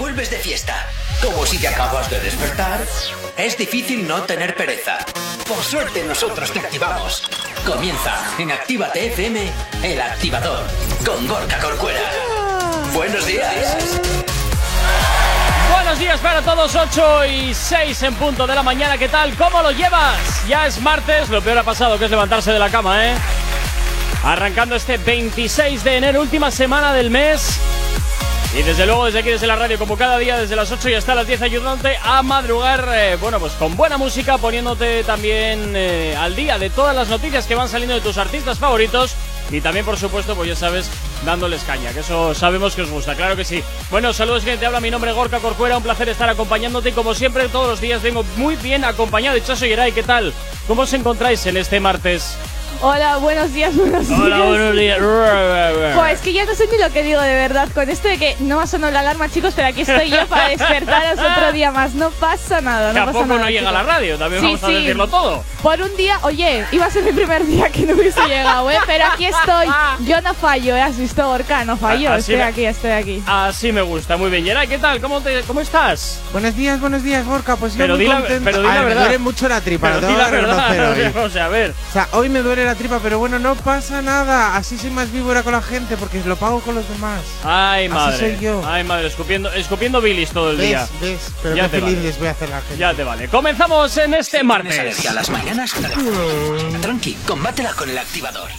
[0.00, 0.88] vuelves de fiesta.
[1.22, 2.80] Como si te acabas de despertar,
[3.36, 4.96] es difícil no tener pereza.
[5.46, 7.22] Por suerte nosotros te activamos.
[7.66, 9.52] Comienza en Actívate FM,
[9.82, 10.64] el activador,
[11.04, 12.00] con Gorka Corcuera.
[12.94, 14.00] Buenos días.
[15.70, 18.96] Buenos días para todos, 8 y 6 en punto de la mañana.
[18.96, 19.36] ¿Qué tal?
[19.36, 20.16] ¿Cómo lo llevas?
[20.48, 23.14] Ya es martes, lo peor ha pasado que es levantarse de la cama, ¿eh?
[24.24, 27.60] Arrancando este 26 de enero, última semana del mes.
[28.52, 30.94] Y desde luego desde aquí, desde la radio, como cada día, desde las 8 y
[30.94, 36.16] hasta las 10, ayudándote a madrugar, eh, bueno, pues con buena música, poniéndote también eh,
[36.18, 39.14] al día de todas las noticias que van saliendo de tus artistas favoritos.
[39.52, 40.90] Y también, por supuesto, pues ya sabes,
[41.24, 43.62] dándoles caña, que eso sabemos que os gusta, claro que sí.
[43.88, 47.48] Bueno, saludos, gente, te habla mi nombre Gorka Corcuera, un placer estar acompañándote como siempre,
[47.48, 49.36] todos los días vengo muy bien acompañado.
[49.36, 50.32] Y Chaso Yeray, ¿qué tal?
[50.66, 52.36] ¿Cómo os encontráis en este martes?
[52.82, 54.18] Hola, buenos días, buenos días.
[54.20, 54.98] Hola, buenos días.
[55.94, 58.16] Pues es que ya no sé ni lo que digo de verdad con esto de
[58.16, 61.52] que no va a sonar la alarma, chicos, pero aquí estoy yo para despertaros otro
[61.52, 61.94] día más.
[61.94, 63.40] No pasa nada, no ¿A pasa poco nada.
[63.44, 63.94] no llega la chicos.
[63.94, 64.16] radio?
[64.18, 65.44] También Sí, vamos a decirlo todo.
[65.62, 68.78] Por un día, oye, iba a ser mi primer día que no hubiese llegado, ¿eh?
[68.86, 69.66] Pero aquí estoy.
[70.06, 70.82] Yo no fallo, ¿eh?
[70.82, 71.64] ¿Has visto, Orca?
[71.64, 72.10] No fallo.
[72.12, 73.22] Así Estoy me- aquí, estoy aquí.
[73.26, 74.44] Así me gusta, muy bien.
[74.44, 75.00] Yeray, ¿qué tal?
[75.00, 76.20] ¿Cómo, te, cómo estás?
[76.32, 77.56] Buenos días, buenos días, Gorka.
[77.56, 78.44] Pues yo Pero muy di la- contento.
[78.44, 78.86] pero di la verdad.
[78.88, 81.14] Me duele mucho la tripa, Pero di la reconocer verdad.
[81.16, 81.24] hoy.
[81.30, 81.74] O sea, a ver.
[81.90, 84.56] O sea, hoy me duele la tripa, pero bueno, no pasa nada.
[84.56, 87.20] Así soy más víbora con la gente porque lo pago con los demás.
[87.44, 88.18] Ay, Así madre.
[88.36, 88.62] soy yo.
[88.66, 90.86] Ay, madre, escupiendo, escupiendo bilis todo el día.
[91.00, 91.10] ¿Ves?
[91.10, 91.32] ¿Ves?
[91.42, 92.06] Pero Ya qué te feliz vale.
[92.08, 92.76] les voy a hacer a la gente.
[92.76, 93.28] Ya te vale.
[93.28, 94.78] Comenzamos en este ¿Tienes martes.
[94.78, 95.72] alergia a las mañanas?
[96.80, 98.50] Tranqui, combátela con el activador.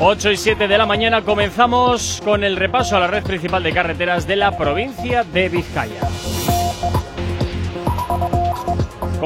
[0.00, 3.72] Ocho y 7 de la mañana comenzamos con el repaso a la red principal de
[3.72, 6.00] carreteras de la provincia de Vizcaya.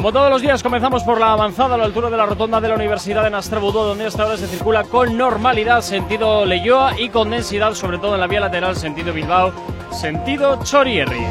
[0.00, 2.68] Como todos los días comenzamos por la avanzada a la altura de la rotonda de
[2.68, 7.28] la Universidad de Nastrabudó, donde hasta ahora se circula con normalidad sentido Leyoa y con
[7.28, 9.52] densidad sobre todo en la vía lateral sentido Bilbao,
[9.92, 11.26] sentido Chorierri.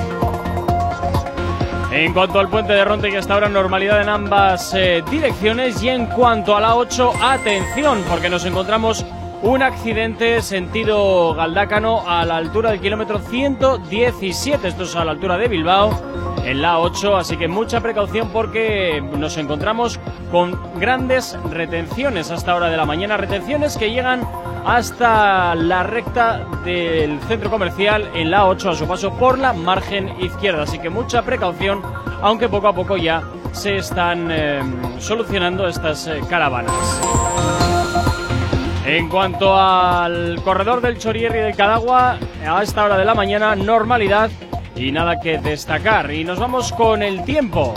[1.92, 5.82] En cuanto al puente de Ronte, que hasta ahora normalidad en ambas eh, direcciones.
[5.82, 9.04] Y en cuanto a la 8, atención, porque nos encontramos
[9.42, 14.68] un accidente sentido Galdácano a la altura del kilómetro 117.
[14.68, 17.18] Esto es a la altura de Bilbao, en la 8.
[17.18, 20.00] Así que mucha precaución porque nos encontramos
[20.32, 23.18] con grandes retenciones hasta hora de la mañana.
[23.18, 24.28] Retenciones que llegan
[24.66, 30.10] hasta la recta del centro comercial en la 8 a su paso por la margen
[30.22, 30.64] izquierda.
[30.64, 31.82] Así que mucha precaución,
[32.22, 34.62] aunque poco a poco ya se están eh,
[35.00, 37.02] solucionando estas eh, caravanas.
[38.86, 42.18] En cuanto al corredor del Chorierri y del Cadagua,
[42.48, 44.32] a esta hora de la mañana, normalidad
[44.80, 46.12] y nada que destacar.
[46.12, 47.74] Y nos vamos con el tiempo.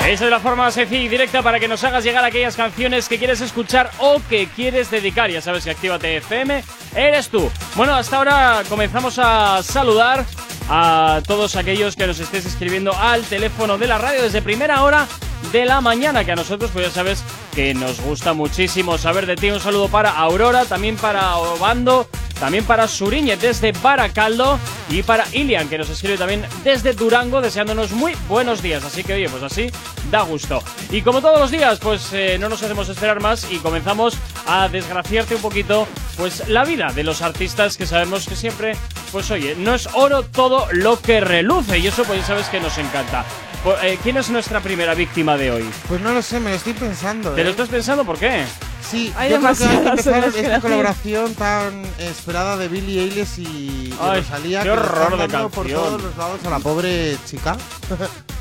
[0.08, 3.20] Esa es la forma sencilla y directa para que nos hagas llegar aquellas canciones que
[3.20, 5.30] quieres escuchar o que quieres dedicar.
[5.30, 6.64] Ya sabes que Actívate FM
[6.96, 7.52] eres tú.
[7.76, 10.26] Bueno, hasta ahora comenzamos a saludar
[10.70, 15.08] a todos aquellos que nos estés escribiendo al teléfono de la radio desde primera hora
[15.52, 17.24] de la mañana, que a nosotros pues ya sabes
[17.54, 19.52] que nos gusta muchísimo saber de ti.
[19.52, 22.08] Un saludo para Aurora, también para Obando,
[22.40, 24.58] también para Suriñe desde Baracaldo
[24.90, 28.84] y para Ilian, que nos escribe también desde Durango, deseándonos muy buenos días.
[28.84, 29.70] Así que oye, pues así
[30.10, 30.64] da gusto.
[30.90, 34.18] Y como todos los días, pues eh, no nos hacemos esperar más y comenzamos
[34.48, 38.76] a desgraciarte un poquito pues la vida de los artistas que sabemos que siempre,
[39.12, 42.60] pues oye, no es oro todo lo que reluce y eso pues ya sabes que
[42.60, 43.26] nos encanta.
[43.64, 45.70] Po- eh, ¿Quién es nuestra primera víctima de hoy?
[45.88, 47.32] Pues no lo sé, me lo estoy pensando.
[47.34, 47.52] ¿Te lo ¿eh?
[47.52, 48.44] estás pensando por qué?
[48.90, 53.40] Sí, Hay yo creo que hay que empezar esta colaboración tan esperada de Billie Eilish
[53.40, 54.64] y, y Ay, Rosalía.
[54.64, 55.82] qué que le están horror de dando por canción.
[55.84, 57.56] todos los lados a la pobre chica.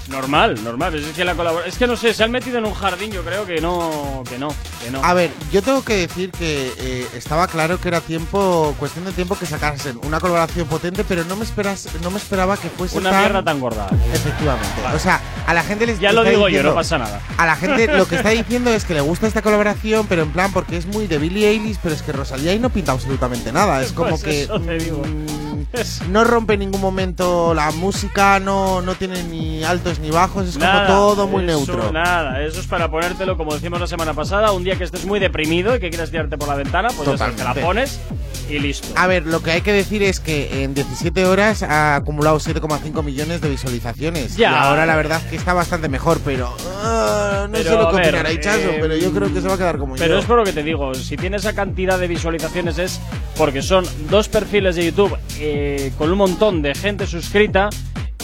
[0.08, 0.92] Normal, normal.
[0.96, 3.22] Es que la colabora- Es que no sé, se han metido en un jardín, yo
[3.22, 4.48] creo que no, que no,
[4.82, 5.04] que no.
[5.04, 9.12] A ver, yo tengo que decir que eh, estaba claro que era tiempo, cuestión de
[9.12, 12.98] tiempo que sacasen una colaboración potente, pero no me esperas, no me esperaba que fuese
[12.98, 13.87] Una tan- mierda tan gorda.
[14.12, 14.69] Efectivamente.
[14.92, 17.20] O sea, a la gente les Ya lo está digo yo, diciendo- no pasa nada.
[17.37, 20.29] A la gente lo que está diciendo es que le gusta esta colaboración, pero en
[20.30, 23.52] plan porque es muy de Billie Eilish, pero es que Rosalía ahí no pinta absolutamente
[23.52, 23.82] nada.
[23.82, 25.02] Es como Pues que eso te digo.
[25.04, 25.50] mm,
[26.10, 30.56] no rompe en ningún momento la música, no, no tiene ni altos ni bajos, es
[30.58, 31.92] Nada, como todo muy eso, neutro.
[31.92, 35.18] Nada, eso es para ponértelo, como decimos la semana pasada, un día que estés muy
[35.20, 37.66] deprimido y que quieras tirarte por la ventana, pues ya sabes, te la Totalmente.
[37.66, 38.00] pones
[38.48, 38.88] y listo.
[38.96, 43.02] A ver, lo que hay que decir es que en 17 horas ha acumulado 7,5
[43.04, 44.36] millones de visualizaciones.
[44.36, 44.50] Ya.
[44.50, 46.52] Y ahora la verdad es que está bastante mejor, pero
[46.82, 49.40] ah, no Pero, sé lo a que ver, opinará Ichazo, eh, pero yo creo que
[49.40, 50.18] se va a quedar como Pero yo.
[50.18, 53.00] es por lo que te digo, si tiene esa cantidad de visualizaciones es
[53.36, 55.50] porque son dos perfiles de YouTube eh,
[55.99, 57.70] con un montón de gente suscrita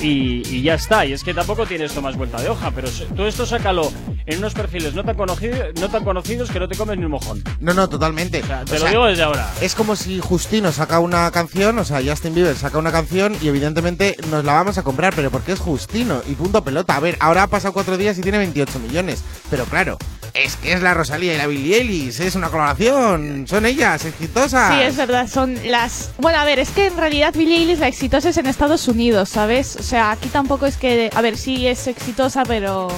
[0.01, 1.05] y, y ya está.
[1.07, 3.93] Y es que tampoco tiene esto más vuelta de hoja, pero tú esto sácalo
[4.27, 7.13] en unos perfiles no tan, conocidos, no tan conocidos que no te comes ni un
[7.13, 7.43] mojón.
[7.61, 8.43] No, no, totalmente.
[8.43, 9.51] O sea, te O lo sea, digo desde ahora.
[9.61, 13.49] Es como si Justino saca una canción, o sea, Justin Bieber saca una canción y
[13.49, 16.97] evidentemente nos la vamos a comprar, pero porque es Justino y punto pelota.
[16.97, 19.99] A ver, ahora ha pasado cuatro días y tiene 28 millones, pero claro,
[20.35, 24.75] es que es la Rosalía y la Billie Eilish, es una colaboración, son ellas, exitosas.
[24.75, 26.11] Sí, es verdad, son las...
[26.19, 29.29] Bueno, a ver, es que en realidad Billie Eilish la exitosa es en Estados Unidos,
[29.29, 29.67] ¿sabes?
[29.87, 31.11] Sea, aquí tampoco es que...
[31.15, 32.89] A ver, sí es exitosa, pero...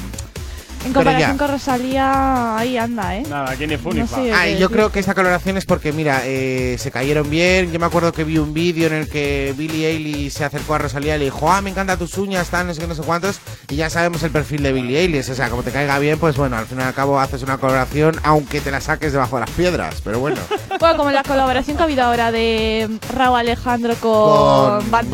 [0.84, 3.22] En comparación con Rosalía, ahí anda, ¿eh?
[3.28, 4.16] Nada, aquí ni fu ni No fa.
[4.16, 4.32] sé.
[4.32, 7.72] Ay, que yo creo que esta coloración es porque, mira, eh, se cayeron bien.
[7.72, 10.78] Yo me acuerdo que vi un vídeo en el que Billie Eilish se acercó a
[10.78, 13.02] Rosalía y le dijo, ah, me encantan tus uñas, tal, no sé qué, no sé
[13.02, 13.40] cuántos.
[13.68, 15.30] Y ya sabemos el perfil de Billie Eilish.
[15.30, 17.58] O sea, como te caiga bien, pues bueno, al fin y al cabo haces una
[17.58, 20.00] colaboración, aunque te la saques debajo de las piedras.
[20.02, 20.36] Pero bueno,
[20.80, 25.06] Bueno, como la colaboración que ha habido ahora de Raúl Alejandro con, Bad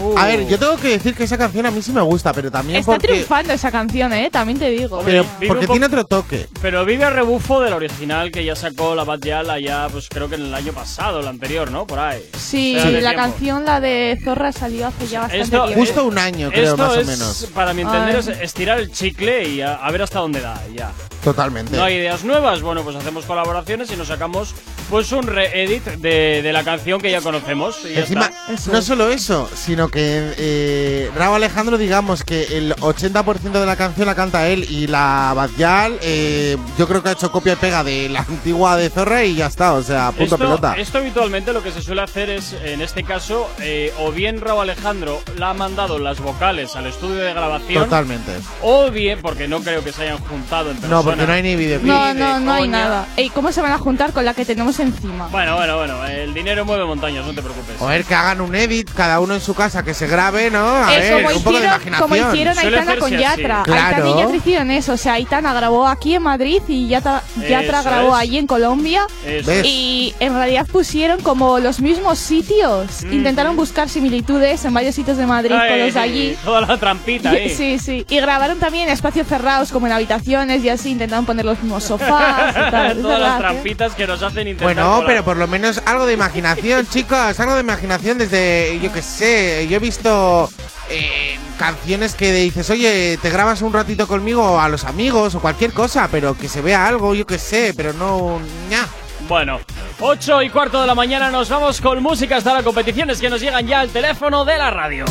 [0.00, 0.16] Uh.
[0.16, 2.50] A ver, yo tengo que decir que esa canción a mí sí me gusta, pero
[2.50, 4.30] también Está porque, triunfando esa canción, ¿eh?
[4.30, 4.87] También te digo.
[4.90, 6.46] Hombre, pero vive porque tiene otro toque.
[6.62, 10.28] Pero vive a rebufo del original que ya sacó la Bad Gyal allá, pues creo
[10.28, 11.86] que en el año pasado, el anterior, ¿no?
[11.86, 12.22] Por ahí.
[12.38, 13.16] Sí, O la tiempo.
[13.16, 15.80] canción, la de Zorra, salió hace ya bastante Esto- tiempo.
[15.84, 17.48] Justo un año, creo, Esto más o es, menos.
[17.54, 18.20] para mi entender, Ay.
[18.20, 20.90] es estirar el chicle y a, a ver hasta dónde da, ya.
[21.24, 21.76] Totalmente.
[21.76, 24.54] No hay ideas nuevas, bueno, pues hacemos colaboraciones y nos sacamos
[24.88, 27.78] pues un re-edit de, de la canción que ya conocemos.
[27.84, 28.72] Y ya Encima, está.
[28.72, 34.06] No solo eso, sino que eh, Raúl Alejandro, digamos que el 80% de la canción
[34.06, 37.84] la canta él y la Badial, eh, yo creo que ha hecho copia y pega
[37.84, 40.74] de la antigua de Zorra y ya está, o sea, punto Esto, pelota.
[40.78, 44.62] esto habitualmente lo que se suele hacer es, en este caso, eh, o bien Raúl
[44.62, 48.32] Alejandro la ha mandado las vocales al estudio de grabación, Totalmente.
[48.62, 50.96] o bien, porque no creo que se hayan juntado en persona.
[50.96, 51.88] No, porque no hay ni videoclip.
[51.92, 53.06] No, no, no hay nada.
[53.16, 55.28] Ey, ¿cómo se van a juntar con la que tenemos encima?
[55.28, 57.76] Bueno, bueno, bueno, el dinero mueve montañas, no te preocupes.
[57.80, 60.58] O ver, que hagan un edit, cada uno en su casa, que se grabe, ¿no?
[60.66, 62.08] A Eh, ver, como, un poco de hicieron, imaginación.
[62.10, 63.10] como hicieron Aitana con.
[63.10, 63.62] Yatra.
[63.64, 63.96] Claro.
[63.96, 64.92] Aitana y Yatra hicieron eso.
[64.92, 68.22] O sea, Aitana grabó aquí en Madrid y Yatra, Yatra grabó es.
[68.22, 69.06] allí en Colombia.
[69.26, 69.50] Eso.
[69.64, 73.02] Y en realidad pusieron como los mismos sitios.
[73.02, 76.36] Intentaron buscar similitudes en varios sitios de Madrid con Ay, los de allí.
[76.44, 77.50] Toda la trampita ahí.
[77.50, 78.04] Sí, sí.
[78.08, 81.84] Y grabaron también en espacios cerrados, como en habitaciones, y así intentaron poner los mismos
[81.84, 82.88] sofás y tal.
[82.98, 83.38] Es Todas las verdad, ¿eh?
[83.38, 84.64] trampitas que nos hacen intentar.
[84.74, 85.06] Bueno, colar.
[85.06, 89.66] pero por lo menos algo de imaginación, chicos, algo de imaginación desde, yo qué sé,
[89.68, 90.50] yo he visto
[90.90, 95.72] eh, canciones que dices, oye, te grabas un ratito conmigo a los amigos o cualquier
[95.72, 98.86] cosa, pero que se vea algo, yo qué sé, pero no, ña.
[99.28, 99.60] Bueno,
[100.00, 103.40] 8 y cuarto de la mañana nos vamos con música hasta las competiciones que nos
[103.40, 105.04] llegan ya al teléfono de la radio.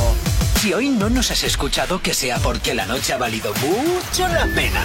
[0.67, 4.45] Si hoy no nos has escuchado, que sea porque la noche ha valido mucho la
[4.53, 4.83] pena.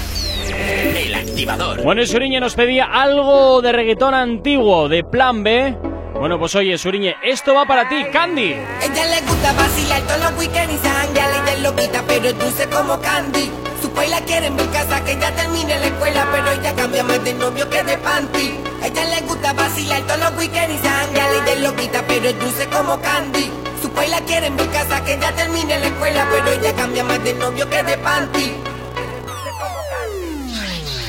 [0.97, 1.83] El activador.
[1.83, 5.77] Bueno, y Suriñe nos pedía algo de reggaetón antiguo, de plan B.
[6.15, 8.53] Bueno, pues oye, Suriñe, esto va para ti, Candy.
[8.53, 12.69] Ella le gusta vacilar todos los weekends y sanguear, ella es loquita, pero es dulce
[12.69, 13.51] como candy.
[13.93, 17.05] Su país la quiere en mi casa, que ya termine la escuela, pero ella cambia
[17.05, 18.59] más de novio que de panty.
[18.83, 22.67] Ella le gusta vacilar todos los weekends y sanguear, ella es loquita, pero es dulce
[22.69, 23.53] como candy.
[23.83, 27.05] Su país la quiere en mi casa, que ya termine la escuela, pero ella cambia
[27.05, 28.55] más de novio que de panty.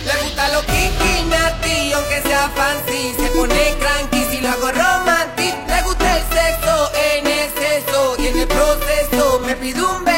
[0.04, 5.56] Le gusta lo kiki, nati, aunque sea fancy Se pone cranky si lo hago romantic
[5.70, 10.13] Le gusta el sexo en exceso Y en el proceso me pide un beso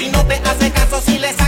[0.00, 1.47] y no te hace caso si le saca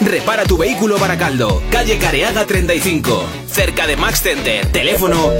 [0.00, 4.64] Repara tu vehículo Baracaldo, calle Careaga 35, cerca de Max Center.
[4.70, 5.32] Teléfono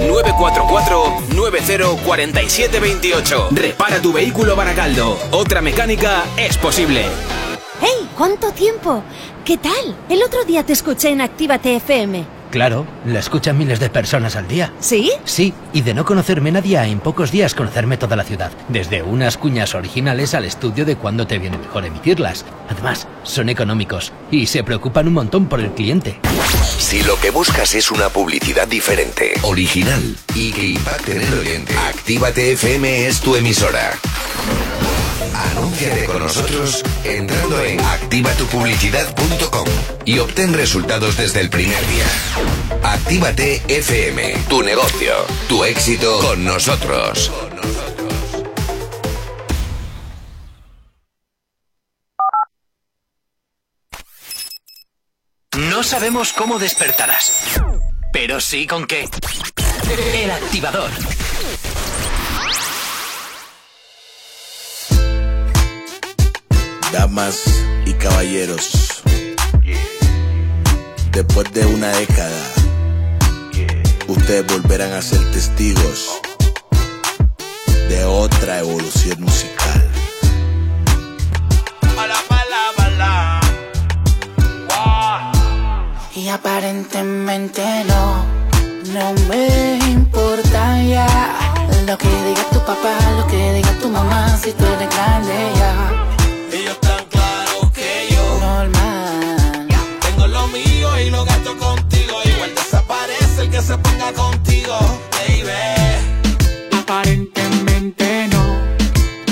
[1.30, 3.48] 944-904728.
[3.52, 5.16] Repara tu vehículo Baracaldo.
[5.30, 7.04] Otra mecánica es posible.
[7.80, 8.08] ¡Hey!
[8.16, 9.04] ¿Cuánto tiempo?
[9.44, 9.96] ¿Qué tal?
[10.08, 12.24] El otro día te escuché en Actívate FM.
[12.50, 14.72] Claro, la escuchan miles de personas al día.
[14.80, 15.12] ¿Sí?
[15.24, 18.50] Sí, y de no conocerme nadie a en pocos días conocerme toda la ciudad.
[18.68, 22.46] Desde unas cuñas originales al estudio de cuándo te viene mejor emitirlas.
[22.70, 26.18] Además, son económicos y se preocupan un montón por el cliente.
[26.78, 31.76] Si lo que buscas es una publicidad diferente, original y que impacte en el oyente,
[31.76, 33.92] Actívate FM es tu emisora.
[35.34, 39.66] Anúnciate con nosotros entrando en activatupublicidad.com
[40.04, 42.06] y obtén resultados desde el primer día.
[42.82, 45.12] Actívate FM, tu negocio,
[45.48, 47.30] tu éxito con nosotros.
[55.78, 57.60] No sabemos cómo despertarás,
[58.12, 59.08] pero sí con qué.
[60.12, 60.90] El activador.
[66.90, 67.44] Damas
[67.86, 69.04] y caballeros,
[71.12, 72.42] después de una década,
[74.08, 76.20] ustedes volverán a ser testigos
[77.88, 79.57] de otra evolución musical.
[86.18, 88.24] Y aparentemente no,
[88.92, 91.06] no me importa ya.
[91.86, 95.74] Lo que diga tu papá, lo que diga tu mamá Si tú eres grande ya.
[96.52, 99.68] Ellos tan claros que yo Normal.
[100.00, 102.14] Tengo lo mío y lo gasto contigo.
[102.24, 104.76] Igual desaparece el que se ponga contigo
[105.12, 106.80] Baby.
[106.80, 108.42] Aparentemente no,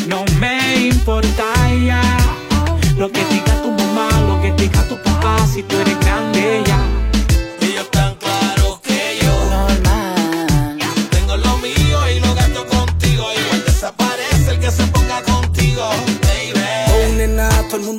[0.06, 1.44] no me importa
[1.84, 2.00] ya.
[2.96, 5.95] Lo que diga tu mamá, lo que diga tu papá Si tú eres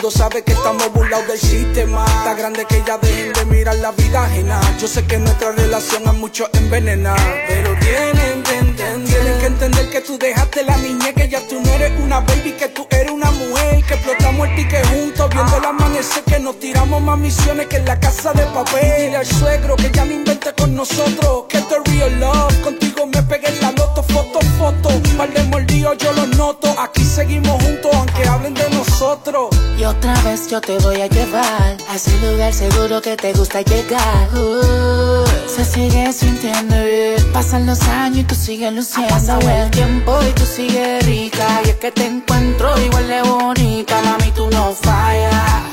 [0.08, 2.06] mundo sabe que estamos burlados del sistema.
[2.06, 4.60] Está grande que ya dejen de mirar la vida ajena.
[4.80, 7.16] Yo sé que nuestra relación a muchos envenena.
[7.48, 11.60] Pero tienen que entender, tienen que entender que tú dejaste la niñez, que ya tú
[11.62, 13.84] no eres una baby, que tú eres una mujer.
[13.86, 17.86] Que explotamos el pique juntos, viendo el amanecer, que nos tiramos más misiones que en
[17.86, 18.94] la casa de papel.
[18.98, 22.62] Dile al suegro que ya no invente con nosotros, que esto es real love.
[22.62, 24.97] Contigo me pegué en la loto, foto, foto.
[25.18, 26.68] Par de mordidos yo los noto.
[26.80, 29.50] Aquí seguimos juntos, aunque hablen de nosotros.
[29.80, 33.62] Y otra vez yo te voy a llevar A ese lugar seguro que te gusta
[33.62, 34.30] llegar.
[34.36, 37.34] Uh, Se sigue sintiendo bien.
[37.34, 41.62] Pasan los años y tú sigues luciendo Ha pasado el tiempo y tú sigues rica.
[41.66, 44.00] Y es que te encuentro igual de bonita.
[44.04, 45.64] Mami, tú no fallas.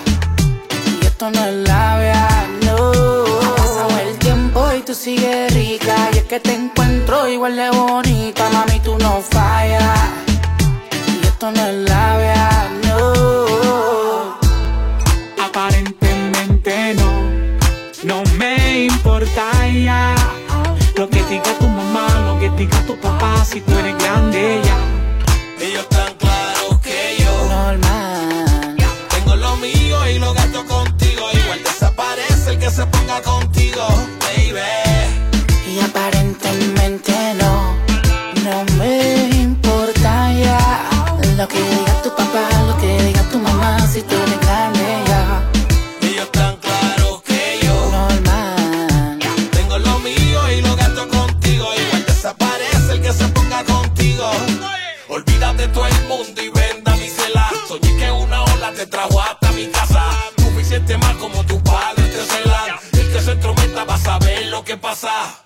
[1.02, 2.28] Y esto no es labia,
[2.64, 2.92] no.
[2.92, 5.63] Ha pasado el tiempo y tú sigues rica
[6.34, 10.00] que te encuentro igual de bonita Mami, tú no fallas.
[11.22, 14.36] Y esto no es labia, no.
[15.46, 17.10] Aparentemente no,
[18.02, 20.16] no me importa ya.
[20.96, 25.64] Lo que diga tu mamá, lo que diga tu papá Si tú eres grande ya.
[25.64, 28.76] Ellos tan claros que yo Normal.
[29.10, 31.22] Tengo lo mío y lo gasto contigo.
[31.32, 33.53] Igual desaparece el que se ponga contigo
[64.94, 65.43] saber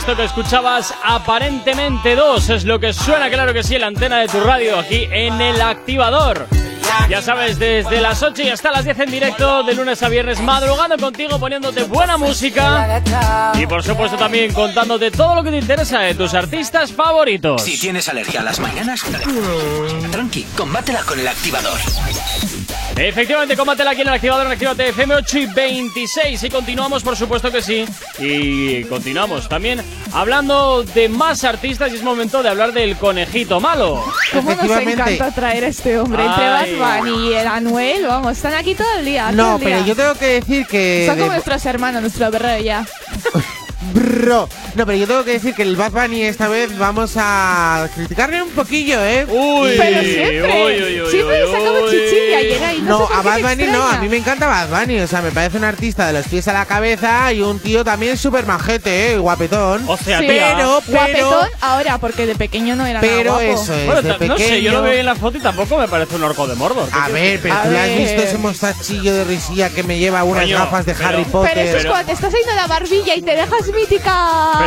[0.00, 4.20] Esto que escuchabas, aparentemente dos, es lo que suena, claro que sí, en la antena
[4.20, 6.46] de tu radio, aquí en el activador.
[7.10, 10.40] Ya sabes, desde las 8 y hasta las 10 en directo, de lunes a viernes,
[10.40, 13.02] madrugando contigo, poniéndote buena música.
[13.58, 17.60] Y por supuesto también contándote todo lo que te interesa de tus artistas favoritos.
[17.60, 19.04] Si tienes alergia a las mañanas,
[20.10, 21.78] tranqui, combátela con el activador.
[22.96, 26.42] Efectivamente, combátela aquí en el activador en Actívate FM 8 y 26.
[26.42, 27.84] Y continuamos, por supuesto que sí.
[28.20, 29.80] Y continuamos también
[30.12, 34.04] hablando de más artistas y es momento de hablar del conejito malo.
[34.32, 36.24] ¿Cómo nos encanta traer a este hombre?
[36.24, 36.76] Entre Ay.
[36.76, 39.26] Bad Bunny y el Anuel, vamos, están aquí todo el día.
[39.30, 39.86] todo No, el pero día.
[39.86, 41.04] yo tengo que decir que.
[41.06, 42.86] Son como de- nuestros hermanos, nuestro berreo ya.
[43.94, 44.48] Bro.
[44.74, 48.42] No, pero yo tengo que decir que el Bad Bunny esta vez vamos a criticarle
[48.42, 49.26] un poquillo, ¿eh?
[49.28, 51.90] Uy, Pero siempre, uy, uy, uy, siempre le sacamos uy.
[51.90, 54.46] chichilla y era y no, No, sé a Bad Bunny no, a mí me encanta
[54.46, 57.40] Bad Bunny, o sea, me parece un artista de los pies a la cabeza y
[57.40, 59.18] un tío también súper majete, ¿eh?
[59.18, 59.84] guapetón.
[59.88, 63.62] O sea, Sí, pero, pero, Guapetón ahora, porque de pequeño no era pero nada guapo.
[63.62, 65.40] eso es, Bueno, de ta- no sé, yo lo pequeño- veo en la foto y
[65.40, 66.88] tampoco me parece un orco de Mordor.
[66.92, 70.22] A ver, pero A tú le has visto ese mostachillo de risilla que me lleva
[70.24, 71.58] unas Coño, gafas de pero- Harry Pero Potter.
[71.58, 74.10] eso es Pero- cuando te estás haciendo la barbilla y te dejas mítica.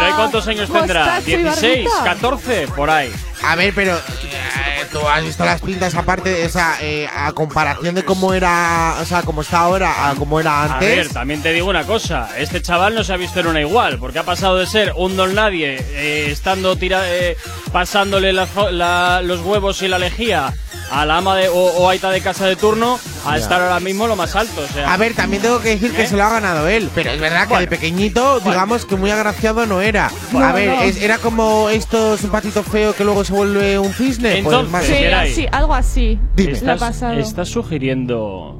[0.03, 1.05] Pero ¿hay cuántos años tendrá?
[1.05, 1.85] mostacho y ¿16?
[2.03, 2.27] barbita.
[2.29, 2.67] ¿14?
[2.75, 3.11] Por ahí.
[3.43, 7.93] A ver, pero eh, tú has visto las pintas aparte de esa eh, a comparación
[7.95, 10.95] de cómo era, o sea, cómo está ahora a cómo era A antes.
[10.95, 12.29] ver, también te digo una cosa.
[12.37, 15.17] Este chaval no se ha visto en una igual, porque ha pasado de ser un
[15.17, 17.35] don nadie, eh, estando tira, eh,
[17.73, 20.53] pasándole la la- los huevos y la lejía
[20.93, 24.05] a la ama de, o, o aita de casa de turno, a estar ahora mismo
[24.07, 24.61] lo más alto.
[24.61, 26.07] O sea, A ver, también tengo que decir que ¿Eh?
[26.07, 27.61] se lo ha ganado él, pero es verdad que Bueno.
[27.61, 30.11] de pequeñito, digamos que muy agraciado no era.
[30.31, 30.81] No, a ver, no.
[30.83, 34.37] es- era como esto, es un patito feo que luego se vuelve un cisne.
[34.39, 36.19] Entonces, pues Sí, así, algo así.
[36.35, 36.51] Dime.
[36.51, 37.13] Ha ¿estás, pasado.
[37.13, 38.59] estás sugiriendo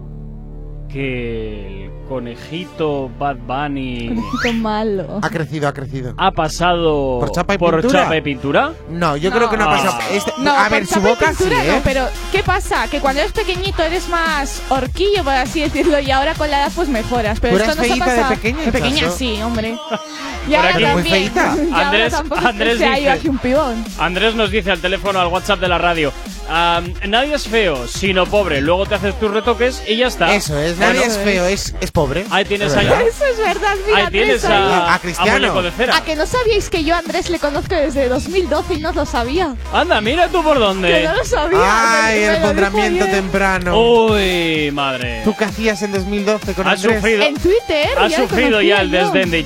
[0.89, 5.19] que el conejito Bad Bunny Conejito malo.
[5.21, 6.13] ha crecido, ha crecido.
[6.17, 7.89] ha pasado ¿Por chapa y pintura?
[8.03, 8.73] chapa y pintura?
[8.89, 9.81] No, yo creo que no ha No.
[9.91, 9.99] pasado.
[10.11, 11.71] este- No, a por ver, su boca sí, pintura ¿eh?
[11.71, 12.87] no, pero ¿qué pasa?
[12.89, 16.71] Que cuando eres pequeñito eres más horquillo, por así decirlo, y ahora con la edad
[16.75, 17.39] pues mejoras.
[17.39, 18.35] Pero ¿Tú esto ha feíta de pasado.
[18.35, 19.11] pequeña, De pequeña Chacho?
[19.17, 19.77] sí, hombre.
[20.49, 20.83] Y ahora aquí.
[20.83, 21.31] también.
[21.33, 21.89] Muy ahora
[22.49, 23.85] Andrés- dice- aquí un pibón.
[23.97, 26.11] Andrés nos dice al teléfono, al WhatsApp de la radio,
[26.49, 28.61] "Am, nadie es feo, sino pobre.
[28.61, 30.33] Luego te haces tus retoques y ya está.
[30.35, 32.25] Eso es, Bueno, nadie es feo, es, es pobre.
[32.29, 33.01] Ahí tienes verdad.
[33.01, 35.31] Eso es verdad, mira, Ahí tienes a, A Cristiano.
[35.39, 35.97] muñeco de cera.
[35.97, 39.05] ¿A que no sabíais que yo a Andrés le conozco desde 2012 y no lo
[39.05, 39.55] sabía?
[39.71, 41.03] Anda, mira tú por Que dónde.
[41.03, 41.59] no lo sabía.
[42.05, 42.63] Ay, el
[43.05, 43.11] ayer.
[43.11, 43.79] temprano.
[43.79, 45.21] Uy, madre.
[45.23, 46.95] ¿Tú qué hacías en 2012 con Has Andrés?
[46.97, 47.89] sufrido, En Twitter.
[47.95, 49.43] ya lo sufrido ya el desdén de.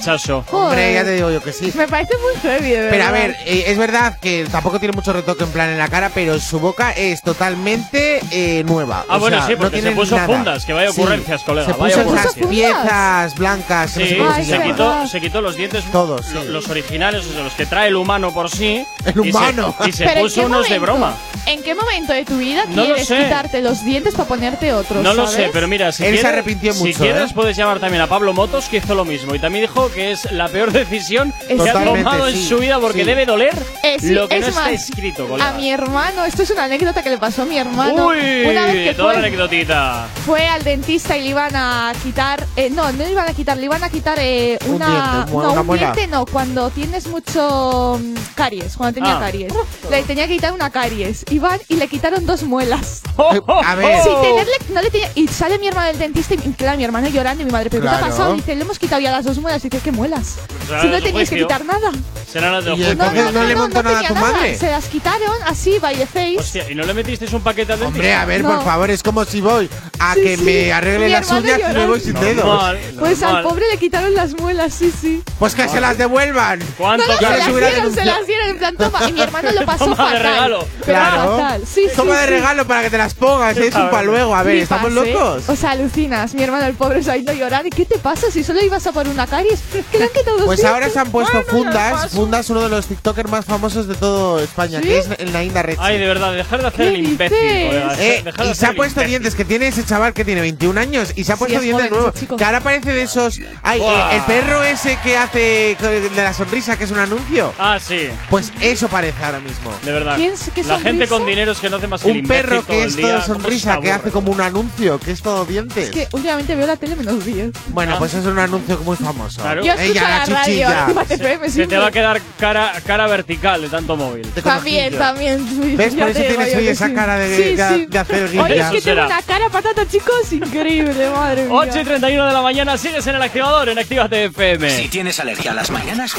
[0.52, 1.72] Hombre, ya te digo yo que sí.
[1.76, 2.90] Me parece muy heavy, de verdad.
[2.92, 5.88] Pero a ver, eh, es verdad que tampoco tiene mucho retoque en plan en la
[5.90, 9.06] cara, pero su boca es totalmente eh, nueva.
[9.10, 10.28] Ah, O bueno, sea, sí, no porque se tiene puso nada.
[10.28, 12.50] fundas, que vaya Sí, ocurrencias, colega, Se vaya puso esas ocurrencias.
[12.50, 13.94] piezas blancas.
[13.94, 16.34] que no Sí, sé se se quitó, se quitó los dientes, Todos, sí.
[16.34, 18.86] lo- los originales, o sea, los que trae el humano por sí.
[19.06, 19.76] El y se- humano.
[19.86, 20.82] Y se, Pero ¿en puso unos de momento?
[20.86, 21.14] broma.
[21.48, 25.02] ¿En qué momento de tu vida No quieres quitarte los dientes para ponerte otros?
[25.04, 27.34] No lo sé, pero mira, si Él se quieres, si quieres ¿eh?
[27.34, 29.34] puedes llamar también a Pablo Motos, que hizo lo mismo.
[29.34, 32.80] Y también dijo que es la peor decisión que ha Totalmente, tomado en su vida
[32.80, 33.06] porque sí.
[33.06, 35.50] debe doler Eh, sí, lo que es no está escrito, colega.
[35.50, 38.08] A mi hermano, esto es una anécdota que le pasó a mi hermano.
[38.08, 40.08] Uy, una vez que toda la fue, anecdotita.
[40.26, 42.46] fue al dentista y le iban a quitar.
[42.56, 44.88] eh, no, no le iban a quitar, le iban a quitar eh, Un una.
[44.88, 49.20] diente, un- no, una un diente no, cuando tienes mucho mm, caries, cuando tenía Ah.
[49.22, 49.54] caries.
[49.90, 51.24] Le tenía que quitar una caries.
[51.70, 53.02] Y le quitaron dos muelas.
[53.18, 56.78] A ver, Sin tenerle, no le tenía, y sale mi hermano del dentista y claro,
[56.78, 58.12] mi hermano llorando y mi madre, ¿pero qué te ha Claro.
[58.12, 58.34] pasado?
[58.36, 59.62] Dice, le hemos quitado ya las dos muelas.
[59.62, 60.36] Dice, ¿qué muelas?
[60.68, 61.48] Será si no de tenías que juicio.
[61.48, 61.92] quitar nada.
[62.32, 62.92] Serán las del Y juicio.
[62.94, 64.58] entonces no le montó nada a tu madre.
[64.58, 66.38] Se las quitaron así, by the face.
[66.40, 68.22] Hostia, ¿y no le metisteis un paquete al Hombre, dentista?
[68.22, 68.56] a ver, No.
[68.56, 69.70] por favor, es como si voy
[70.00, 70.44] a Sí, que sí.
[70.44, 72.46] me arregle Mi las hermano uñas y me voy sin dedos.
[72.46, 73.44] Normal, Pues al normal.
[73.44, 75.24] pobre le quitaron las muelas, sí, sí.
[75.40, 76.60] Pues que se las devuelvan.
[76.78, 79.00] ¿Cuánto No, Yo se las dieron, se las dieron en plan toma.
[79.10, 80.22] Y mi hermano lo pasó Toma de fatal.
[80.24, 80.68] regalo.
[80.86, 81.27] Pero Claro.
[81.32, 81.64] Fatal.
[81.66, 82.30] Sí, sí, Toma de sí.
[82.34, 84.36] regalo para que te las pongas, es un pa' luego.
[84.36, 85.12] A ver, Flipas, ¿estamos ¿eh?
[85.14, 85.50] locos?
[85.50, 86.34] O sea, alucinas.
[86.34, 87.66] Mi hermano, el pobre, se ha ido a llorar.
[87.66, 89.60] ¿Y qué te pasa si solo ibas a por una caries?
[89.92, 92.12] ¿Qué le han quitado Pues ahora se han puesto Bueno, fundas.
[92.12, 94.88] Fundas, uno de los TikTokers más famosos de todo España, ¿Sí?
[94.88, 95.78] que es el Nainda Red.
[95.80, 97.38] Ay, de verdad, dejar de hacer ¿Qué el imbécil.
[97.40, 99.08] Eh, de y se ha puesto imbécil.
[99.10, 101.90] dientes, que tiene ese chaval que tiene 21 años y se ha puesto es dientes
[101.90, 102.38] joven nuevos.
[102.38, 103.40] Que ahora parece de esos.
[103.64, 107.54] Ay, eh, el perro ese que hace de la sonrisa, que es un anuncio.
[107.60, 109.72] Ah, sí, Pues eso parece ahora mismo.
[109.84, 110.16] de verdad.
[110.16, 111.08] ¿Quién- qué La gente sonrisa?
[111.18, 113.28] Con dinero es que no hace más que Un perro que es todo ¿cómo se
[113.28, 115.86] sonrisa, que hace como un anuncio, que es todo dientes.
[115.86, 117.52] Es que últimamente veo la tele menos bien.
[117.70, 119.42] Bueno, pues es un anuncio muy famoso.
[119.42, 119.64] Claro.
[119.64, 120.88] Yo escucho Ella, la la radio, chichilla.
[121.10, 121.78] FM Se siempre.
[121.78, 124.28] te va a quedar cara, cara vertical de tanto móvil.
[124.44, 125.78] También, también.
[125.78, 125.94] ¿Ves?
[125.96, 126.94] Por eso tienes hoy esa sí.
[126.94, 127.86] cara de, Sí, de- sí.
[127.88, 128.72] de hacer Oye, es guilla.
[128.72, 131.54] que tengo una cara patata, chicos, increíble, madre mía.
[131.54, 134.70] 8 y 31 de la mañana, sigues en el activador en Actívate FM.
[134.70, 136.14] Si tienes alergia a las mañanas,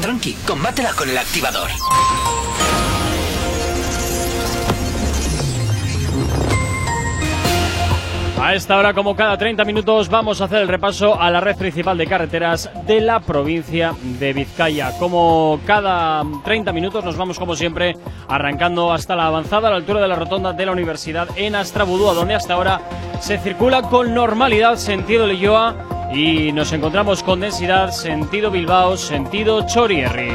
[0.00, 1.70] tranqui, combátela con el activador.
[8.38, 11.56] A esta hora, como cada 30 minutos, vamos a hacer el repaso a la red
[11.56, 14.92] principal de carreteras de la provincia de Vizcaya.
[14.98, 17.96] Como cada 30 minutos, nos vamos, como siempre,
[18.28, 22.12] arrancando hasta la avanzada a la altura de la rotonda de la universidad en Astrabudúa,
[22.12, 22.82] donde hasta ahora
[23.20, 25.74] se circula con normalidad sentido Leyoa
[26.12, 30.32] y nos encontramos con densidad sentido Bilbao, sentido Chorierri.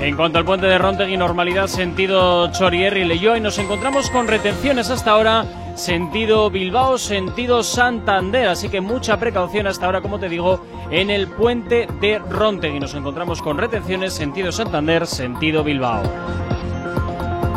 [0.00, 4.90] En cuanto al puente de Rontegui, normalidad sentido Chorierri Leyoa y nos encontramos con retenciones
[4.90, 10.60] hasta ahora sentido Bilbao, sentido Santander, así que mucha precaución hasta ahora, como te digo,
[10.90, 12.78] en el puente de Rontegui.
[12.78, 16.02] Nos encontramos con retenciones sentido Santander, sentido Bilbao.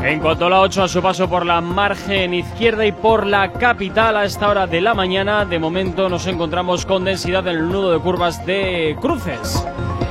[0.04, 3.52] En cuanto a la 8, a su paso por la margen izquierda y por la
[3.54, 7.70] capital a esta hora de la mañana, de momento nos encontramos con densidad en el
[7.70, 9.64] nudo de curvas de cruces.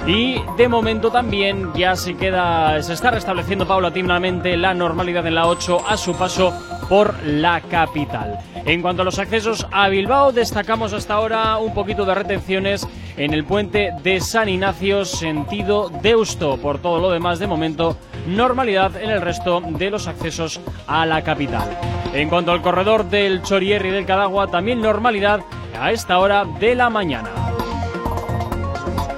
[0.07, 5.48] Y de momento también ya se queda, se está restableciendo paulatinamente la normalidad en la
[5.48, 6.55] 8 a su paso
[6.90, 8.40] por la capital.
[8.66, 12.85] En cuanto a los accesos a Bilbao, destacamos hasta ahora un poquito de retenciones
[13.16, 16.57] en el puente de San Ignacio, sentido Deusto.
[16.57, 21.22] Por todo lo demás, de momento, normalidad en el resto de los accesos a la
[21.22, 21.79] capital.
[22.12, 25.42] En cuanto al corredor del Chorierri y del Cadagua, también normalidad
[25.81, 27.31] a esta hora de la mañana.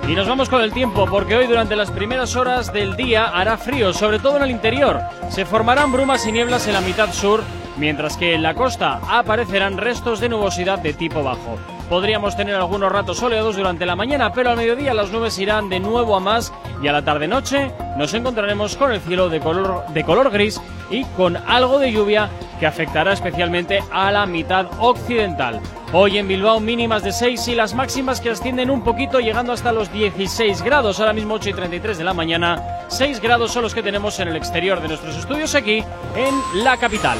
[0.06, 3.56] Y nos vamos con el tiempo, porque hoy durante las primeras horas del día hará
[3.56, 5.00] frío, sobre todo en el interior.
[5.30, 7.42] Se formarán brumas y nieblas en la mitad sur,
[7.76, 11.58] mientras que en la costa aparecerán restos de nubosidad de tipo bajo.
[11.88, 15.80] Podríamos tener algunos ratos soleados durante la mañana, pero al mediodía las nubes irán de
[15.80, 20.04] nuevo a más y a la tarde-noche nos encontraremos con el cielo de color, de
[20.04, 25.60] color gris y con algo de lluvia que afectará especialmente a la mitad occidental.
[25.94, 29.72] Hoy en Bilbao mínimas de 6 y las máximas que ascienden un poquito llegando hasta
[29.72, 30.98] los 16 grados.
[30.98, 32.86] Ahora mismo 8 y 33 de la mañana.
[32.88, 35.84] 6 grados son los que tenemos en el exterior de nuestros estudios aquí
[36.16, 37.18] en la capital.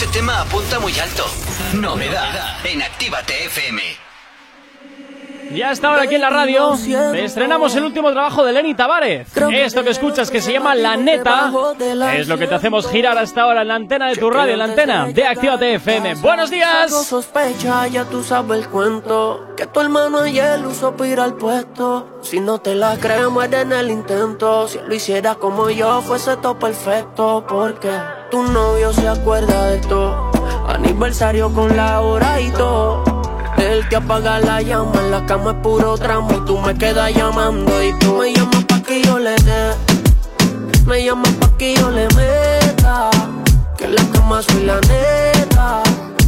[0.00, 1.26] Este tema apunta muy alto.
[1.74, 4.09] Novedad en Actívate FM.
[5.54, 6.74] Ya está ahora aquí en la radio.
[7.14, 9.28] Estrenamos el último trabajo de Lenny Tavares.
[9.52, 11.52] Esto que escuchas que se llama La Neta
[12.14, 14.58] es lo que te hacemos girar hasta ahora en la antena de tu radio, en
[14.58, 16.14] la antena de Actívate FM.
[16.16, 16.90] ¡Buenos días!
[16.90, 19.48] sospecha, ya tú sabes el cuento.
[19.56, 22.20] Que tu hermano ayer usó para al puesto.
[22.22, 24.68] Si no te la crees, muere en el intento.
[24.68, 27.44] Si lo hiciera como yo, fuese todo perfecto.
[27.48, 27.90] Porque
[28.30, 30.30] tu novio se acuerda de todo.
[30.68, 33.19] Aniversario con la hora y todo.
[33.60, 36.30] El que apaga la llama en la cama es puro tramo.
[36.32, 39.74] Y tú me quedas llamando y tú me llamas pa' que yo le dé.
[40.86, 43.10] Me llamas pa' que yo le meta.
[43.76, 45.82] Que en la cama soy la neta.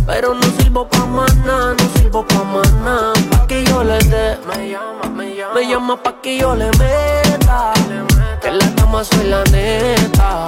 [0.07, 2.45] Pero no sirvo pa' nada, no sirvo pa'
[2.85, 3.13] nada.
[3.31, 4.39] Pa' que yo le dé.
[4.49, 5.55] Me llama, me llama.
[5.55, 7.73] Me llama pa' que yo le meta.
[8.43, 10.45] Que en la cama soy la neta.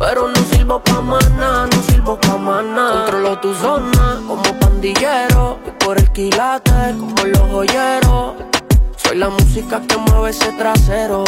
[0.00, 1.00] Pero no sirvo pa'
[1.38, 3.04] nada, no sirvo pa' nada.
[3.04, 5.73] Controlo tu zona como pandillero.
[5.84, 8.34] Por el quilate como los joyeros.
[8.96, 11.24] Soy la música que mueve ese trasero.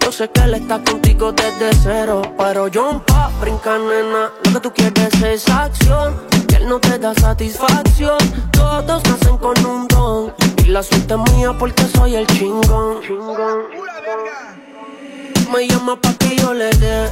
[0.00, 2.22] Yo sé que él está contigo desde cero.
[2.38, 4.30] Pero yo pa' brincar, nena.
[4.44, 6.16] Lo que tú quieres es acción.
[6.48, 8.16] Y él no te da satisfacción.
[8.50, 10.32] Todos nacen con un don.
[10.64, 13.00] Y la suerte es mía porque soy el chingón.
[15.52, 17.10] Me llama pa' que yo le dé.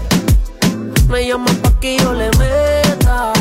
[1.10, 3.34] Me llama pa' que yo le meta.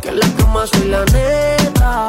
[0.00, 2.08] Que en la cama soy la neta.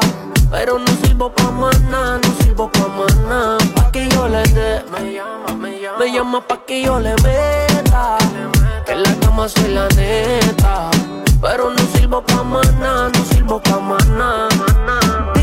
[0.50, 1.50] Pero no sirvo pa'
[1.90, 2.88] nada, no sirvo pa'
[3.28, 3.58] nada.
[3.74, 4.84] Pa' que yo le dé.
[4.90, 5.98] Me llama, me llama.
[5.98, 8.18] Me llama pa' que yo le meta.
[8.84, 10.90] Que en la cama soy la neta.
[11.40, 14.99] Pero no sirvo pa' nada, no sirvo pa' más nada.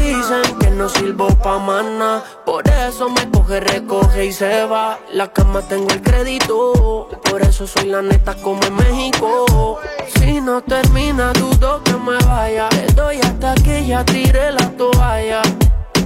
[0.07, 2.23] Dicen que no sirvo pa' nada.
[2.45, 4.97] Por eso me coge, recoge y se va.
[5.11, 7.09] La cama tengo el crédito.
[7.29, 9.81] Por eso soy la neta como en México.
[10.15, 12.69] Si no termina, dudo que me vaya.
[12.69, 15.41] Le doy hasta que ya tire la toalla.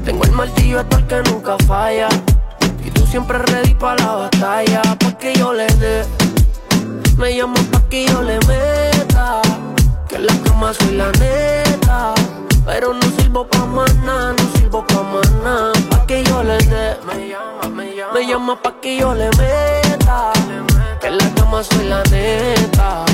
[0.03, 2.09] Tengo el martillo hasta el que nunca falla.
[2.83, 4.81] Y tú siempre ready pa' la batalla.
[4.99, 6.03] Pa' que yo le dé.
[7.17, 9.41] Me llamo pa' que yo le meta.
[10.09, 12.15] Que en la cama soy la neta.
[12.65, 13.65] Pero no sirvo pa'
[14.05, 15.03] nada, no sirvo pa'
[15.43, 15.73] nada.
[15.89, 16.97] Pa' que yo le dé.
[17.05, 18.13] Me llama, me llama.
[18.13, 20.33] Me llama pa' que yo le meta.
[20.99, 23.05] Que en la cama soy la neta.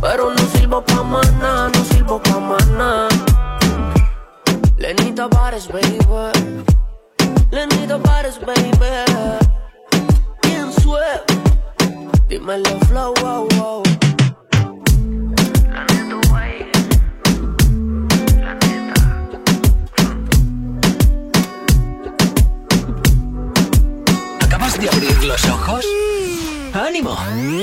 [0.00, 1.02] Pero no sirvo pa'
[1.40, 3.08] nada, no sirvo pa' nada.
[4.76, 5.98] Lenita Pares, baby.
[7.50, 8.72] Lenita Pares, baby.
[10.42, 11.00] ¿Quién sue?
[12.28, 13.82] Dímelo, flow, wow, wow.
[24.86, 25.84] De abrir los ojos?
[26.72, 27.16] ¡Ánimo!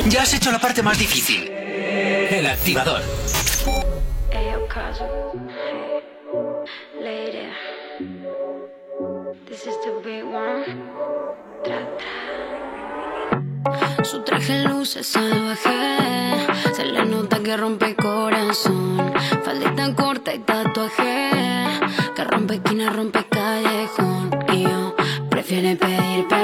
[0.07, 1.49] Ya has hecho la parte más difícil.
[1.49, 3.01] El activador.
[14.03, 15.69] Su traje luce salvaje.
[16.73, 19.13] Se le nota que rompe corazón.
[19.45, 21.29] Faldita corta y tatuaje.
[22.15, 24.29] Que rompe esquina, rompe callejón.
[24.51, 24.95] Y yo
[25.29, 26.42] prefiere pedir perdón.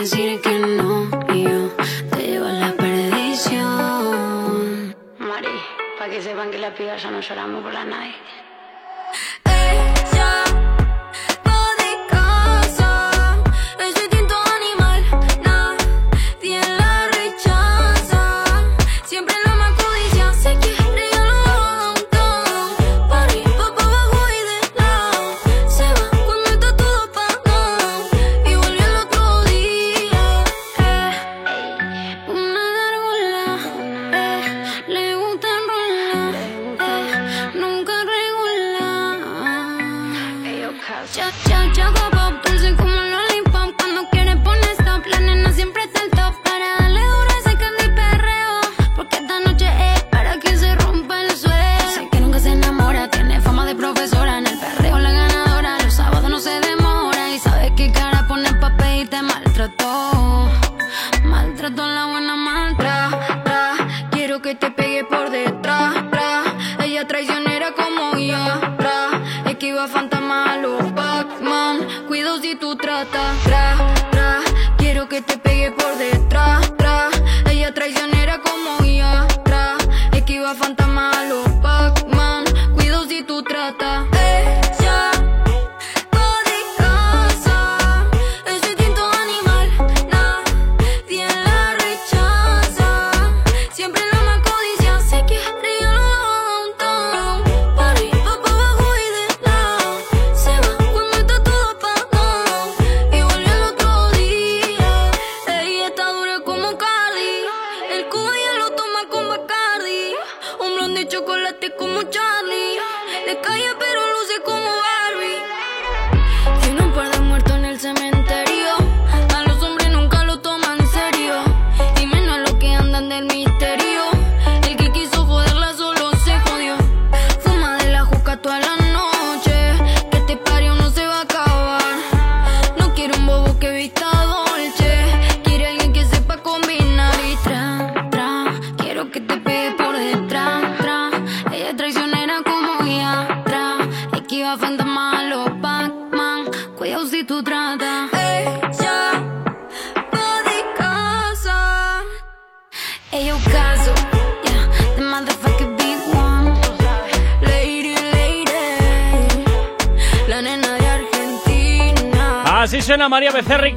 [0.00, 1.08] Decir que no.
[1.34, 1.68] Y yo
[2.10, 3.66] te llevo a la perdición.
[5.18, 5.48] Mari,
[5.98, 8.14] para que sepan que las pibas ya no lloramos por la nadie.
[69.88, 72.06] Fantasma a los Pac-Man.
[72.08, 73.36] Cuido si tú tratas.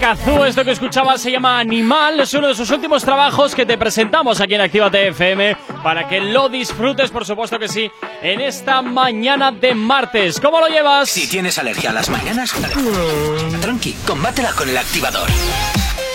[0.03, 2.19] Esto que escuchabas se llama Animal.
[2.19, 6.19] Es uno de sus últimos trabajos que te presentamos aquí en Actívate FM para que
[6.19, 7.89] lo disfrutes, por supuesto que sí,
[8.21, 10.41] en esta mañana de martes.
[10.41, 11.09] ¿Cómo lo llevas?
[11.09, 12.53] Si tienes alergia a las mañanas,
[13.61, 15.29] tranqui, combátela con el activador.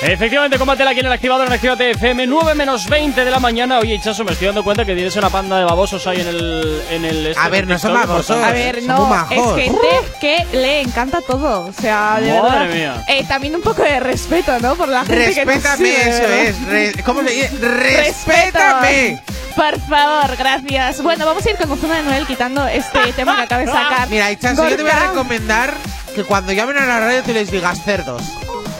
[0.00, 3.78] Efectivamente, combátela aquí en el activador en Actívate FM, 9 menos 20 de la mañana.
[3.80, 6.82] Oye, Chaso, me estoy dando cuenta que tienes una panda de babosos ahí en el.
[6.90, 8.36] En el este A ver, no son babosos.
[8.42, 9.88] A ver, no, es gente
[10.20, 11.66] que le encanta todo.
[11.66, 12.74] O sea, de Madre verdad.
[12.74, 13.04] mía.
[13.08, 14.76] Eh, también un poco de respeto, ¿no?
[14.76, 16.38] Por la gente que Respétame, sigue, eso ¿verdad?
[16.42, 16.64] es.
[16.66, 17.50] Re- ¿Cómo se dice?
[17.60, 19.22] Respétame.
[19.56, 21.02] Por favor, gracias.
[21.02, 24.08] Bueno, vamos a ir con Ozuna de Noel quitando este tema que acaba de sacar.
[24.08, 25.74] Mira, Ichazo, yo te voy a recomendar
[26.14, 28.22] que cuando llamen a la radio tú les digas cerdos.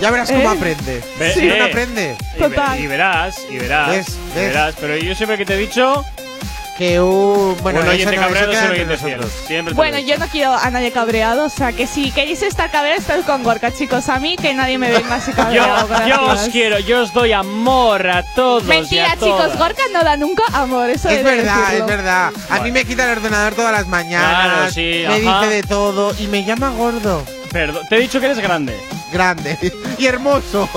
[0.00, 0.56] Ya verás cómo ¿Eh?
[0.56, 1.02] aprende.
[1.18, 2.16] Ve- Sí, eh, no aprende.
[2.36, 4.08] Y, ve- y verás, y verás, ¿Ves?
[4.08, 4.46] y ¿Ves?
[4.48, 4.74] verás.
[4.80, 6.04] Pero yo siempre que te he dicho
[6.78, 7.56] Que un.
[7.60, 9.20] Bueno, eso oyente no, cabreado es un oyente fiel.
[9.48, 13.00] Siempre Bueno, yo no quiero a nadie cabreado, o sea que si queréis estar cabreados,
[13.00, 14.08] estáis con Gorka, chicos.
[14.08, 15.88] A mí que nadie me venga así cabreado.
[15.88, 18.62] Yo, yo os quiero, yo os doy amor a todos.
[18.62, 19.58] y Mentira, a chicos, todas.
[19.58, 21.84] Gorka no da nunca amor, eso Es verdad, decirlo.
[21.84, 22.30] es verdad.
[22.48, 24.44] A mí me quita el ordenador todas las mañanas.
[24.44, 25.40] Claro, sí, me ajá.
[25.42, 27.24] dice de todo y me llama gordo.
[27.50, 28.78] Perdón, te he dicho que eres grande.
[29.12, 29.58] Grande
[29.98, 30.68] y hermoso.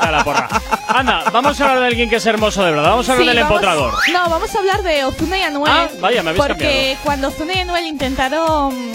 [0.00, 0.48] A la porra.
[0.88, 2.90] Anda, vamos a hablar de alguien que es hermoso de verdad.
[2.90, 3.94] Vamos a hablar Sí, del vamos- empotrador.
[4.12, 5.72] No, vamos a hablar de Ozuna y Anuel.
[5.72, 6.98] Ah, vaya, me habéis Porque cambiado.
[7.04, 8.92] cuando Ozuna y Anuel intentaron,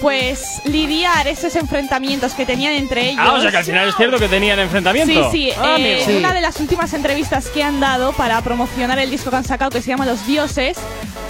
[0.00, 3.24] pues, lidiar esos enfrentamientos que tenían entre ellos.
[3.26, 5.30] Ah, o sea que al final es cierto que tenían Sí, enfrentamiento.
[5.30, 5.50] sí.
[5.58, 6.18] Ah, eh, amigo.
[6.18, 9.70] Una de las últimas entrevistas que han dado para promocionar el disco que han sacado,
[9.70, 10.76] que se llama Los Dioses,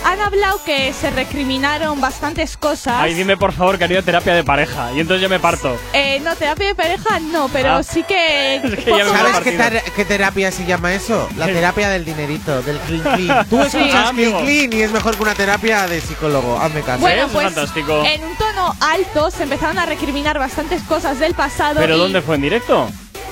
[0.05, 2.95] han hablado que se recriminaron bastantes cosas.
[2.99, 4.91] Ay, dime por favor que haría terapia de pareja.
[4.95, 5.77] Y entonces yo me parto.
[5.93, 7.83] Eh, no, terapia de pareja no, pero Ah.
[7.83, 8.57] sí que.
[8.65, 11.29] Es que ya ¿Sabes qué, ter- qué terapia se llama eso?
[11.37, 13.47] La terapia del dinerito, del clean clean.
[13.51, 13.79] Tú Sí.
[13.79, 16.59] escuchas Ah, clean clean y es mejor que una terapia de psicólogo.
[16.61, 17.01] Hazme caso.
[17.01, 18.03] Bueno, Es pues fantástico.
[18.05, 21.81] en un tono alto se empezaron a recriminar bastantes cosas del pasado.
[21.81, 22.89] ¿Pero y- dónde fue en directo?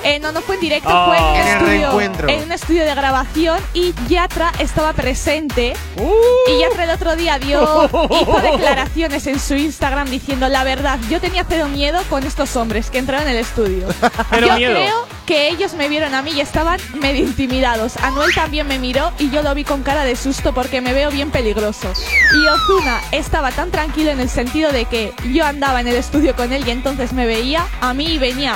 [0.07, 1.07] Eh, no, no fue en directo, Ah.
[1.07, 5.75] fue en un, estudio, en un estudio de grabación y Yatra estaba presente.
[5.97, 6.51] Uh.
[6.51, 7.61] Y Yatra el otro día dio,
[8.11, 12.91] hizo declaraciones en su Instagram diciendo la verdad, yo tenía cero miedo con estos hombres
[12.91, 13.89] que entraron en el estudio.
[14.31, 14.75] Cero yo miedo.
[14.75, 17.97] creo que ellos me vieron a mí y estaban medio intimidados.
[17.97, 21.11] Anuel también me miró y yo lo vi con cara de susto porque me veo
[21.11, 21.93] bien peligroso.
[22.33, 26.37] Y Ozuna estaba tan tranquilo en el sentido de que yo andaba en el estudio
[26.37, 28.55] con él y entonces me veía a mí y venía.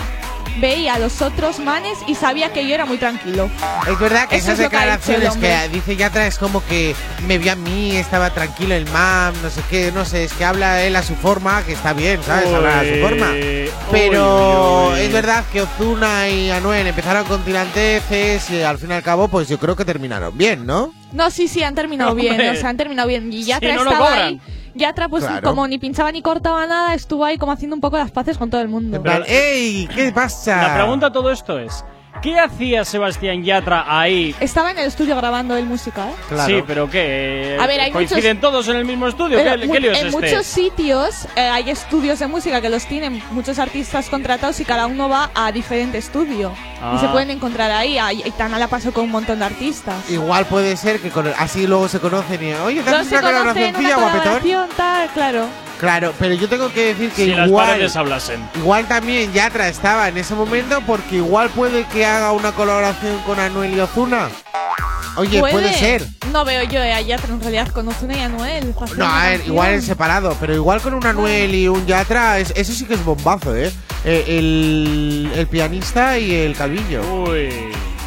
[0.58, 3.48] Veía a los otros manes y sabía que yo era muy tranquilo.
[3.88, 5.68] Es verdad que Eso esas es que declaraciones que hombre.
[5.72, 6.94] dice Yatra es como que
[7.26, 10.44] me vio a mí, estaba tranquilo el mam, no sé qué, no sé, es que
[10.44, 12.52] habla él a su forma, que está bien, ¿sabes?
[12.52, 13.32] Habla a su forma.
[13.90, 19.02] Pero es verdad que Ozuna y Anuel empezaron con tiranteces y al fin y al
[19.02, 20.92] cabo, pues yo creo que terminaron bien, ¿no?
[21.12, 22.30] No, sí, sí, han terminado Hombre.
[22.36, 23.32] bien, o sea, han terminado bien.
[23.32, 24.40] Y Yatra Si no, estaba ahí.
[24.74, 25.48] Yatra, pues Claro.
[25.48, 28.50] como ni pinchaba ni cortaba nada, estuvo ahí como haciendo un poco las paces con
[28.50, 28.96] todo el mundo.
[28.96, 29.88] En plan, ¡Ey!
[29.94, 30.62] ¿Qué pasa?
[30.68, 31.84] La pregunta a todo esto es:
[32.22, 34.34] ¿qué hacía Sebastián Yatra ahí?
[34.40, 36.14] Estaba en el estudio grabando el música, ¿eh?
[36.28, 36.46] Claro.
[36.56, 37.56] Sí, pero ¿qué?
[37.60, 39.38] A ver, hay ¿Coinciden muchos- todos en el mismo estudio?
[39.38, 40.20] Pero ¿Qué, mu- qué lío es en este?
[40.20, 44.86] muchos sitios eh, hay estudios de música que los tienen muchos artistas contratados y cada
[44.86, 46.52] uno va a diferente estudio.
[46.82, 46.94] Ah.
[46.96, 47.98] Y se pueden encontrar ahí.
[47.98, 50.08] Ahí- Y Tana la pasó con un montón de artistas.
[50.10, 53.08] Igual puede ser que con el- así luego se conocen y, oye, ¿te No haces
[53.08, 55.46] se una conocen, una colaboración, tal, claro.
[55.80, 57.68] Claro, pero yo tengo que decir que Si las igual...
[57.68, 58.40] paredes hablasen.
[58.56, 63.40] Igual también Yatra estaba en ese momento porque igual puede que haga una colaboración con
[63.40, 64.28] Anuel y Ozuna.
[65.16, 66.06] Oye, puede, ser.
[66.32, 68.74] No veo yo a Yatra en realidad con Ozuna y Anuel.
[68.96, 72.52] No, a ver, igual en separado, pero igual con un Anuel y un Yatra, es-
[72.54, 73.72] eso sí que es bombazo, ¿eh?
[74.04, 77.02] Eh, el, el pianista y el calvillo.
[77.02, 77.48] Uy.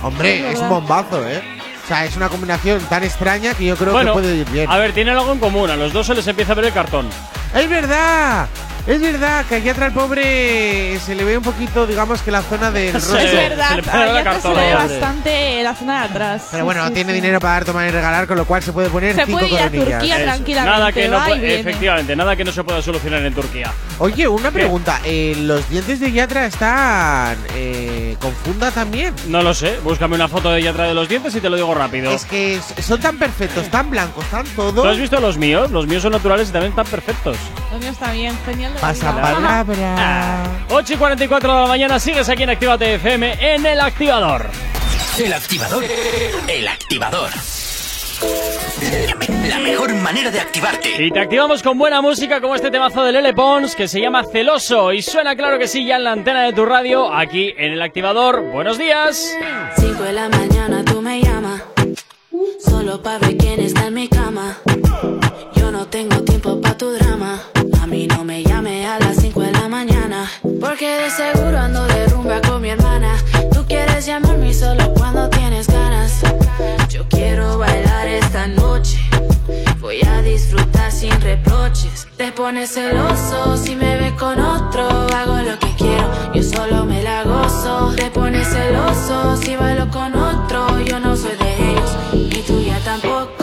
[0.01, 1.41] Hombre, Es es bombazo, ¿eh?
[1.83, 4.71] O sea, es una combinación tan extraña que yo creo Bueno, que puede ir bien.
[4.71, 5.69] a ver, tienen algo en común.
[5.69, 7.09] A los dos se les empieza a ver el cartón.
[7.53, 8.47] Es verdad,
[8.85, 12.41] es verdad que a Yatra el pobre se le ve un poquito, digamos que la
[12.41, 13.11] zona del Sí.
[13.11, 13.17] rostro.
[13.19, 13.81] Es Se verdad, le
[14.29, 14.73] a se le ve hombre.
[14.73, 16.47] bastante la zona de atrás.
[16.51, 17.21] Pero bueno, sí, tiene sí.
[17.21, 19.51] dinero para dar, tomar y regalar, con lo cual se puede poner Se cinco puede
[19.51, 19.89] ir a coronillas.
[19.99, 20.23] Turquía Eso.
[20.25, 20.77] tranquilamente.
[20.79, 21.59] Nada que no y viene.
[21.59, 23.71] efectivamente, nada que no se pueda solucionar en Turquía.
[23.99, 24.99] Oye, una pregunta.
[25.05, 29.13] eh, ¿Los dientes de Yatra están eh, con funda también?
[29.27, 31.73] No lo sé, búscame una foto de Yatra de los dientes y te lo digo
[31.73, 32.11] rápido.
[32.11, 35.71] Es que son tan perfectos, tan blancos, tan ¿Tú has visto los míos?
[35.71, 37.37] Los míos son naturales y también están perfectos.
[37.71, 38.72] Lo mío está bien, genial.
[38.73, 39.21] De la Pasa vida.
[39.21, 40.43] palabra.
[40.69, 44.47] 8 y 44 de la mañana, sigues aquí en Actívate FM en el activador.
[45.17, 45.83] El activador.
[46.47, 47.29] El activador.
[49.49, 51.03] La mejor manera de activarte.
[51.03, 54.23] Y te activamos con buena música como este temazo de Lele Pons que se llama
[54.23, 57.73] Celoso y suena claro que sí ya en la antena de tu radio aquí en
[57.73, 58.41] el activador.
[58.51, 59.35] Buenos días.
[59.77, 61.61] 5 de la mañana tú me llamas
[62.65, 64.57] Solo pa' ver quién está en mi cama
[65.93, 67.39] tengo tiempo pa' tu drama.
[67.79, 70.27] A mí no me llame a las 5 de la mañana
[70.59, 73.13] Porque de seguro ando de rumba con mi hermana.
[73.53, 76.23] Tú quieres llamarme solo cuando tienes ganas.
[76.89, 78.97] Yo quiero bailar esta noche
[79.79, 82.07] Voy a disfrutar sin reproches.
[82.17, 87.03] Te pones celoso si me ves con otro Hago lo que quiero, yo solo me
[87.03, 87.93] la gozo.
[87.95, 93.42] Te pones celoso si bailo con otro Yo no soy de ellos, ni tuya tampoco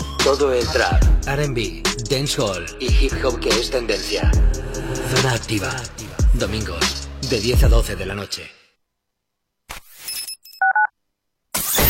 [0.23, 4.29] todo el trap, RB, dancehall y hip hop que es tendencia.
[5.15, 5.75] Zona activa.
[6.33, 8.49] Domingos, de 10 a 12 de la noche.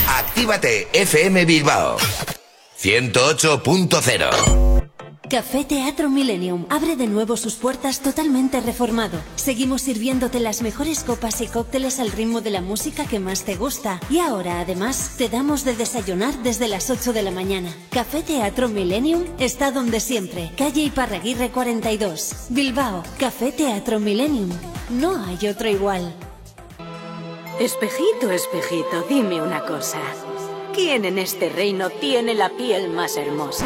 [0.07, 1.97] Actívate FM Bilbao
[2.77, 4.60] 108.0
[5.31, 9.17] Café Teatro Millennium abre de nuevo sus puertas totalmente reformado.
[9.37, 13.55] Seguimos sirviéndote las mejores copas y cócteles al ritmo de la música que más te
[13.55, 14.01] gusta.
[14.09, 17.73] Y ahora, además, te damos de desayunar desde las 8 de la mañana.
[17.91, 20.51] Café Teatro Millennium está donde siempre.
[20.57, 22.47] Calle Iparraguirre 42.
[22.49, 23.01] Bilbao.
[23.17, 24.49] Café Teatro Millennium.
[24.89, 26.13] No hay otro igual.
[27.57, 29.99] Espejito, espejito, dime una cosa.
[30.75, 33.65] ¿Quién en este reino tiene la piel más hermosa?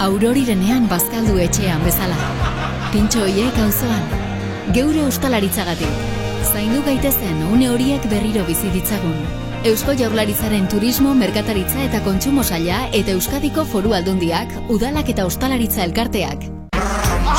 [0.00, 2.16] Aurorirenean bazkaldu etxean bezala.
[2.88, 4.06] Pintxo hiek auzoan.
[4.72, 5.98] Geure ostalaritzagatik.
[6.50, 9.18] Zaindu gaitezen une horiek berriro bizi ditzagun.
[9.68, 16.48] Eusko Jaurlaritzaren Turismo, Merkataritza eta Kontsumo Saila eta Euskadiko Foru Aldundiak, Udalak eta Ostalaritza Elkarteak.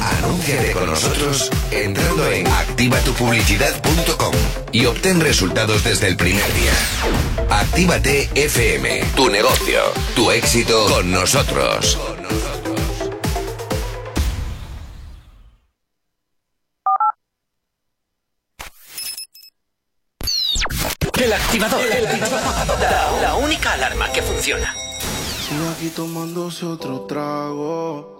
[0.00, 4.34] Anúnciate con nosotros entrando en activatupublicidad.com
[4.72, 6.72] y obtén resultados desde el primer día.
[7.50, 9.80] Actívate FM, tu negocio,
[10.14, 11.98] tu éxito con nosotros.
[21.20, 21.80] El activador.
[22.80, 24.74] La, la única alarma que funciona.
[25.46, 28.19] Sigo aquí tomándose otro trago.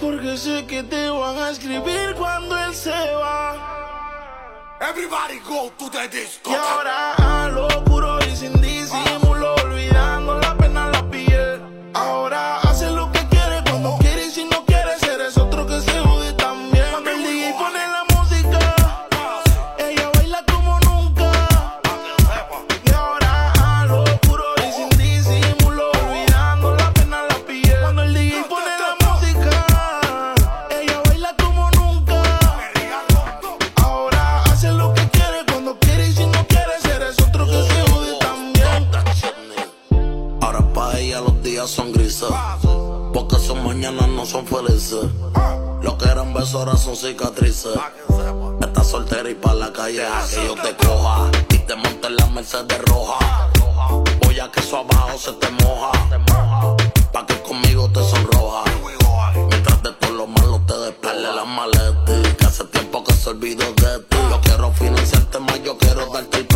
[0.00, 3.56] Porque sé que te van a escribir cuando él se va.
[4.80, 6.50] Everybody go to the disco.
[6.50, 7.87] Y ahora a lo
[44.28, 45.06] son felices.
[45.80, 47.72] Lo que eran besos ahora son cicatrices.
[48.60, 51.30] Estás soltera y para la calle a que yo te coja.
[51.50, 53.48] Y te monte en la Mercedes roja.
[54.22, 55.92] Voy a que eso abajo se te moja.
[57.10, 58.64] Pa' que conmigo te sonroja.
[59.48, 62.36] Mientras de todo lo malo te despele la maleta.
[62.38, 64.16] Que hace tiempo que se olvidó de ti.
[64.28, 66.47] Yo quiero financiarte más, yo quiero darte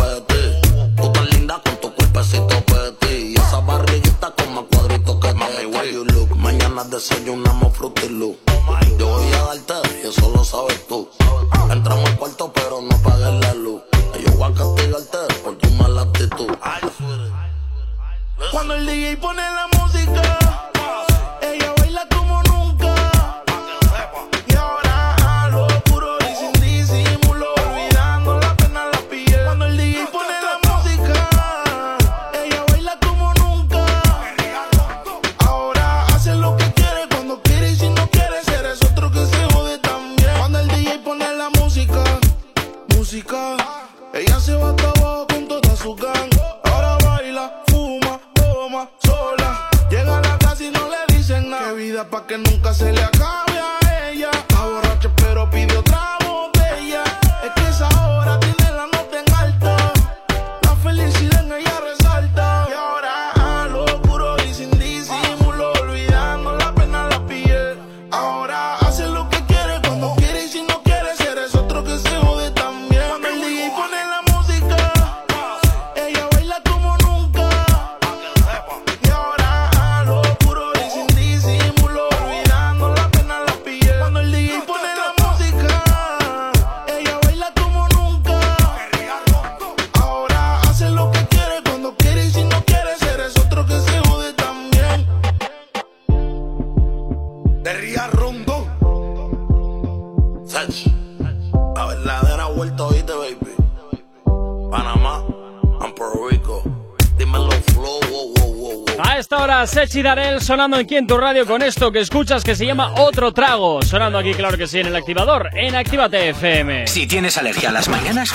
[110.63, 113.81] sonando aquí en tu radio con esto que escuchas que se llama Otro Trago.
[113.81, 116.87] Sonando aquí, claro que sí, en el activador, en Actívate FM.
[116.87, 118.31] Si tienes alergia a las mañanas,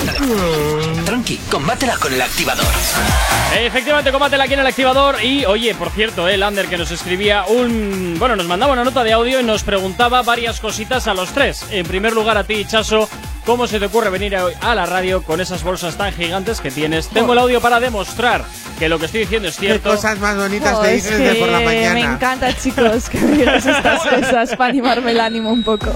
[1.07, 2.67] tranqui, combátela con el activador.
[3.59, 5.25] Efectivamente, combátela aquí en el activador.
[5.25, 8.17] Y oye, por cierto, el Lander que nos escribía un.
[8.19, 11.65] Bueno, nos mandaba una nota de audio y nos preguntaba varias cositas a los tres.
[11.71, 13.09] En primer lugar, a ti, Chaso,
[13.47, 16.71] ¿cómo se te ocurre venir hoy a la radio con esas bolsas tan gigantes que
[16.71, 17.09] tienes?
[17.09, 18.45] Tengo el audio para demostrar
[18.79, 19.91] que lo que estoy diciendo es Qué cierto.
[19.91, 21.95] cosas más bonitas Jo, te es dices de por la mañana.
[21.95, 25.93] Me encanta, chicos, que digas estas cosas para animarme el ánimo un poco.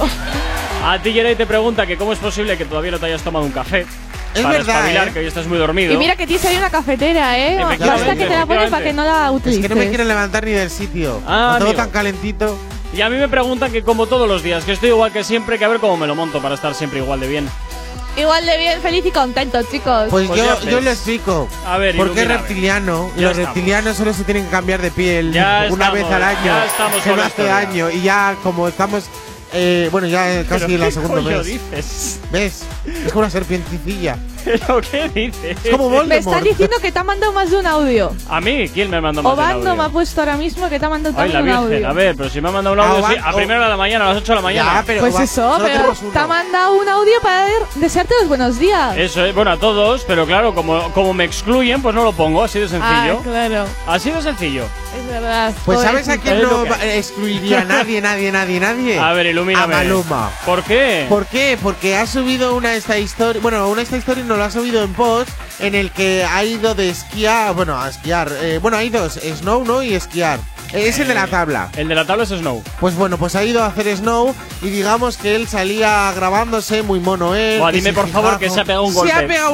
[0.85, 3.45] A ti, Yeray, te pregunta que cómo es posible que todavía no te hayas tomado
[3.45, 3.87] un café.
[4.35, 5.13] Es para verdad, espabilar, ¿eh?
[5.13, 5.93] que hoy estás muy dormido.
[5.93, 7.59] Y mira que tienes ahí una cafetera, ¿eh?
[7.79, 9.63] Basta que te la pones para que no la Es utilices.
[9.63, 11.21] que no me quiero levantar ni del sitio.
[11.27, 11.75] Ah, amigo.
[11.75, 12.59] tan calentito.
[12.95, 15.59] Y a mí me preguntan que como todos los días, que estoy igual que siempre,
[15.59, 17.49] que a ver cómo me lo monto para estar siempre igual de bien.
[18.17, 20.09] Igual de bien, feliz y contento, chicos.
[20.11, 20.65] Pues, Pues ya yo, ves.
[20.71, 21.49] yo le explico.
[21.67, 22.39] A ver, Porque es ilumíname.
[22.47, 23.11] reptiliano.
[23.17, 23.55] Ya los estamos.
[23.55, 26.45] reptilianos solo se tienen que cambiar de piel Ya una estamos, vez al año.
[26.45, 27.91] ya estamos con hace año.
[27.91, 29.05] Y ya como estamos.
[29.55, 31.47] eh, bueno, ya casi ¿Pero en la qué segunda coño vez.
[31.47, 32.21] dices?
[32.31, 32.63] ¿Ves?
[32.87, 34.17] Es como una serpientecilla.
[34.91, 35.57] Qué dices?
[36.07, 38.15] Me estás diciendo que te ha mandado más de un audio.
[38.29, 38.69] ¿A mí?
[38.69, 39.61] ¿Quién me ha mandado más de un audio?
[39.61, 41.89] Obando me ha puesto ahora mismo que te ha mandado Ay, un audio.
[41.89, 43.37] a ver, pero si me ha mandado un audio ah, sí, a oh.
[43.37, 44.75] primera de la mañana, a las 8 de la mañana.
[44.75, 48.97] Ya, pero pues eso, pero te ha mandado un audio para desearte los buenos días.
[48.97, 52.43] Eso es, bueno, a todos, pero claro, como, como me excluyen, pues no lo pongo,
[52.43, 53.19] así de sencillo.
[53.19, 54.65] Ah, claro, Así de sencillo.
[54.99, 55.53] es verdad.
[55.65, 58.99] Pues ¿sabes a quién no excluiría a nadie, nadie, nadie, nadie?
[58.99, 59.75] A ver, ilumíname.
[59.75, 60.31] A Maluma.
[60.45, 61.07] ¿Por qué?
[61.09, 61.59] ¿Por qué?
[61.63, 64.93] Porque ha subido una esta historia, bueno, una esta historia no lo ha subido en
[64.95, 69.09] post en el que ha ido de esquiar, bueno, a esquiar, eh, bueno, ha ido
[69.09, 69.83] snow, ¿no?
[69.83, 70.41] Y esquiar.
[70.73, 71.69] Es el de la tabla.
[71.77, 72.63] El de la tabla es Snow.
[72.81, 77.01] Pues bueno, pues ha ido a hacer Snow y digamos que él salía grabándose muy
[77.01, 77.59] mono él.
[77.59, 79.13] Buah, dime por favor que se ha pegado un golpe.
[79.13, 79.53] Se ha pegado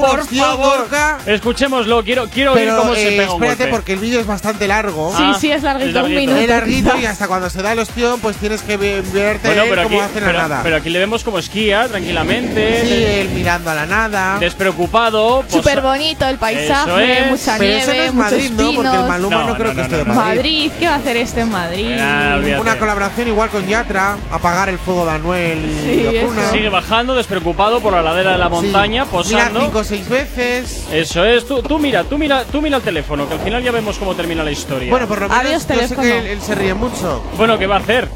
[1.26, 4.68] Escuchémoslo, quiero, quiero Pero, oír cómo se eh, pega un porque el vídeo es bastante
[4.68, 5.12] largo.
[5.16, 6.38] Sí, sí, es larguito, un minuto.
[6.38, 10.00] Es larguito y hasta cuando se da el ostión, pues tienes que verte pero cómo
[10.02, 10.60] hacen pero- nada.
[10.62, 14.38] pero aquí le vemos como esquía, tranquilamente, sí, él mirando a la nada.
[14.38, 15.42] despreocupado.
[15.42, 17.30] Pues, Súper bonito el paisaje, Eso es.
[17.30, 18.72] mucha Pero nieve, eso no es Madrid, ¿no?
[18.74, 19.04] Porque el.
[19.08, 20.04] Maluma no, creo que esté de.
[20.04, 20.36] Madrid.
[20.36, 21.96] Madrid, ¿qué va a hacer esto en Madrid.
[21.98, 26.50] Ah, Una colaboración igual con Yatra, apagar el fuego de Anuel y Ozuna.
[26.50, 29.10] Sigue bajando, despreocupado por la ladera de la montaña, sí.
[29.10, 29.60] posando.
[29.60, 30.86] Mira cinco o seis veces.
[30.92, 31.46] Eso es.
[31.46, 34.14] Tú, tú, mira, tú mira, tú mira el teléfono, que al final ya vemos cómo
[34.14, 34.90] termina la historia.
[34.90, 37.22] Bueno, por lo menos Adiós, yo sé que él, él se ríe mucho.
[37.38, 38.06] Bueno, ¿qué va a hacer?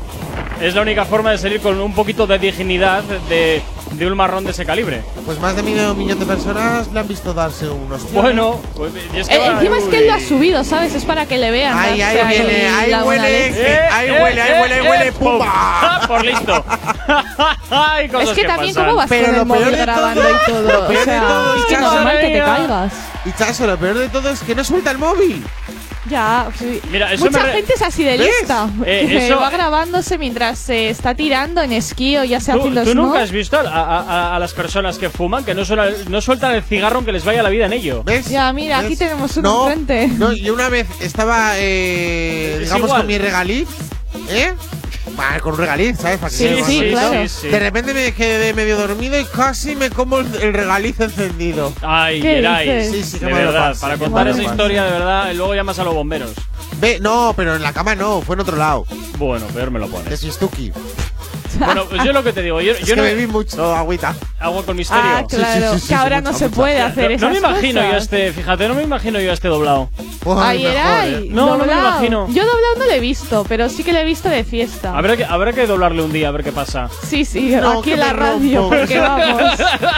[0.61, 3.63] Es la única forma de salir con un poquito de dignidad de
[3.93, 5.03] de un marrón de ese calibre.
[5.25, 8.01] Pues más de medio millón de personas le han visto darse unos.
[8.03, 8.13] Tíos.
[8.13, 10.95] Bueno, pues, es que Eh, encima es que él lo ha subido, ¿sabes?
[10.95, 11.77] Es para que le vean.
[11.79, 15.13] Ahí ahí viene, eh, eh, eh, ahí huele, eh, ahí huele, ahí huele, ahí huele,
[15.13, 15.39] pum.
[15.39, 16.01] pumba.
[16.09, 16.65] Por listo.
[17.71, 18.85] Hay cosas Es que también, pasan.
[18.89, 20.89] ¿cómo vas Pero con lo el móvil grabando y todo?
[20.89, 22.93] O sea, todo es es que normal que te caigas.
[23.25, 25.45] Y chaso, lo peor de todo es que no suelta el móvil.
[26.11, 26.81] Ya, sí.
[26.91, 28.69] Mira, eso Mucha me gente es así de lista.
[28.85, 29.39] Eh, eso...
[29.39, 33.21] va grabándose mientras se está tirando en esquí o ya se hace los ¿Tú nunca
[33.21, 36.63] has visto a, a, a, las personas que fuman que no, suena, no sueltan el
[36.63, 38.03] cigarro aunque les vaya la vida en ello?
[38.05, 38.29] ¿Ves?
[38.29, 38.87] Ya, mira, ¿Ves?
[38.87, 40.09] aquí tenemos uno no, enfrente.
[40.19, 43.69] No, yo una vez estaba, eh, digamos, con mi regaliz,
[44.29, 44.55] ¿eh?
[45.43, 46.19] con un regalín, ¿sabes?
[46.19, 47.29] Para sí, que sí, sí, claro.
[47.29, 51.73] sí, De repente me quedé medio dormido y casi me como el, regaliz encendido.
[51.83, 52.91] Ay, Geray.
[52.91, 56.33] Sí, sí, de verdad, para contar esa historia, de verdad, luego llamas a los bomberos.
[56.81, 58.85] Ve, no, pero en la cama no, fue en otro lado.
[59.19, 60.09] Bueno, peor me lo pones.
[60.09, 60.73] De Sistuki.
[61.63, 63.03] Bueno, pues yo lo que te digo, yo, yo no.
[63.03, 64.15] Bebí mucho agüita.
[64.39, 65.05] Agua con ah, misterio.
[65.05, 67.81] Ah, claro, sí, sí, sí, que ahora no se puede hacer no, No me imagino
[67.81, 67.93] cosas.
[67.93, 69.91] yo este, fíjate, no me imagino yo este doblado.
[70.21, 71.27] Pues Ay, era eh.
[71.31, 71.59] No, doblado.
[71.59, 72.27] no me imagino.
[72.29, 74.97] Yo doblado no lo he visto, pero sí que lo he visto de fiesta.
[74.97, 76.89] Habrá que, habrá que doblarle un día a ver qué pasa.
[77.07, 79.53] Sí, sí, no, aquí en la radio, porque vamos.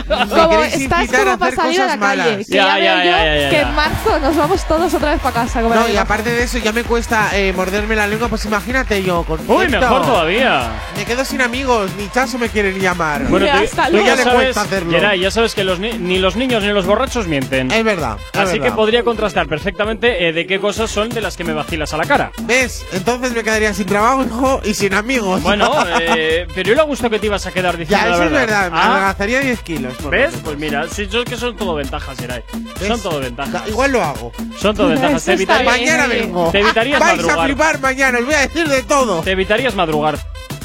[0.31, 2.45] como estás como para salir a la calle.
[2.45, 5.63] Que ya, ya, ya, que en marzo nos vamos todos otra vez para casa.
[5.63, 9.25] No, y aparte de eso, ya me cuesta eh, morderme la lengua, pues imagínate yo
[9.25, 9.41] con.
[9.49, 10.71] Uy, mejor todavía.
[10.97, 13.25] Me quedo sin amigos, ni chaso me quieren llamar.
[13.29, 14.91] Bueno, tú, hasta tú ya, sabes, hacerlo.
[14.91, 17.71] Geray, ya sabes que los ni, ni, los niños ni los borrachos mienten.
[17.71, 18.17] Es verdad.
[18.33, 18.67] Es Así verdad.
[18.67, 21.97] que podría contrastar perfectamente eh, de qué cosas son de las que me vacilas a
[21.97, 22.33] la cara.
[22.43, 22.85] ¿Ves?
[22.93, 25.43] Entonces me quedaría sin trabajo y sin amigos.
[25.43, 25.71] Bueno,
[26.01, 28.07] eh, pero yo le gusto que te ibas a quedar diciendo.
[28.07, 28.43] Ya, eso la verdad.
[28.43, 28.71] es verdad.
[28.73, 28.97] Me ¿Ah?
[28.97, 30.11] agazaría 10 kilos.
[30.11, 30.35] ¿Ves?
[30.43, 32.43] Pues mira, sí, yo es que son todo ventajas, Geray.
[32.87, 33.53] Son todo ventajas.
[33.53, 34.33] Da, igual lo hago.
[34.59, 35.25] Son todo ventajas.
[35.25, 36.51] Te evitarías, mañana vengo.
[36.51, 37.39] Te evitarías Vais madrugar.
[37.39, 39.21] a flipar mañana, os voy a decir de todo.
[39.23, 40.19] Te evitarías madrugar.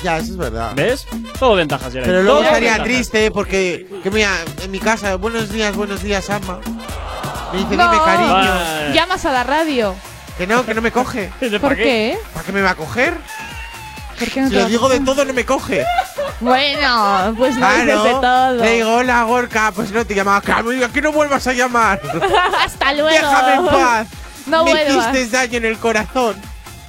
[0.04, 0.72] Ya, eso es verdad.
[0.76, 1.06] ¿Ves?
[1.38, 2.08] Todo ventajas, Gerard.
[2.08, 3.32] Pero luego estaría triste ¿eh?
[3.32, 4.32] porque, que mira,
[4.62, 6.60] en mi casa, buenos días, buenos días, ama.
[7.52, 7.92] Me dice, No.
[7.92, 8.94] dime cariño.
[8.94, 9.96] Llamas a la radio.
[10.38, 11.32] Que no, que no me coge.
[11.62, 12.18] ¿Por qué?
[12.34, 13.14] ¿Para qué me va a coger?
[14.20, 15.86] Si lo digo de todo, no me coge.
[16.42, 18.54] Bueno, pues no dices de todo.
[18.56, 19.72] Le digo, hola, Gorka.
[19.74, 20.42] Pues no te llamaba.
[20.42, 22.02] Claro, que no vuelvas a llamar.
[22.66, 23.10] Hasta luego.
[23.10, 24.08] Déjame en paz.
[24.46, 26.36] No Me hiciste daño en el corazón.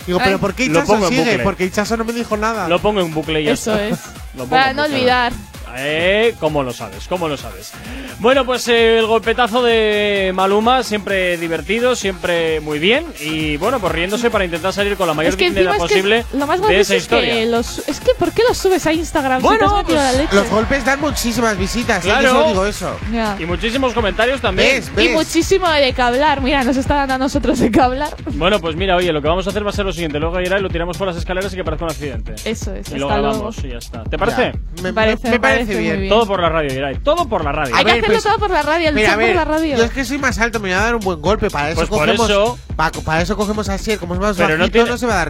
[0.07, 0.25] Digo, Ay.
[0.27, 1.39] pero ¿por qué Lo sigue?
[1.41, 2.69] Porque Itchazo no me dijo nada.
[2.69, 3.99] Lo pongo en bucle y ya Eso es.
[4.51, 5.33] Para no olvidar.
[5.77, 7.07] Eh, ¿Cómo lo sabes?
[7.09, 7.73] ¿Cómo lo sabes?
[8.19, 13.07] Bueno, pues eh, el golpetazo de Maluma, siempre divertido, siempre muy bien.
[13.21, 16.27] Y bueno, pues riéndose para intentar salir con la mayor es que dignidad posible es
[16.27, 17.35] que lo más de esa es historia.
[17.35, 19.43] Que los, es que, ¿por qué los subes a Instagram?
[19.43, 22.03] Bueno, si pues, los golpes dan muchísimas visitas.
[22.03, 22.29] Claro.
[22.29, 22.33] ¿eh?
[22.33, 22.97] Yo digo eso.
[23.11, 23.37] Yeah.
[23.39, 24.77] Y muchísimos comentarios también.
[24.77, 24.95] ¿Ves?
[24.95, 25.07] ¿Ves?
[25.07, 26.41] Y muchísimo de que hablar.
[26.41, 28.15] Mira, nos está dando a nosotros de que hablar.
[28.35, 30.19] Bueno, pues mira, oye, lo que vamos a hacer va a ser lo siguiente.
[30.19, 32.35] Luego irá y lo tiramos por las escaleras y que parezca un accidente.
[32.45, 32.91] Eso es.
[32.91, 34.05] Y lo grabamos y ya está.
[34.05, 34.53] ¿Te parece?
[34.53, 34.83] Ya.
[34.83, 35.31] Me, me parece.
[35.31, 35.60] Me parece
[36.09, 36.99] todo por la radio, Irai.
[36.99, 37.75] Todo por la radio.
[37.75, 39.77] Hay que hacerlo pues, todo por la radio, el mira, ver, por la radio.
[39.77, 41.51] Yo es que soy más alto, me voy a dar un buen golpe.
[41.51, 42.17] Para eso pues cogemos.
[42.17, 44.57] Por eso, para, para, eso cogemos así, como es más pero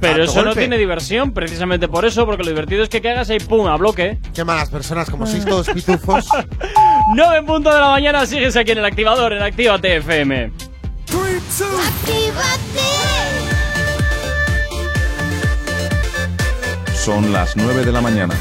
[0.01, 3.39] Pero eso no tiene diversión, precisamente por eso, porque lo divertido es que cagas y
[3.39, 4.19] pum, a bloque.
[4.35, 6.29] Qué malas personas, como sois todos pitufos.
[7.15, 10.53] 9 en punto de la mañana, sigues aquí en el activador, en Activa TFM.
[16.95, 18.35] Son las 9 de la mañana.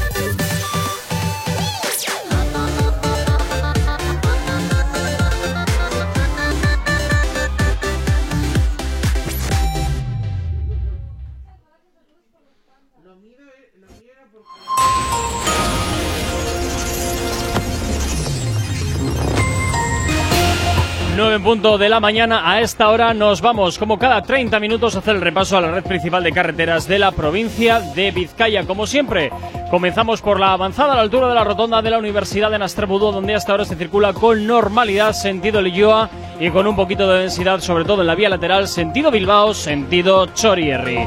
[21.30, 22.50] 9 en punto de la mañana.
[22.50, 25.70] A esta hora nos vamos, como cada 30 minutos, a hacer el repaso a la
[25.70, 28.64] red principal de carreteras de la provincia de Vizcaya.
[28.64, 29.30] Como siempre,
[29.70, 33.12] comenzamos por la avanzada a la altura de la rotonda de la Universidad de Nastrabudú,
[33.12, 36.10] donde hasta ahora se circula con normalidad sentido Lilloa
[36.40, 40.26] y con un poquito de densidad, sobre todo en la vía lateral, sentido Bilbao, sentido
[40.34, 41.06] Chorierri.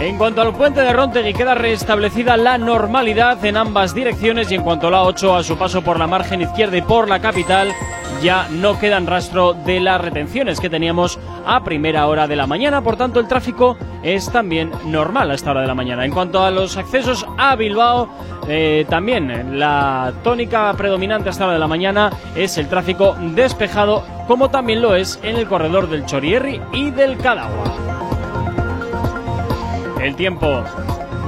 [0.00, 4.64] En cuanto al puente de Rontegui, queda restablecida la normalidad en ambas direcciones y en
[4.64, 7.72] cuanto a la 8, a su paso por la margen izquierda y por la capital,
[8.22, 12.80] ya no quedan rastro de las retenciones que teníamos a primera hora de la mañana,
[12.80, 16.04] por tanto el tráfico es también normal a esta hora de la mañana.
[16.04, 18.08] En cuanto a los accesos a Bilbao,
[18.48, 24.04] eh, también la tónica predominante a esta hora de la mañana es el tráfico despejado,
[24.28, 27.64] como también lo es en el corredor del Chorierri y del Cadagua.
[30.00, 30.64] El tiempo.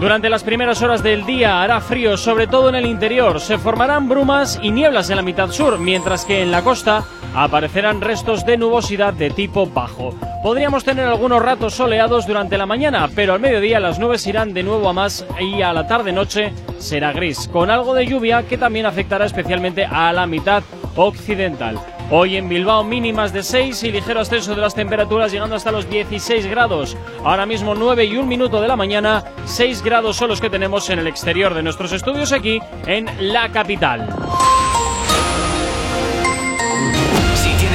[0.05, 3.41] Durante las primeras horas del día hará frío, sobre todo en el interior.
[3.41, 8.03] Se formarán brumas y nieblas en la mitad sur, mientras que en la costa aparecerán
[8.03, 10.15] restos de nubosidad de tipo bajo.
[10.43, 14.63] Podríamos tener algunos ratos soleados durante la mañana, pero al mediodía las nubes irán de
[14.63, 18.85] nuevo a más y a la tarde-noche será gris, con algo de lluvia que también
[18.85, 20.63] afectará especialmente a la mitad
[20.97, 21.81] occidental.
[22.11, 25.89] Hoy en Bilbao mínimas de 6 y ligero ascenso de las temperaturas llegando hasta los
[25.89, 26.97] 16 grados.
[27.25, 30.91] Ahora mismo 9 y un minuto de la mañana, 6 grados son los que tenemos
[30.91, 34.15] en el exterior de nuestros estudios aquí en la capital.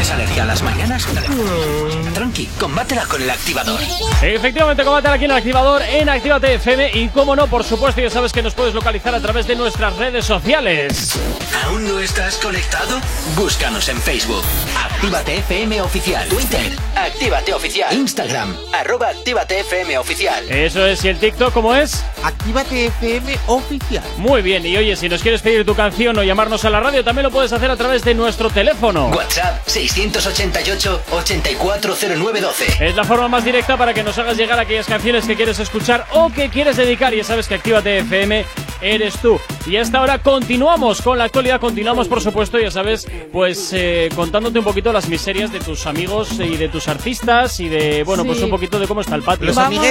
[0.09, 1.07] Tienes alergia a las mañanas,
[2.13, 3.79] tranqui, combátela con el activador.
[4.21, 8.09] Efectivamente, combátela aquí en el activador en Actívate FM y como no, por supuesto, ya
[8.09, 11.19] sabes que nos puedes localizar a través de nuestras redes sociales.
[11.65, 12.99] ¿Aún no estás conectado?
[13.35, 14.43] Búscanos en Facebook.
[14.77, 16.27] Actívate FM Oficial.
[16.27, 16.71] Twitter.
[16.95, 17.93] Actívate Oficial.
[17.93, 18.55] Instagram.
[18.73, 20.49] Arroba Actívate FM Oficial.
[20.49, 22.03] Eso es, y el TikTok, ¿cómo es?
[22.23, 24.03] Actívate FM Oficial.
[24.17, 27.03] Muy bien, y oye, si nos quieres pedir tu canción o llamarnos a la radio,
[27.03, 29.09] también lo puedes hacer a través de nuestro teléfono.
[29.09, 29.61] WhatsApp
[30.07, 32.79] 688-840912.
[32.81, 36.05] Es la forma más directa para que nos hagas llegar aquellas canciones que quieres escuchar
[36.13, 37.13] o que quieres dedicar.
[37.13, 38.45] Ya sabes que Actívate FM
[38.81, 39.37] eres tú.
[39.67, 44.59] Y hasta ahora continuamos con la actualidad, continuamos por supuesto, ya sabes, pues eh, contándote
[44.59, 48.41] un poquito las miserias de tus amigos y de tus artistas y de, bueno, pues
[48.41, 49.53] un poquito de cómo está el patio.
[49.53, 49.85] vamos,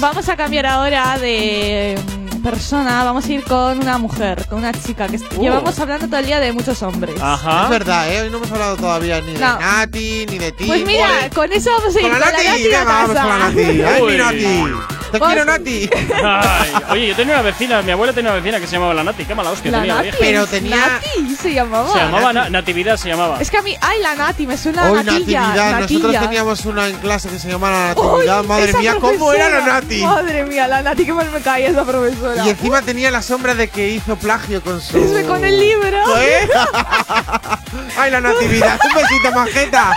[0.00, 4.72] Vamos a cambiar ahora de mm, persona, vamos a ir con una mujer, con una
[4.72, 5.40] chica, que Uh.
[5.42, 7.16] llevamos hablando todo el día de muchos hombres.
[7.16, 8.20] Es verdad, ¿eh?
[8.22, 9.58] Hoy no hemos hablado todavía ni de No.
[9.58, 10.66] Nati, ni de ti.
[10.66, 13.06] Pues mira, con eso vamos a ir Con con la la Nati, Nati venga, vamos
[13.16, 13.82] con la Nati.
[13.82, 14.12] Ay, Uy.
[14.12, 14.93] mi Nati.
[15.14, 15.88] Te quiero, Nati.
[16.24, 19.04] Ay, oye, yo tenía una vecina, mi abuela tenía una vecina que se llamaba la
[19.04, 20.86] Nati, qué mala hostia La tenía la Nati, vieja.
[20.86, 21.92] Nati se llamaba.
[21.92, 23.40] Se llamaba Na- Natividad, se llamaba.
[23.40, 25.40] Es que a mí, ay, la Nati, me suena a Hoy natilla.
[25.40, 25.80] Natividad.
[25.80, 28.44] Nosotros teníamos una en clase que se llamaba Uy, Natividad.
[28.44, 29.60] Madre mía, ¿cómo era la.
[29.66, 30.02] Nati?
[30.02, 32.44] Madre mía, la Nati, que mal me caía esa profesora.
[32.44, 34.94] Y encima tenía la sombra de que hizo plagio con su.
[35.28, 35.98] Con el libro.
[36.18, 36.48] ¿Eh?
[37.96, 38.78] ¡Ay, la natividad!
[38.84, 39.92] ¡Un besito, majeta!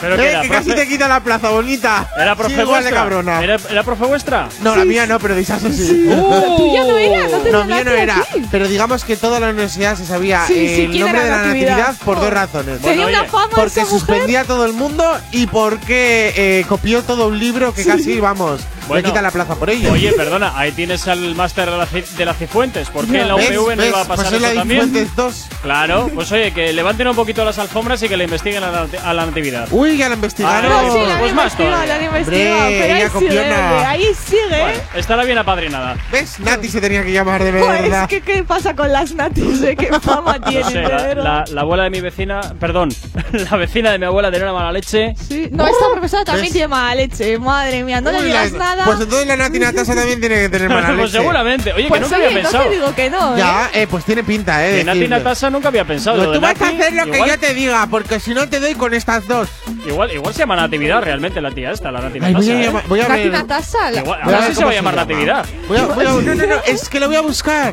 [0.00, 2.08] Pero Eh, que era que casi profe- te quita la plaza bonita.
[2.16, 2.94] ¿Era Sí, profe igual de vuestra?
[3.00, 3.42] cabrona.
[3.42, 4.48] ¿Era, era profe vuestra?
[4.60, 6.06] No, la mía no, pero de Isaso sí.
[6.08, 6.56] Uh.
[6.56, 8.16] Tuya no era, no No, mío no era.
[8.18, 8.42] aquí.
[8.50, 11.36] Pero digamos que toda la universidad se sabía Sí, sí, el ¿quién nombre de la
[11.42, 11.70] Natividad?
[11.78, 12.80] natividad por dos razones.
[12.80, 13.98] Tenía una fama porque esa mujer.
[14.00, 18.60] suspendía a todo el mundo y porque eh, copió todo un libro que casi, vamos,
[18.86, 19.02] Bueno.
[19.02, 19.92] le quita la plaza por ello.
[19.92, 22.88] Oye, perdona, ahí tienes al máster de la, Cifuentes.
[22.90, 23.50] ¿Por qué en la ¿Ves?
[23.56, 23.88] UPV no ¿Ves?
[23.88, 25.10] iba a pasar Pues eso también?
[25.16, 25.46] 2.
[25.62, 28.86] Claro, pues oye, que levanten un poquito las alfombras y que le investiguen a la,
[29.04, 29.68] a la natividad.
[29.70, 30.70] Uy, ya la investigaron.
[30.72, 31.86] Ah, No, sí, la han pues más investigado, todavía.
[31.86, 32.66] la han investigado.
[32.66, 34.60] Hombre, pero ahí sigue, ahí sigue.
[34.60, 35.96] Bueno, estará bien apadrinada.
[36.12, 36.38] ¿Ves?
[36.40, 38.08] Nati se tenía que llamar de Pues, verdad.
[38.08, 39.62] ¿qué, ¿qué pasa con las natis?
[39.62, 39.76] eh?
[39.76, 40.70] ¿Qué fama No tienen?
[40.70, 41.24] sé, de la, verdad?
[41.24, 42.90] la- la abuela de mi vecina, perdón,
[43.32, 45.14] la vecina de mi abuela tenía una mala leche.
[45.16, 46.52] Sí, No, esta profesora también ¿Ves?
[46.52, 47.38] tiene mala leche.
[47.38, 48.84] Madre mía, no le digas la- nada.
[48.86, 51.00] Pues entonces la Nati Natasa también tiene que tener mala leche.
[51.00, 51.72] pues seguramente.
[51.72, 52.70] Oye, Pues que nunca oye, había no pensado.
[52.70, 53.38] digo que no, ¿eh?
[53.38, 54.72] Ya, eh, pues tiene pinta, eh.
[54.72, 56.16] De Nati nunca había pensado.
[56.18, 58.48] No, Lo tú vas a hacer lo que igual, yo te diga, porque si no
[58.48, 59.48] te doy con estas dos.
[59.86, 62.66] Igual, igual se llama Natividad realmente la tía esta, la Nati Ay, voy a ¿eh?
[62.66, 63.30] llamar- voy a ver.
[63.30, 65.02] Natasa, la- Igual, Voy a ahora ver sí se va a cómo llamar llama.
[65.12, 65.46] Natividad.
[65.68, 67.72] Voy a- voy a- no, no, no, es que lo voy a buscar.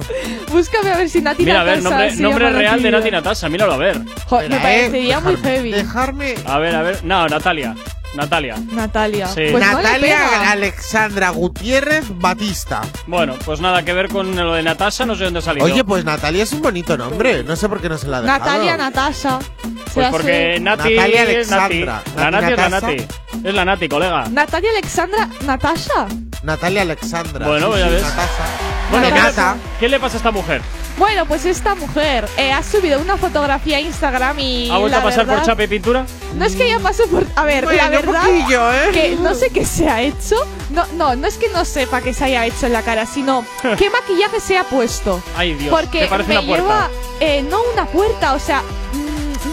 [0.52, 3.12] Búscame a ver si Nati Mira, a ver, nombre, real de Nati.
[3.12, 4.00] Natasa, míralo a ver.
[4.26, 5.72] Jo, me Espera, parecería eh, muy heavy.
[5.72, 6.36] Dejarme.
[6.46, 7.00] A ver, a ver.
[7.04, 7.76] No, Natalia.
[8.16, 8.56] Natalia.
[8.72, 9.28] Natalia.
[9.28, 9.48] Sí.
[9.52, 10.52] Pues Natalia.
[10.52, 12.82] Alexandra Gutiérrez Batista.
[13.08, 15.66] Bueno, pues nada que ver con lo de Natasha, no sé dónde ha salido.
[15.66, 17.44] Oye, pues Natalia es un bonito nombre.
[17.44, 18.40] No sé por qué no se la ha dejado.
[18.40, 19.40] Natalia Natasha.
[19.94, 21.64] Pues porque Nati Natalia es Nati.
[21.84, 22.04] Alexandra.
[22.16, 22.70] La Nati Nati es la.
[22.70, 23.08] Nati.
[23.44, 24.26] Es la Nati, colega.
[24.30, 26.08] Natalia Alexandra Natasha.
[26.44, 27.48] Natalia Alexandra.
[27.48, 28.04] Bueno, sí, ya sí, ves.
[28.04, 28.44] Natasa.
[28.92, 29.54] Bueno, ¿qué, Nata.
[29.54, 30.62] le, qué le pasa a esta mujer?
[30.98, 34.70] Bueno, pues esta mujer eh, ha subido una fotografía a Instagram y.
[34.70, 36.06] ¿Ha vuelto la a pasar por verdad- chapa y pintura?
[36.36, 37.26] No es que ella pase por.
[37.36, 38.22] A ver, Bueno, la un verdad.
[38.26, 38.90] poquillo, ¿eh?
[38.94, 40.36] Que no sé qué se ha hecho.
[40.70, 43.44] No, no, no es que no sepa qué se haya hecho en la cara, sino
[43.78, 45.22] qué maquillaje se ha puesto.
[45.36, 45.72] Ay, Dios.
[45.72, 46.64] Porque te parece me una puerta.
[46.64, 46.90] lleva.
[47.20, 48.62] eh, no una puerta, o sea.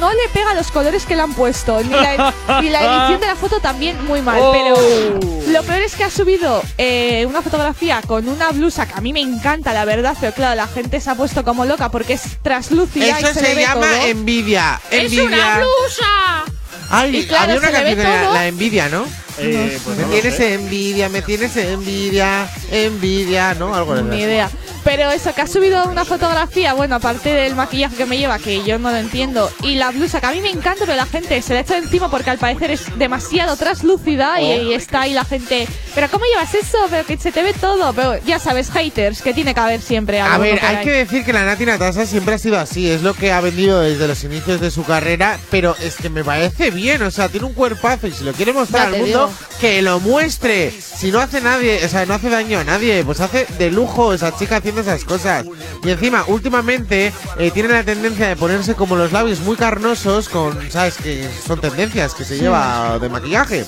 [0.01, 1.81] No le pega los colores que le han puesto.
[1.83, 4.39] Ni la, y la edición de la foto también muy mal.
[4.41, 4.53] Oh.
[4.53, 9.01] Pero lo peor es que ha subido eh, una fotografía con una blusa que a
[9.01, 10.17] mí me encanta, la verdad.
[10.21, 13.41] Pero claro, la gente se ha puesto como loca porque es translúcida Eso y se,
[13.41, 14.07] se, le llama todo.
[14.07, 14.81] envidia.
[14.91, 15.27] ¡Es Envidia.
[15.27, 16.45] una blusa!
[16.93, 19.05] Ay, Y claro, había una canción la envidia, ¿no?
[19.43, 23.75] Eh, pues me no tienes envidia, me tienes envidia, envidia, ¿no?
[23.75, 24.51] Algo de Ni idea.
[24.83, 28.65] Pero eso, que ha subido una fotografía, bueno, aparte del maquillaje que me lleva, que
[28.65, 31.43] yo no lo entiendo, y la blusa, que a mí me encanta, pero la gente
[31.43, 34.63] se la echa encima porque al parecer es demasiado translúcida y, Oh.
[34.71, 35.69] y está ahí la gente.
[35.95, 36.79] Pero ¿cómo llevas eso?
[36.89, 37.93] Pero que se te ve todo.
[37.93, 40.19] Pero ya sabes, haters, que tiene que haber siempre.
[40.21, 40.85] A ver, hay ahí.
[40.85, 43.81] que decir que la Nati Natasha siempre ha sido así, es lo que ha vendido
[43.81, 47.47] desde los inicios de su carrera, pero es que me parece bien, o sea, tiene
[47.47, 49.30] un cuerpazo y si lo quiere mostrar al mundo, digo.
[49.61, 50.73] Que lo muestre.
[50.73, 54.13] Si no hace nadie, o sea, no hace daño a nadie, pues hace de lujo
[54.13, 55.47] esa chica haciendo esas cosas.
[55.85, 60.71] Y encima, últimamente, eh, tiene la tendencia de ponerse como los labios muy carnosos con,
[60.71, 60.97] ¿sabes?
[60.97, 63.67] Que son tendencias que se lleva de maquillaje.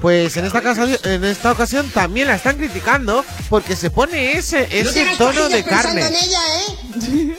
[0.00, 4.68] Pues en esta, casa, en esta ocasión también la están criticando porque se pone ese,
[4.70, 6.02] ese tono de carne.
[6.02, 7.33] ¿eh?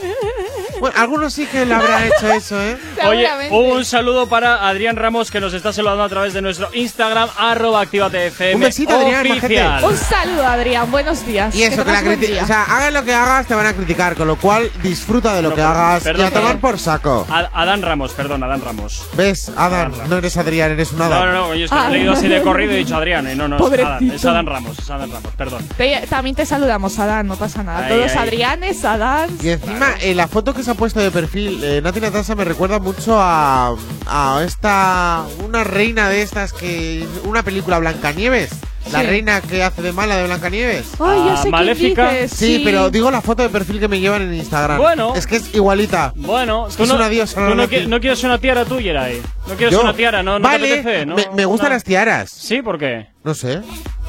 [0.79, 2.77] Bueno, algunos sí que le habrá hecho eso, ¿eh?
[3.07, 7.29] Oye, un saludo para Adrián Ramos que nos está saludando a través de nuestro Instagram,
[7.37, 9.83] arroba activatefm Un besito, Adrián, oficial.
[9.83, 10.91] Un saludo, Adrián.
[10.91, 11.55] Buenos días.
[11.55, 12.43] Y eso, que la día.
[12.43, 15.41] O sea, hagas lo que hagas, te van a criticar, con lo cual disfruta de
[15.41, 16.61] lo No, que perdón, hagas perdón, y a tomar perdón.
[16.61, 17.27] por saco.
[17.29, 19.05] Adán Ramos, perdón, Adán Ramos.
[19.13, 19.93] ¿Ves, Adán?
[20.09, 21.19] No eres Adrián, eres un Adán.
[21.19, 21.87] No, no, no, yo es que Ah.
[21.89, 24.15] he leído así de corrido y he dicho Adrián, y no, no, es Adán, Pobrecito.
[24.15, 25.67] es Adán Ramos, es Adán Ramos, perdón.
[25.77, 27.85] Te- también te saludamos, Adán, no pasa nada.
[27.85, 28.17] Ahí, Todos ahí.
[28.17, 29.29] Adrianes, Adán.
[29.41, 32.43] Y encima, eh, la foto que se ha puesto de perfil, eh, Nati Natasha me
[32.43, 33.75] recuerda mucho a,
[34.07, 35.23] a esta.
[35.45, 37.07] Una reina de estas que.
[37.23, 38.49] Una película Blancanieves.
[38.91, 39.07] La Sí.
[39.07, 40.85] reina que hace de mala de Blancanieves.
[40.99, 42.11] Ay, ya Ah, sé quién Maléfica.
[42.11, 44.77] dices, Sí, pero digo la foto de perfil que me llevan en Instagram.
[44.77, 45.13] Bueno.
[45.15, 46.13] Es que es igualita.
[46.15, 48.63] Bueno, Es tú que no, es una diosa, tú no, qui- no quieres una tiara
[48.65, 49.21] tuya ahí.
[49.47, 51.15] No quieres Yo- una tiara, no, no vale, te apetece, ¿no?
[51.15, 51.75] me, me gustan No.
[51.75, 52.29] las tiaras.
[52.29, 53.07] Sí, ¿por qué?
[53.23, 53.61] No sé.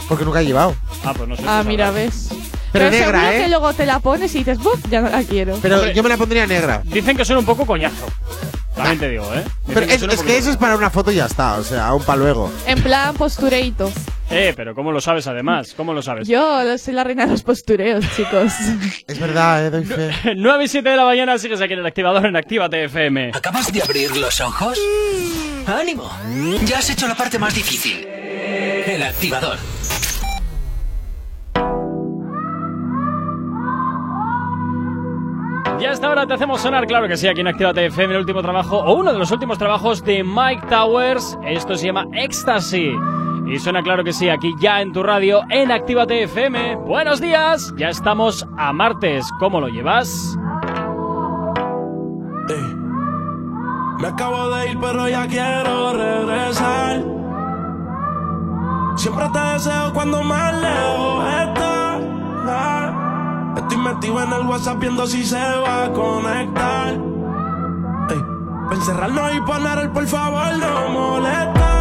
[0.08, 0.74] Porque nunca he llevado.
[1.04, 1.42] Ah, pues no sé.
[1.46, 2.28] Ah, tú mira, sabrás.
[2.28, 2.28] ves.
[2.72, 3.42] Pero negra, seguro ¿eh?
[3.42, 4.78] que luego te la pones y dices, ¡buf!
[4.90, 5.58] Ya no la quiero.
[5.62, 5.94] Pero Hombre.
[5.94, 6.82] yo me la pondría negra.
[6.84, 8.06] Dicen que son un poco coñazo.
[8.74, 9.38] También te digo, ¿eh?
[9.38, 11.54] Dicen Pero que es, es que eso es para una foto y ya está.
[11.54, 12.52] O sea, un pa' luego.
[12.66, 13.90] En plan postureito.
[14.28, 15.72] Eh, pero ¿cómo lo sabes además?
[15.76, 16.26] ¿Cómo lo sabes?
[16.26, 18.52] Yo soy la reina de los postureos, chicos.
[19.06, 20.10] Es verdad, eh, doy fe.
[20.36, 23.30] 9 y 7 de la mañana sigues aquí en el activador en Actívate FM.
[23.34, 24.78] ¿Acabas de abrir los ojos?
[25.66, 26.10] ¡Ánimo!
[26.64, 28.04] Ya has hecho la parte más difícil.
[28.06, 29.58] El activador.
[35.78, 38.40] Ya hasta ahora te hacemos sonar, claro que sí, aquí en Actívate FM, el último
[38.40, 41.38] trabajo, o uno de los últimos trabajos de Mike Towers.
[41.44, 42.92] Esto se llama Ecstasy.
[43.46, 46.76] Y suena claro que sí, aquí ya en tu radio, en Actívate FM.
[46.76, 49.30] Buenos días, ya estamos a martes.
[49.38, 50.36] ¿Cómo lo llevas?
[53.98, 57.02] Me acabo de ir, pero ya quiero regresar.
[58.96, 63.05] Siempre te deseo cuando más lejos estás.
[63.68, 66.90] Estoy metido en el WhatsApp viendo si se va a conectar.
[68.10, 68.22] Ey,
[68.68, 71.75] pa' encerrarnos y poner el por favor no molestar.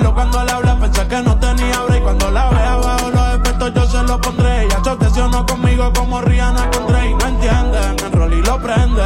[0.00, 2.02] Cuando le hablé, pensé que no tenía break.
[2.02, 4.64] Cuando la vea bajo los efectos, yo se lo pondré.
[4.64, 7.16] Ella se obsesionó conmigo como Rihanna con Drake.
[7.20, 9.02] No entienden, el rol y lo prende.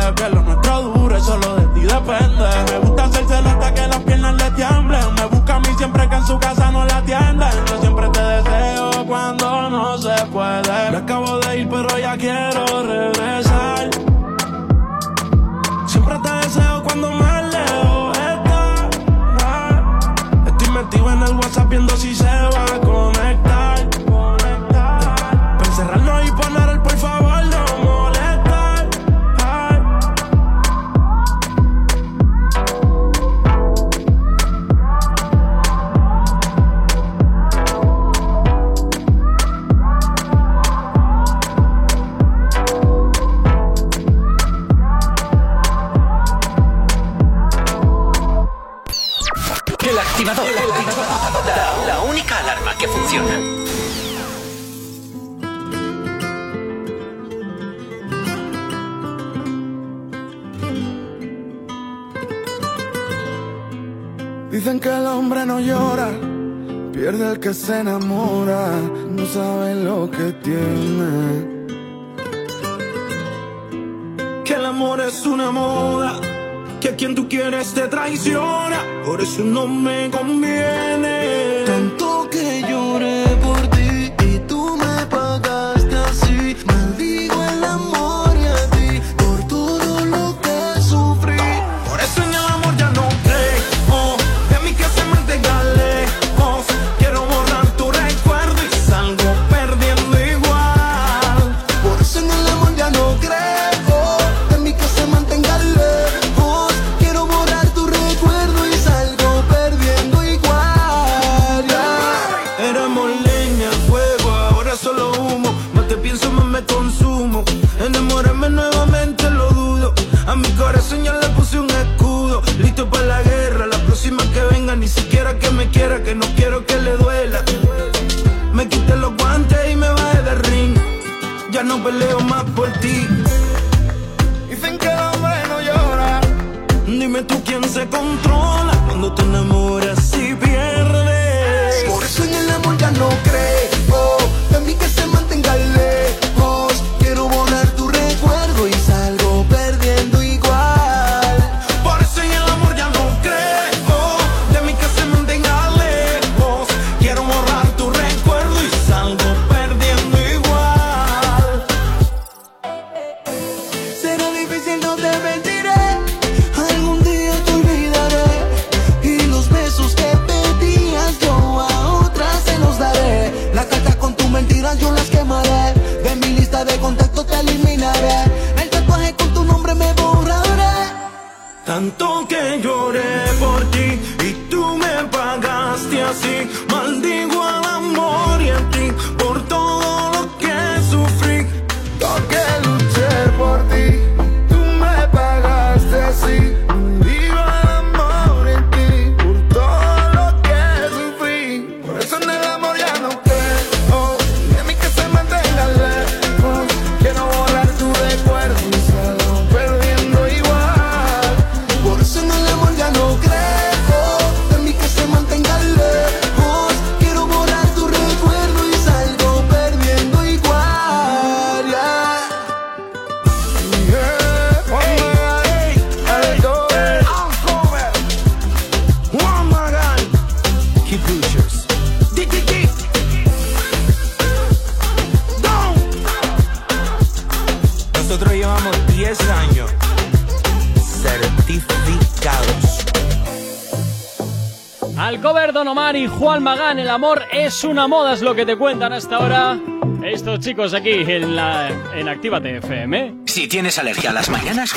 [246.36, 249.16] Omar y Juan Magán, el amor es una moda, es lo que te cuentan hasta
[249.16, 249.58] ahora
[250.04, 253.14] estos chicos aquí en, la, en Actívate FM.
[253.26, 254.74] Si tienes alergia a las mañanas,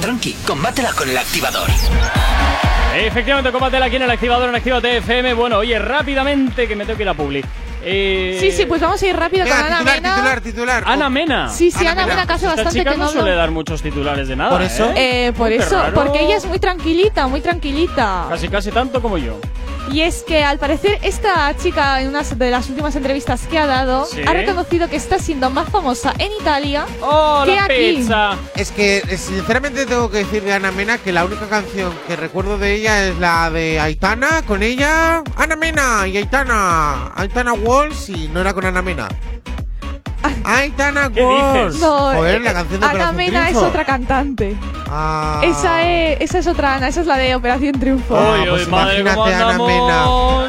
[0.00, 1.68] tranqui, combátela con el activador.
[2.96, 5.34] Efectivamente, combátela aquí en el activador en Actívate FM.
[5.34, 7.44] Bueno, oye, rápidamente que me tengo que ir a Publi.
[7.88, 10.40] Eh, Sí, sí, pues vamos a ir rápido con Ana Mena.
[10.42, 10.82] titular.
[10.86, 11.48] Ana Mena.
[11.50, 13.40] Sí, sí, Ana Mena, que hace Esta bastante chica que no no suele hablo.
[13.42, 14.50] dar muchos titulares de nada.
[14.50, 15.26] Por eso, ¿eh?
[15.28, 15.94] eh, por Qué eso, raro.
[15.94, 18.26] porque ella es muy tranquilita, muy tranquilita.
[18.30, 19.38] Casi, casi tanto como yo.
[19.92, 23.66] Y es que al parecer esta chica en una de las últimas entrevistas que ha
[23.66, 24.22] dado Sí.
[24.26, 28.06] ha reconocido que está siendo más famosa en Italia ¡Oh, que aquí.
[28.56, 32.16] Es que eh, sinceramente tengo que decir de Ana Mena que la única canción que
[32.16, 38.08] recuerdo de ella es la de Aitana con ella, Ana Mena y Aitana, Aitana Walls
[38.08, 39.08] y no era con Ana Mena.
[40.44, 41.78] Aitana Walls.
[41.78, 43.68] No, Joder, la eh, canción de Ana Operación Mena es Triunfo.
[43.68, 44.56] otra cantante.
[44.88, 45.40] Ah.
[45.42, 48.14] Esa, es, esa es otra Ana, esa es la de Operación Triunfo.
[48.14, 50.48] Uy, pues uy, madre, ¿cómo imagínate, Ana andamos?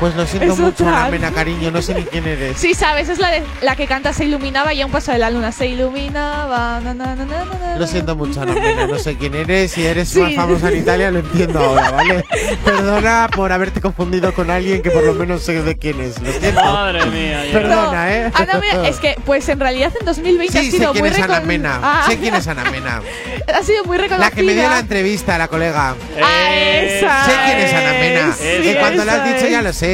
[0.00, 0.88] Pues lo siento Es mucho.
[0.88, 2.56] Ana Mena, cariño, no sé ni quién eres.
[2.56, 5.18] Sí, sabes, es la, de, la que canta Se iluminaba y a un paso de
[5.18, 5.52] la luna.
[5.52, 6.80] Se iluminaba.
[6.80, 7.76] na, na, na, na, na, na.
[7.76, 9.72] Lo siento mucho, Ana Mena, no sé quién eres.
[9.72, 10.20] Si eres Sí.
[10.20, 12.24] más famosa en Italia, lo entiendo ahora, ¿vale?
[12.64, 16.20] Perdona por haberte confundido con alguien que por lo menos sé de quién es.
[16.20, 16.62] Lo siento.
[16.64, 17.44] Madre mía.
[17.46, 17.52] ya.
[17.52, 18.30] Perdona, ¿eh?
[18.34, 21.14] Ana Mena, es que, pues en realidad en 2020 ha Sí, sé sido quién muy
[21.14, 21.78] es Ana Mena.
[21.82, 23.02] Ah, Sé quién es Ana Mena.
[23.52, 24.30] Ha sido muy reconocida.
[24.30, 25.94] La que me dio la entrevista, la colega.
[26.22, 27.24] Ah, esa.
[27.26, 28.36] Sé quién es Ana Mena.
[28.62, 29.50] que cuando lo has dicho es.
[29.50, 29.89] ya lo sé.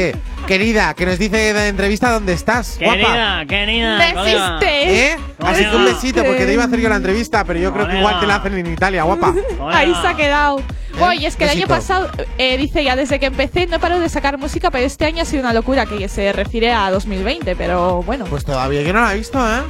[0.46, 2.78] Querida, que nos dice de la entrevista dónde estás.
[2.78, 2.94] guapa.
[2.94, 4.14] Querida, querida.
[4.14, 4.60] colega.
[4.62, 5.16] ¿Eh?
[5.40, 7.88] Así que un besito, porque te iba a hacer yo la entrevista, pero yo creo
[7.88, 9.34] que igual te la hacen en Italia, guapa.
[9.72, 10.62] Ahí se ha quedado.
[11.00, 12.08] Oye, es que el año pasado,
[12.38, 15.24] eh, dice ya, desde que empecé no paro de sacar música, pero este año ha
[15.26, 18.24] sido una locura que se refiere a 2020, pero bueno.
[18.26, 19.60] Pues todavía yo no la he visto, ¿eh?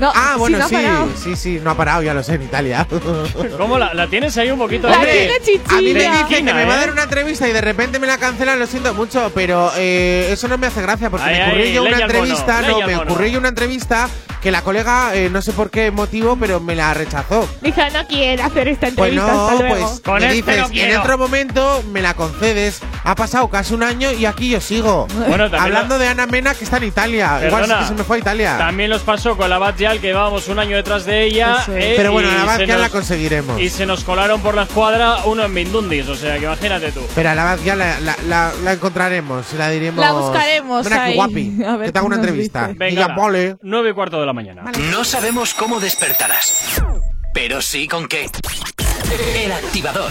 [0.00, 1.08] No, Ah, bueno, no sí, parado.
[1.16, 2.86] sí, sí, no ha parado, ya lo sé, en Italia.
[3.58, 5.30] ¿Cómo la, la tienes ahí un poquito La tiene
[5.68, 6.80] A mí me dicen que me va a ¿eh?
[6.80, 10.48] dar una entrevista y de repente me la cancelan, lo siento mucho, pero eh, eso
[10.48, 12.96] no me hace gracia porque Ay, me ocurrió ay, yo una entrevista, no, al me
[12.96, 14.08] ocurrió yo una entrevista
[14.42, 17.48] que la colega, eh, no sé por qué motivo, pero me la rechazó.
[17.62, 19.86] Dije, no quiero hacer esta Pues entrevista, no, hasta luego.
[19.88, 22.80] pues Con me este dices, no en otro momento me la concedes.
[23.02, 25.08] Ha pasado casi un año y aquí yo sigo.
[25.26, 27.40] Bueno, también Hablando de Ana Mena que está en Italia.
[27.44, 28.54] Igual sí Perdona, que se me fue a Italia.
[28.58, 31.58] También nos pasó con la Bad Que llevábamos un año detrás de ella.
[31.62, 31.68] Es.
[31.68, 33.60] eh, Pero bueno, y la se la nos- conseguiremos.
[33.60, 37.00] Y se nos colaron por la escuadra uno en Mindundis, o sea que imagínate tú.
[37.14, 40.04] Pero a la ya la, la, la- la encontraremos, la diremos.
[40.04, 41.14] La buscaremos Ven aquí, ahí.
[41.14, 42.66] guapi, A ver que te hago una nos entrevista.
[42.68, 42.78] dice.
[42.78, 43.56] Venga, vale.
[43.62, 44.64] Nueve y cuarto de la mañana.
[44.90, 46.82] No sabemos cómo despertarás,
[47.32, 48.28] pero sí con qué.
[49.36, 50.10] El activador.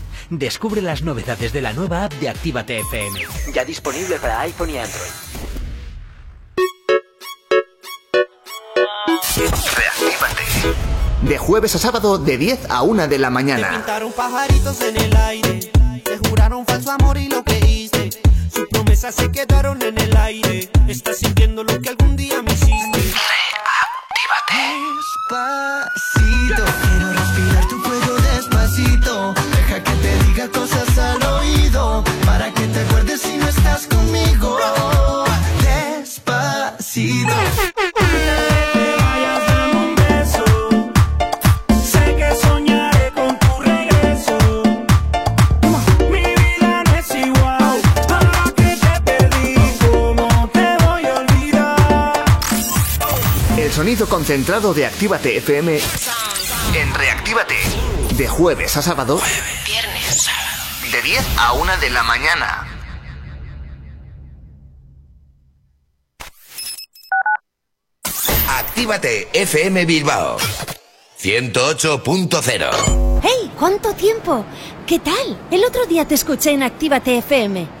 [0.31, 3.19] Descubre las novedades de la nueva app de Actívate FM.
[3.53, 5.11] Ya disponible para iPhone y Android.
[11.23, 13.71] De jueves a sábado de 10 a 1 de la mañana.
[13.71, 15.69] Pintaron pajaritos en el aire,
[16.01, 18.09] te juraron falso amor y lo que hice.
[18.49, 20.71] Sus promesas se quedaron en el aire.
[20.87, 23.01] Estás sintiendo lo que algún día me hiciste.
[25.31, 26.00] Despacito,
[54.07, 55.79] Concentrado de Actívate FM
[56.75, 57.55] en Reactívate.
[58.15, 59.19] De jueves a sábado.
[59.65, 60.27] Viernes,
[60.91, 62.67] De 10 a 1 de la mañana.
[68.47, 70.37] Actívate FM Bilbao
[71.21, 73.51] 108.0 ¡Hey!
[73.57, 74.43] ¿Cuánto tiempo?
[74.87, 75.39] ¿Qué tal?
[75.51, 77.80] El otro día te escuché en Actívate FM.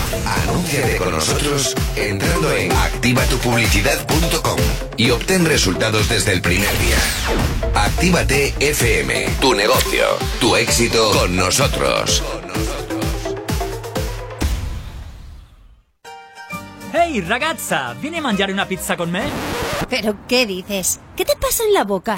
[0.25, 4.59] Anúnciate con nosotros entrando en activatupublicidad.com
[4.97, 6.97] y obtén resultados desde el primer día.
[7.75, 10.05] Actívate FM, tu negocio,
[10.39, 12.23] tu éxito con nosotros.
[16.93, 19.23] Ehi ragazza, vieni a mangiare una pizza con me?
[19.89, 20.99] ¿Pero qué dices?
[21.15, 22.17] ¿Qué te pasa en la boca?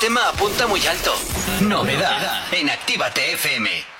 [0.00, 1.14] Tema apunta muy alto.
[1.60, 3.99] Novedad en Actívate FM.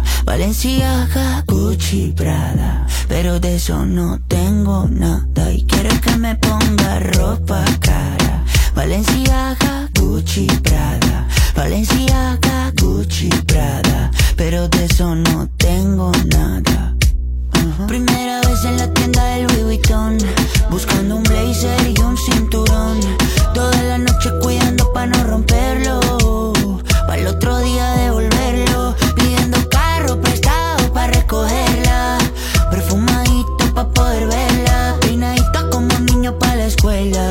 [0.31, 2.87] Valenciaga, Gucci, Prada.
[3.09, 5.51] Pero de eso no tengo nada.
[5.51, 8.41] Y quiere que me ponga ropa cara.
[8.73, 11.27] Valenciaga, Gucci, Prada.
[11.53, 14.09] Valenciaga, Gucci, Prada.
[14.37, 16.95] Pero de eso no tengo nada.
[17.89, 20.17] Primera vez en la tienda del Louis Vuitton
[20.69, 22.99] Buscando un blazer y un cinturón
[23.53, 26.53] Toda la noche cuidando pa' no romperlo
[27.05, 28.95] Para el otro día devolverlo
[31.31, 32.17] recogerla
[32.69, 34.97] Perfumadito pa' poder verla.
[34.99, 37.29] Peinadita como niño pa' la escuela.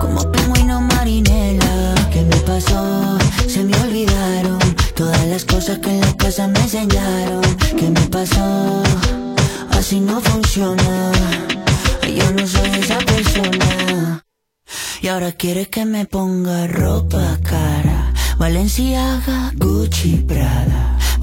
[0.00, 1.94] Como pingüino marinela.
[2.12, 3.18] ¿Qué me pasó?
[3.48, 4.58] Se me olvidaron
[4.94, 7.42] Todas las cosas que en la casa me enseñaron.
[7.78, 8.82] ¿Qué me pasó?
[9.70, 11.12] Así no funciona.
[12.02, 14.24] Yo no soy esa persona.
[15.02, 18.12] Y ahora quiere que me ponga ropa cara.
[18.38, 20.95] Valenciaga, Gucci, Prada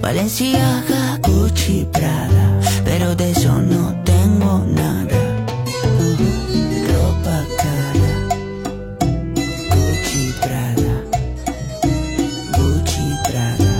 [0.00, 5.18] Valenciaga, Gucci, Prada Pero de eso no tengo nada.
[6.92, 8.14] Ropa cara
[9.70, 11.02] Gucci, Prada
[12.56, 13.74] Gucci, Prada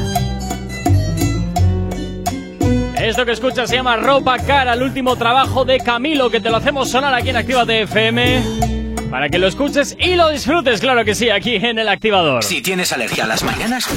[3.06, 6.56] Esto que escuchas se llama Ropa Cara, el último trabajo de Camilo, que te lo
[6.56, 8.87] hacemos sonar aquí en Actívate FM.
[9.10, 12.44] Para que lo escuches y lo disfrutes, claro que sí, aquí en el activador.
[12.44, 13.88] Si tienes alergia a las mañanas,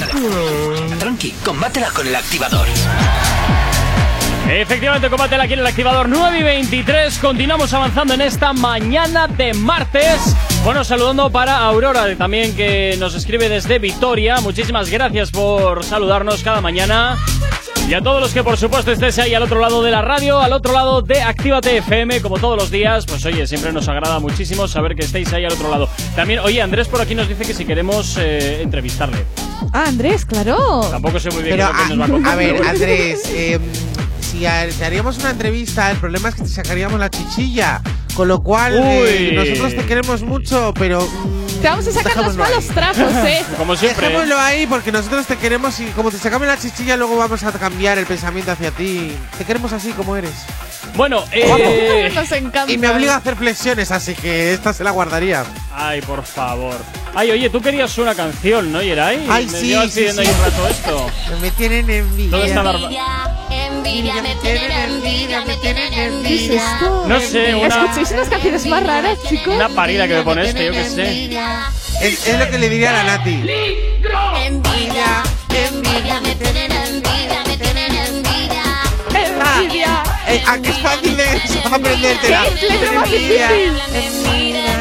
[0.98, 2.66] tranqui, combátela con el activador.
[4.50, 7.18] Efectivamente, combátela aquí en el activador 9 y 23.
[7.18, 10.36] Continuamos avanzando en esta mañana de martes.
[10.64, 14.40] Bueno, saludando para Aurora, también que nos escribe desde Vitoria.
[14.40, 17.16] Muchísimas gracias por saludarnos cada mañana.
[17.88, 20.38] Y a todos los que por supuesto estéis ahí al otro lado de la radio,
[20.38, 24.20] al otro lado de Actívate FM, como todos los días, pues oye, siempre nos agrada
[24.20, 25.88] muchísimo saber que estéis ahí al otro lado.
[26.14, 29.24] También, oye, Andrés por aquí nos dice que si queremos eh, entrevistarle.
[29.72, 30.86] Ah, Andrés, claro.
[30.90, 32.32] Tampoco sé muy bien Pero, qué es lo que nos va a contar.
[32.32, 32.66] a ver.
[32.66, 33.58] Andrés, eh,
[34.32, 37.82] si te haríamos una entrevista, el problema es que te sacaríamos la chichilla.
[38.14, 41.00] Con lo cual, eh, nosotros te queremos mucho, pero.
[41.00, 42.74] mm, Te vamos a sacar los malos ahí.
[42.74, 43.42] trapos, ¿eh?
[43.56, 44.08] Como siempre.
[44.08, 47.52] Dejémoslo ahí porque nosotros te queremos y como te sacamos la chichilla, luego vamos a
[47.52, 49.12] cambiar el pensamiento hacia ti.
[49.38, 50.34] Te queremos así como eres.
[50.94, 52.10] Bueno, eh...
[52.14, 52.70] Nos encanta.
[52.70, 55.44] Y me obliga a hacer flexiones, así que esta se la guardaría.
[55.74, 56.74] Ay, por favor.
[57.14, 59.26] Ay, oye, tú querías una canción, ¿no, Yeray?
[59.30, 60.28] Ay, Me sí, sí, pidiendo sí.
[60.28, 61.10] ahí un rato esto.
[61.40, 62.30] Me tienen envidia.
[62.30, 62.90] ¿Dónde está Barba?
[63.84, 66.72] Envidia, me tienen envidia, me tienen ¿Qué es envidia.
[66.74, 67.04] esto?
[67.08, 69.56] No sé, una- ¿Escucháis unas canciones más raras, chicos?
[69.56, 71.30] Una parida que me pone este, yo qué sé.
[72.00, 73.30] Es, es lo que le diría a la Nati.
[73.34, 78.62] Envidia, envidia, me tienen envidia, me tienen envidia.
[79.58, 80.02] Envidia.
[80.28, 81.24] Eh, ¿A qué es fácil de
[81.64, 82.44] aprendértela?
[82.60, 82.68] ¿Qué?
[82.68, 83.48] Letra más Envidia.
[83.50, 84.71] difícil.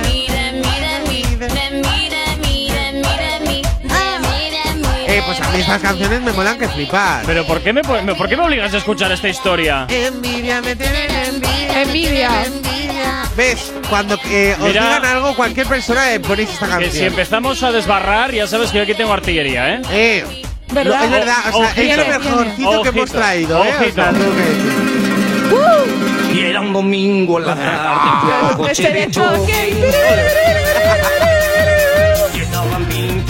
[5.25, 7.23] Pues a mí estas canciones me molan que flipar.
[7.25, 9.85] Pero ¿por qué me, po- me- ¿por qué me obligas a escuchar esta historia?
[9.89, 11.11] Envidia, me tienen
[11.75, 12.43] envidia.
[12.45, 13.23] Envidia.
[13.35, 13.71] ¿Ves?
[13.89, 14.81] Cuando eh, os Mira.
[14.83, 16.91] digan algo, cualquier persona le ponéis esta Que canción.
[16.93, 19.81] si empezamos a desbarrar, ya sabes que yo aquí tengo artillería, ¿eh?
[19.91, 20.25] Eh,
[20.73, 20.99] ¿Verdad?
[20.99, 22.19] lo- es verdad, o sea, es lo Ojito.
[22.19, 23.17] mejorcito que hemos Ojito.
[23.17, 23.73] traído, ¿eh?
[23.89, 24.13] O sea.
[26.33, 29.07] Y era un domingo en la tarde.
[29.11, 29.91] Choque.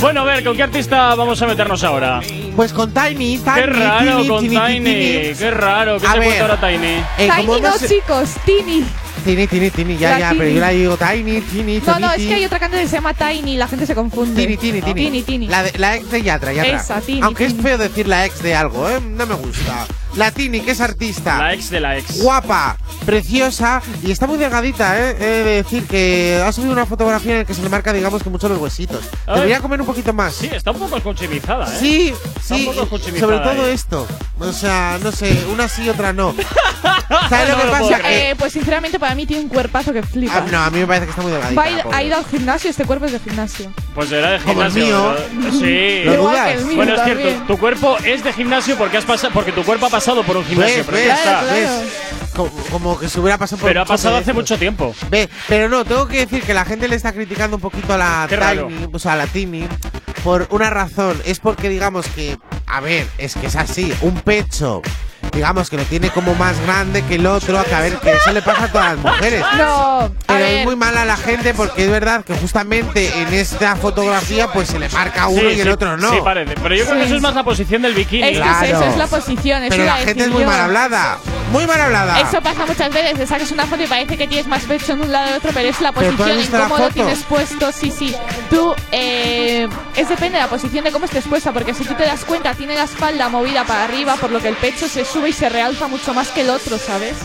[0.02, 2.22] Bueno, a ver, ¿con qué artista vamos a meternos ahora?
[2.56, 3.54] Pues con Tiny, Tiny.
[3.56, 5.34] Qué raro con Tiny.
[5.38, 6.00] Qué raro.
[6.00, 6.28] ¿Qué A se ver.
[6.28, 6.88] cuenta ahora Tiny?
[7.20, 8.84] Eh, Tiny no, chicos, Tini.
[9.24, 10.40] Tiny, Tiny, Tiny, ya, La ya, Tiny.
[10.40, 12.96] pero yo la digo Tiny, Tiny, No, no, es que hay otra cantante que se
[12.98, 14.42] llama Tiny y la gente se confunde.
[14.42, 14.94] Tini, Tini, Tini.
[15.04, 15.48] Tini, Tini.
[15.48, 16.78] La, de- la ex de Yatra, Yatra.
[16.78, 17.60] Esa, Tini, Aunque Tini.
[17.60, 19.00] es feo decir la ex de algo, ¿eh?
[19.02, 19.86] No me gusta.
[20.16, 21.38] La Tini, que es artista.
[21.38, 22.22] La ex de la ex.
[22.22, 22.76] Guapa,
[23.06, 25.16] preciosa y está muy delgadita, ¿eh?
[25.20, 28.22] He de decir que ha subido una fotografía en la que se le marca, digamos,
[28.22, 29.00] que mucho los huesitos.
[29.26, 29.36] Ay.
[29.36, 30.34] Debería comer un poquito más.
[30.36, 31.78] Sí, está un poco escuchimizada, ¿eh?
[31.80, 33.72] Sí, Está sí, un poco sobre todo ahí.
[33.74, 34.06] esto.
[34.40, 36.36] O sea, no sé, una sí, otra no.
[37.30, 38.00] ¿Sabes No lo que lo pasa?
[38.12, 40.38] Eh, pues sinceramente para mí tiene un cuerpazo que flipa.
[40.38, 41.62] ah, no, a mí me parece que está muy delgadita.
[41.62, 43.72] Va ha ido al gimnasio, este cuerpo es de gimnasio.
[43.96, 45.16] Pues era de Como el gimnasio.
[45.42, 45.52] mío.
[45.52, 46.02] Sí.
[46.06, 46.48] ¿Lo dudas?
[46.48, 49.52] que el mío Bueno, es cierto, tu cuerpo es de gimnasio porque has pasado, porque
[49.52, 50.86] tu cuerpo ha pasado por un gimnasio, ¿Ves?
[50.86, 51.08] pero ¿Ves?
[51.08, 51.24] ya está.
[51.24, 51.80] Claro, claro.
[51.82, 51.94] ¿Ves?
[52.36, 54.96] Como, como que se hubiera pasado por Pero ha pasado hace mucho tiempo.
[55.10, 57.98] Ve, pero no, tengo que decir que la gente le está criticando un poquito a
[57.98, 58.28] la.
[58.30, 59.68] Tiny, o sea, a la Tini,
[60.24, 61.22] por una razón.
[61.26, 62.38] Es porque, digamos que,
[62.68, 64.82] a ver, es que es así, un pecho,
[65.32, 68.42] digamos que lo tiene como más grande que el otro, a ver, que eso le
[68.42, 69.44] pasa a todas las mujeres.
[69.58, 74.48] No, Pero es muy mala la gente porque es verdad que justamente en esta fotografía
[74.52, 76.12] pues se le marca a uno Sí, y el sí, otro no.
[76.12, 76.56] Sí, parece.
[76.62, 78.24] Pero yo creo que eso es más la posición del bikini.
[78.24, 78.66] Es que Claro.
[78.66, 79.62] es eso, es la posición.
[79.70, 81.18] Pero eso iba la a gente es muy mal hablada.
[81.52, 82.20] Muy mal hablada.
[82.22, 85.02] Eso pasa muchas veces, te sacas una foto y parece que tienes más pecho en
[85.02, 87.72] un lado y otro, pero es la Pero posición en la cómo lo tienes puesto.
[87.72, 88.16] Sí, sí.
[88.50, 92.04] Tú, eh, es depende de la posición de cómo estés puesta, porque si tú te
[92.06, 95.21] das cuenta, tiene la espalda movida para arriba, por lo que el pecho se sube
[95.28, 97.16] y se realza mucho más que el otro, ¿sabes?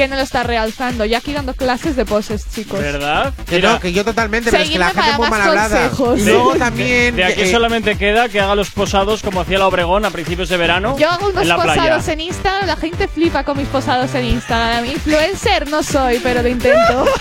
[0.00, 1.04] Que no lo está realzando.
[1.04, 2.80] Ya aquí dando clases de poses, chicos.
[2.80, 3.34] ¿Verdad?
[3.46, 5.58] Que Mira, no, que yo totalmente, pero es que la gente es muy para mal
[5.58, 5.90] hablada.
[6.16, 7.16] Y luego de- también.
[7.16, 10.48] De aquí eh, solamente queda que haga los posados como hacía la Obregón a principios
[10.48, 11.82] de verano Yo hago unos en la playa.
[11.82, 14.86] posados en Instagram, la gente flipa con mis posados en Instagram.
[14.86, 17.04] Influencer no soy, pero lo intento.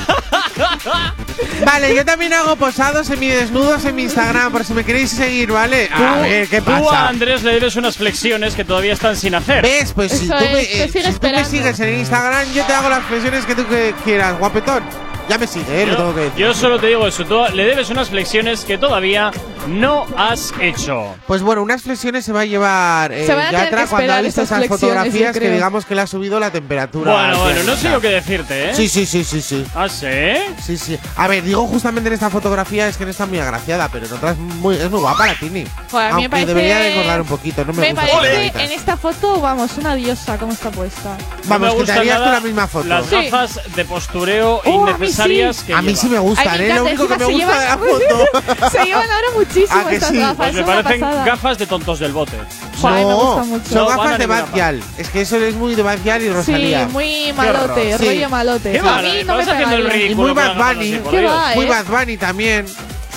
[1.66, 5.90] Vale, yo también hago posados semidesnudos en mi Instagram, por si me queréis seguir, ¿vale?
[5.94, 7.08] A ver, ¿qué Tú a pasa?
[7.10, 9.62] Andrés le debes unas flexiones que todavía están sin hacer.
[9.64, 9.94] ¿Ves?
[9.94, 12.64] Pues si, Eso tú, es, me, te eh, si tú me sigues en Instagram, yo
[12.70, 13.66] te hago las flexiones que tú
[14.04, 14.84] quieras, guapetón.
[15.30, 15.86] Ya me sigue, ¿eh?
[15.86, 16.38] Lo tengo que decir.
[16.40, 19.30] Yo solo te digo eso, tú le debes unas flexiones que todavía
[19.68, 21.16] no has hecho.
[21.28, 23.90] Pues bueno, unas flexiones se va a llevar eh, Se van a tener Yatra que
[23.90, 27.12] cuando ha esperar visto esas fotografías yo que digamos que le ha subido la temperatura.
[27.14, 28.74] Bueno, bueno, no sé yo qué decirte, ¿eh?
[28.76, 29.64] Sí, sí, sí, sí, sí.
[29.76, 30.08] ¿Ah, sí?
[30.66, 30.98] Sí, sí.
[31.16, 34.14] A ver, digo justamente en esta fotografía es que no está muy agraciada, pero en
[34.14, 35.64] otras muy, es muy guapa la Tini.
[35.92, 38.18] Joder, a mí me parece- debería de engordar un poquito, no me, Me gusta.
[38.18, 41.16] parece en esta foto, vamos, una diosa como está puesta.
[41.44, 42.88] No Vamos, que te harías tú la misma foto.
[42.88, 43.16] Las Sí.
[43.30, 45.66] gafas de postureo Oh, a sí.
[45.66, 46.00] que A mí lleva.
[46.02, 46.74] sí me gustan, ¿eh?
[46.76, 48.70] Lo único que me gusta de la se llevan- foto.
[48.72, 50.18] Se llevan ahora muchísimo ¿A que estas sí?
[50.18, 50.36] gafas.
[50.38, 51.26] Pues me parecen pasada.
[51.26, 52.38] gafas de tontos del bote.
[52.82, 53.70] Joder, me no, gusta mucho.
[53.70, 54.84] son gafas de Bacial.
[54.98, 56.88] Es que eso es muy de Bacial y Sí, Rosalía.
[56.88, 58.72] muy malote, rollo malote.
[58.72, 60.12] ¿Qué a mí no me haciendo el pegaría.
[60.12, 60.94] Y muy Bad Bunny.
[60.94, 61.32] así, por ¿Qué Dios.
[61.32, 61.70] va, Muy eh?
[61.70, 62.66] Bad Bunny también.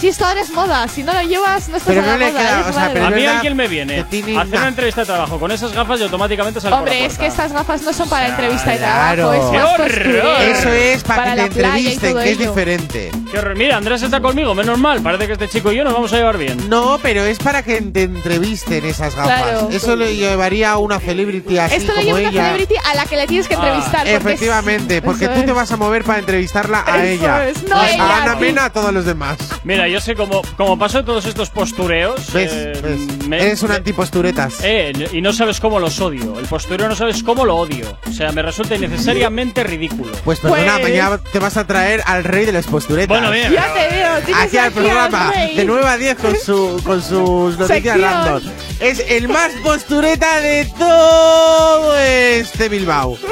[0.02, 2.18] Si esto ahora es moda, si no lo llevas, no estás Pero a la no
[2.18, 2.40] le moda.
[2.40, 2.92] queda, es o sea, raro.
[2.94, 5.72] pero A mí alguien me viene a hacer una- una entrevista de trabajo con esas
[5.72, 8.72] gafas y automáticamente salgo por la Hombre, es que estas gafas no son para entrevista
[8.72, 9.30] de claro.
[9.30, 10.58] trabajo, es.
[10.58, 12.48] Eso es para, Para que te entrevisten, que es ello.
[12.48, 13.10] diferente.
[13.30, 13.54] Qué horror.
[13.56, 15.00] Mira, Andrés está conmigo, menos mal.
[15.02, 16.68] Parece que este chico y yo nos vamos a llevar bien.
[16.68, 19.40] No, pero es para que te entrevisten esas gafas.
[19.40, 19.68] Claro.
[19.70, 22.44] Eso lo llevaría a una celebrity así Esto lo como lleva una ella.
[22.46, 23.92] celebrity a la que le tienes que entrevistar.
[24.00, 27.48] porque es- Efectivamente, porque tú te vas a mover para entrevistarla a Eso ella.
[27.48, 28.34] es, no a ella, Ana.
[28.34, 29.38] Mena, a todos los demás.
[29.62, 32.32] Mira, yo sé cómo, como paso de todos estos postureos.
[32.32, 32.50] ¿Ves?
[32.52, 33.28] eh, ¿Ves?
[33.28, 34.54] me- Eres un me- antiposturetas.
[34.62, 36.38] Eh, y no sabes cómo los odio.
[36.38, 37.96] El postureo no sabes cómo lo odio.
[38.08, 40.12] O sea, me resulta innecesariamente ridículo.
[40.24, 43.08] Pues perdona, Pues- mañana te vas a traer al rey de las posturetas.
[43.08, 43.52] Bueno, bien.
[43.52, 47.58] Ya te veo, Aquí al programa, al de 9 a 10 con, su, con sus
[47.58, 48.00] noticias Sección.
[48.00, 48.42] random.
[48.80, 53.16] Es el más postureta de todo este Bilbao.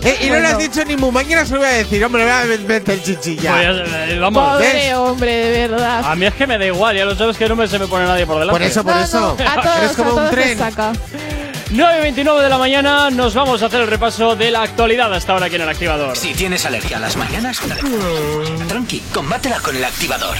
[0.00, 1.10] Eh, y no le has dicho ni mu.
[1.10, 3.52] Mañana se lo voy a decir, hombre, voy a meter el chichilla.
[3.52, 4.52] Pues, vamos.
[4.52, 4.94] Pobre ¿ves?
[4.94, 6.02] hombre, de verdad.
[6.04, 7.86] A mí es que me da igual, ya lo sabes que no me se me
[7.86, 8.58] pone nadie por delante.
[8.58, 9.36] Por eso, por No, eso.
[9.38, 10.58] no, a todos, Eres como a un todos tren.
[10.58, 10.92] saca.
[11.70, 15.12] 9 y 29 de la mañana nos vamos a hacer el repaso de la actualidad
[15.12, 16.16] hasta ahora aquí en el activador.
[16.16, 17.60] Si tienes alergia a las mañanas,
[18.68, 20.36] tranqui, combátela con el activador.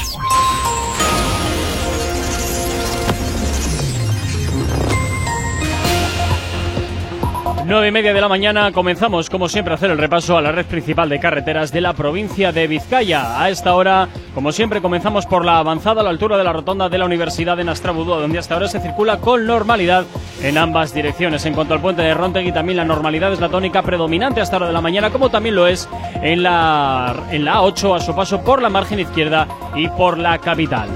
[7.68, 10.52] 9 y media de la mañana comenzamos, como siempre, a hacer el repaso a la
[10.52, 13.42] red principal de carreteras de la provincia de Vizcaya.
[13.42, 16.88] A esta hora, como siempre, comenzamos por la avanzada a la altura de la rotonda
[16.88, 20.06] de la Universidad de Nastrabudúa, donde hasta ahora se circula con normalidad
[20.42, 21.44] en ambas direcciones.
[21.44, 24.68] En cuanto al puente de Rontegui, también la normalidad es la tónica predominante hasta hora
[24.68, 25.90] de la mañana, como también lo es
[26.22, 29.46] en la, en la A8 a su paso por la margen izquierda
[29.76, 30.88] y por la capital.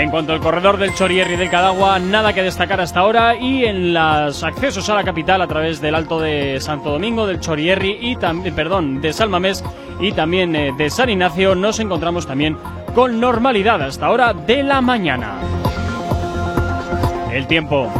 [0.00, 3.92] En cuanto al corredor del Chorierri del Cadagua, nada que destacar hasta ahora y en
[3.92, 8.16] los accesos a la capital a través del Alto de Santo Domingo, del Chorierri y
[8.16, 9.62] también, perdón, de Salmamés
[10.00, 12.56] y también eh, de San Ignacio nos encontramos también
[12.94, 15.34] con normalidad hasta hora de la mañana.
[17.30, 17.92] El tiempo.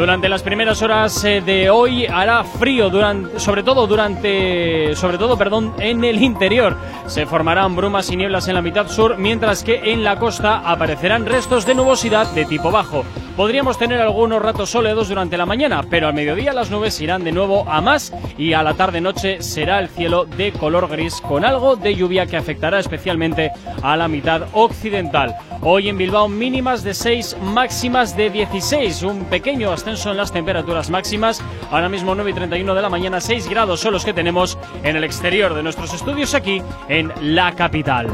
[0.00, 5.36] Durante las primeras horas eh, de hoy hará frío, durante, sobre todo durante, sobre todo,
[5.36, 6.74] perdón, en el interior.
[7.06, 11.26] Se formarán brumas y nieblas en la mitad sur, mientras que en la costa aparecerán
[11.26, 13.04] restos de nubosidad de tipo bajo.
[13.36, 17.32] Podríamos tener algunos ratos soleados durante la mañana, pero al mediodía las nubes irán de
[17.32, 21.76] nuevo a más y a la tarde-noche será el cielo de color gris con algo
[21.76, 23.50] de lluvia que afectará especialmente
[23.82, 25.36] a la mitad occidental.
[25.62, 30.88] Hoy en Bilbao mínimas de 6, máximas de 16, un pequeño ascenso en las temperaturas
[30.90, 31.42] máximas.
[31.70, 34.96] Ahora mismo 9 y 31 de la mañana, 6 grados son los que tenemos en
[34.96, 38.06] el exterior de nuestros estudios aquí en la capital.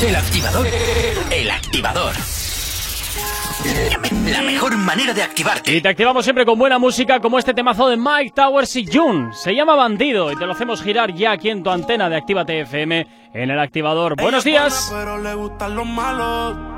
[0.00, 0.66] El activador.
[1.30, 2.14] El activador.
[4.30, 5.74] La mejor manera de activarte.
[5.74, 9.30] Y te activamos siempre con buena música como este temazo de Mike Towers y June.
[9.32, 12.60] Se llama Bandido y te lo hacemos girar ya aquí en tu antena de Actívate
[12.60, 14.14] FM en el activador.
[14.16, 14.88] Buenos Ella días.
[14.90, 16.77] buena, pero le gustan los malos.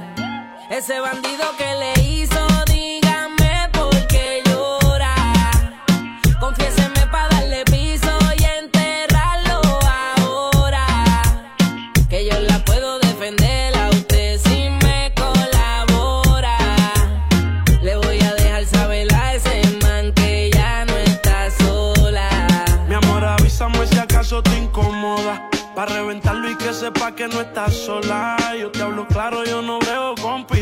[0.71, 5.13] Ese bandido que le hizo, dígame por qué llora.
[6.39, 9.59] Confiéseme para darle piso y enterrarlo
[10.15, 10.85] ahora.
[12.09, 16.57] Que yo la puedo defender a usted si me colabora.
[17.81, 22.29] Le voy a dejar saber a ese man que ya no está sola.
[22.87, 25.49] Mi amor, avísame si acaso te incomoda.
[25.75, 28.37] Para reventarlo y que sepa que no estás sola.
[28.57, 29.80] Yo te hablo claro, yo no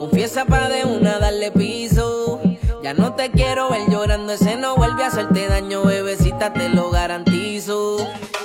[0.00, 2.40] Confiesa pa' de una darle piso.
[2.82, 6.90] Ya no te quiero ver llorando, ese no vuelve a hacerte daño, bebecita, te lo
[6.90, 7.98] garantizo.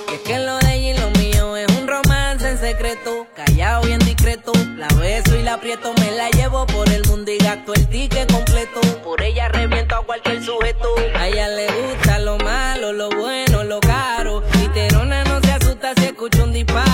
[0.08, 3.82] Y es que lo de ella y lo mío es un romance en secreto, callado
[3.86, 4.52] bien discreto.
[4.76, 8.32] La beso y la aprieto, me la llevo por el mundo y gasto el ticket
[8.32, 8.80] completo.
[9.02, 10.94] Por ella reviento a cualquier sujeto.
[11.16, 14.44] A ella le gusta lo malo, lo bueno, lo caro.
[14.60, 16.93] Literona no se asusta si escucha un disparo.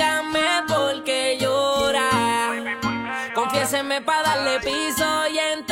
[4.05, 5.70] para darle piso y enterrarlo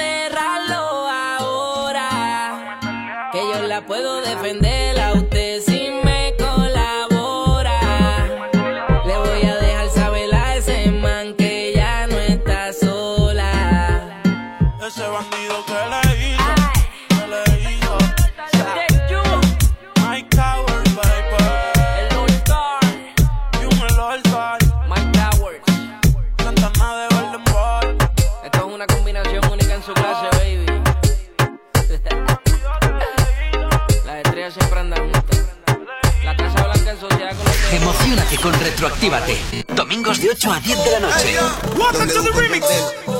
[38.41, 39.65] con Retroactívate.
[39.75, 41.37] Domingos de 8 a 10 de la noche.
[41.75, 42.65] Welcome to the remix.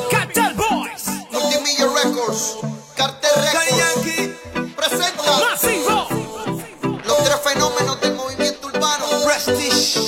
[0.10, 1.06] Cartel Boys.
[1.32, 2.58] Multimillia Records.
[2.96, 4.76] Cartel Records.
[4.76, 5.24] Presenta.
[5.50, 6.08] Masivo.
[7.06, 9.06] Los tres fenómenos del movimiento urbano.
[9.26, 10.00] Prestige.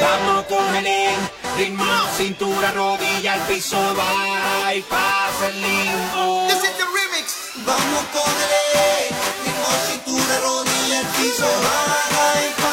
[0.00, 1.16] Vamos con el
[1.56, 1.84] ritmo,
[2.16, 6.46] cintura, rodilla, al piso, va y pasa el limbo.
[6.48, 7.26] This is the remix.
[7.66, 9.08] Vamos con el
[9.44, 12.63] ritmo, cintura, rodilla, el piso, va y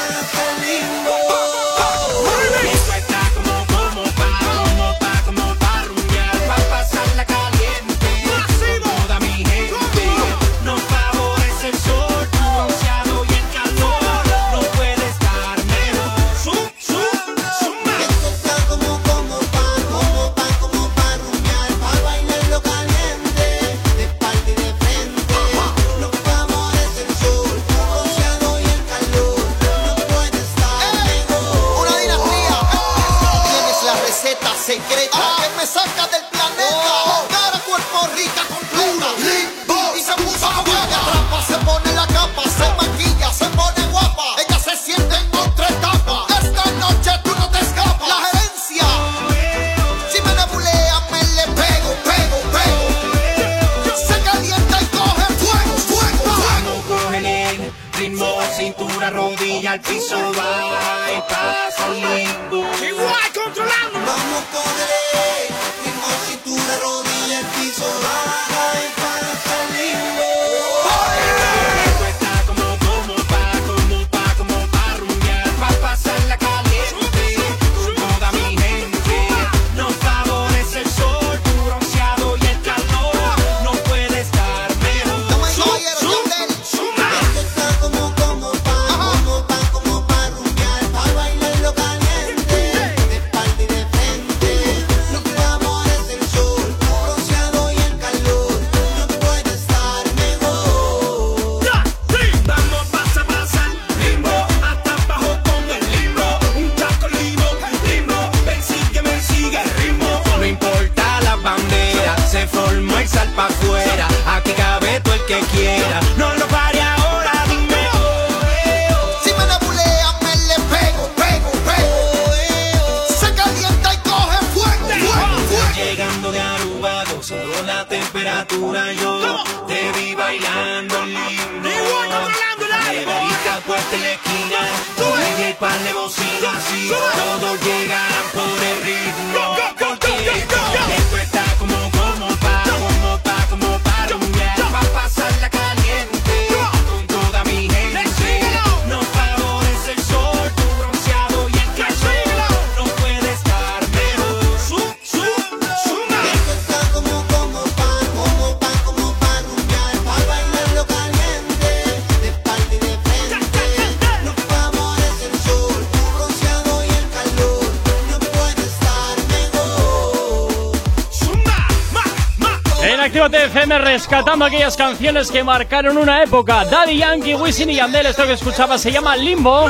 [173.02, 176.64] Actívate FM rescatando aquellas canciones que marcaron una época.
[176.66, 179.68] Daddy Yankee, Wisin y Yandel, esto que escuchaba se llama Limbo.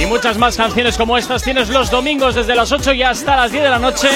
[0.00, 3.52] Y muchas más canciones como estas tienes los domingos desde las 8 y hasta las
[3.52, 4.08] 10 de la noche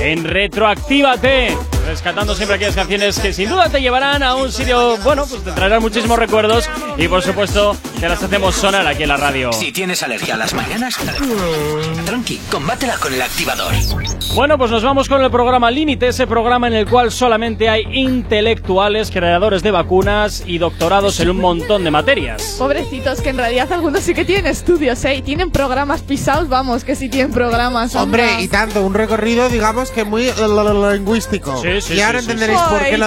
[0.00, 1.56] en Retroactívate.
[1.86, 5.52] Rescatando siempre aquellas canciones que sin duda te llevarán a un sitio, bueno, pues te
[5.52, 6.68] traerán muchísimos recuerdos
[6.98, 9.52] y por supuesto te las hacemos sonar aquí en la radio.
[9.54, 10.98] Si tienes alergia a las mañanas,
[12.04, 13.72] tranqui, combátela con el activador.
[14.34, 17.84] Bueno, pues nos vamos con el programa Límite, ese programa en el cual solamente hay
[17.90, 22.56] intelectuales, creadores de vacunas y doctorados en un montón de materias.
[22.58, 25.16] Pobrecitos, que en realidad algunos sí que tienen estudios, ¿eh?
[25.16, 27.94] Y tienen programas pisados, vamos, que sí tienen programas.
[27.94, 30.30] Hombre, y tanto, un recorrido, digamos que muy
[30.92, 31.60] lingüístico.
[31.62, 32.66] Sí, sí, y ahora sí, entenderéis sí.
[32.68, 33.06] por qué lo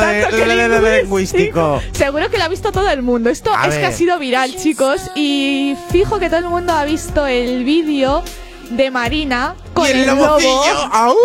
[0.82, 1.82] de lingüístico.
[1.92, 3.30] Seguro que lo ha visto todo el mundo.
[3.30, 5.02] Esto A es que ha sido viral, chicos.
[5.16, 8.24] Y fijo que todo el mundo ha visto el vídeo
[8.72, 10.26] de Marina con el lobo.
[10.92, 11.16] ¡au!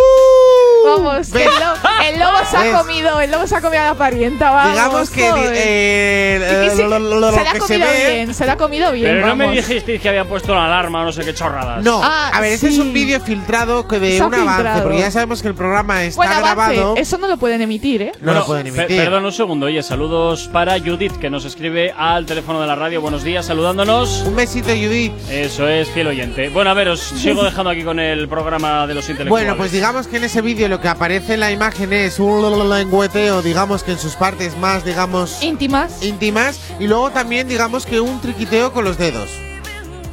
[0.87, 2.77] Vamos, que el, lo- el lobo se ha ¿Ves?
[2.77, 4.73] comido, el lobo se ha comido a la parienta, vamos.
[4.73, 8.13] Digamos que eh, sí, lo, lo- lo se la ha comido ve.
[8.15, 9.07] bien, se la ha comido bien.
[9.17, 11.83] Pero no me dijisteis que había puesto la alarma o no sé qué chorradas.
[11.83, 12.81] No, Ah, a ver, este es sí.
[12.81, 14.83] un vídeo filtrado que de Se un avance, filtrado.
[14.85, 16.45] porque ya sabemos que el programa está avance,
[16.77, 16.95] grabado.
[16.97, 18.13] eso no lo pueden emitir, ¿eh?
[18.21, 18.97] No lo pueden emitir.
[18.97, 23.01] perdón un segundo, oye, saludos para Judith que nos escribe al teléfono de la radio.
[23.01, 24.23] Buenos días, saludándonos.
[24.25, 25.13] Un besito, Judith.
[25.31, 26.49] Eso es, fiel oyente.
[26.49, 29.29] Bueno, a ver, os sigo dejando aquí con el programa de los intelectuales.
[29.29, 32.69] Bueno, pues digamos que en ese vídeo lo que aparece en la imagen es un
[32.69, 36.03] lengüeteo, digamos que en sus partes más, digamos, íntimas.
[36.03, 39.46] íntimas, y luego también digamos que un triquiteo con los dedos.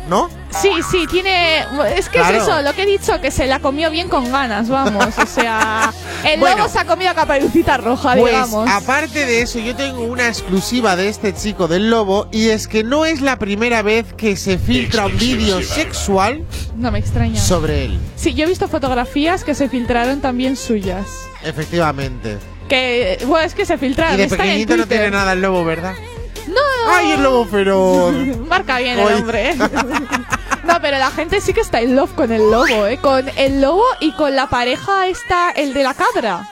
[0.08, 0.30] ¿No?
[0.62, 1.62] Sí, sí, tiene.
[1.96, 2.38] Es que Claro.
[2.38, 5.18] es eso, lo que he dicho, que se la comió bien con ganas, vamos.
[5.18, 5.92] O sea,
[6.24, 6.58] el Bueno.
[6.58, 8.70] lobo se ha comido a caperucita roja, Pues digamos.
[8.70, 12.84] aparte de eso, yo tengo una exclusiva de este chico del lobo y es que
[12.84, 16.44] no es la primera vez que se filtra un vídeo sexual
[16.78, 17.40] No me extraña.
[17.42, 18.00] sobre él.
[18.16, 21.08] Sí, yo he visto fotografías que se filtraron también suyas.
[21.44, 22.38] Efectivamente.
[22.70, 24.16] Que, bueno, es que se filtraron.
[24.16, 25.94] Y de pequeñito no tiene nada el lobo, ¿verdad?
[26.48, 26.92] No.
[26.92, 28.14] ¡Ay, el lobo feroz!
[28.50, 29.14] Marca bien Hoy.
[29.14, 29.52] el hombre.
[29.52, 29.56] ¿eh?
[30.64, 32.98] no, pero la gente sí que está en love con el lobo, ¿eh?
[33.02, 36.50] Con el lobo y con la pareja está el de la cabra.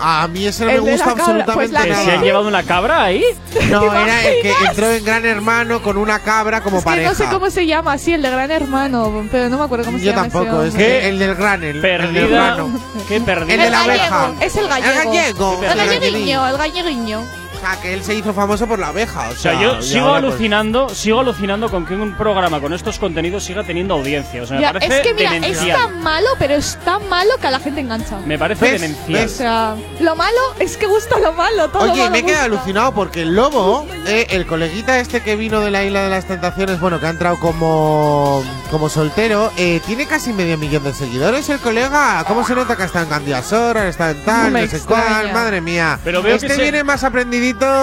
[0.00, 2.04] A mí ese no El me gusta cabra, absolutamente pues la- ¿Que nada.
[2.04, 3.24] se han llevado una cabra ahí?
[3.68, 6.88] No, ¿Te era el que entró en Gran Hermano con una cabra como Es que
[6.90, 7.08] pareja.
[7.08, 9.98] no sé cómo se llama, sí, el de Gran Hermano, pero no me acuerdo cómo
[9.98, 10.28] se Yo llama.
[10.28, 10.86] ese tampoco, es hombre.
[10.86, 12.26] que el del gran, el, el del Perdida.
[12.28, 12.80] grano.
[13.08, 13.54] ¿Qué perdida?
[13.54, 14.44] El de la gallego, abeja.
[14.44, 14.94] Es el gallego.
[14.94, 15.62] El gallego.
[15.64, 17.22] El galleguiño, el galleguiño.
[17.58, 19.28] O sea, que él se hizo famoso por la abeja.
[19.28, 22.72] O O sea, sea, yo sigo pues, alucinando, sigo alucinando con que un programa con
[22.72, 24.42] estos contenidos siga teniendo audiencia.
[24.42, 25.76] O sea, me Ya, parece es que mira, es demencial.
[25.80, 28.18] tan malo, pero es tan malo que a la gente engancha.
[28.24, 28.80] Me parece ¿Ves?
[28.80, 29.24] demencial.
[29.26, 32.44] O sea, lo malo es que gusta lo malo, todo Oye, malo me he quedado
[32.44, 36.26] alucinado porque el lobo, eh, el coleguita este que vino de la isla de las
[36.26, 41.48] tentaciones, bueno, que ha entrado como, como soltero, eh, tiene casi medio millón de seguidores
[41.48, 42.24] el colega.
[42.28, 45.04] ¿Cómo se nota que está en Candiasora, está en tal, No no, me sé extraña.
[45.08, 45.32] cuál?
[45.32, 45.98] Madre mía.
[46.04, 47.02] Pero veo este que se- viene más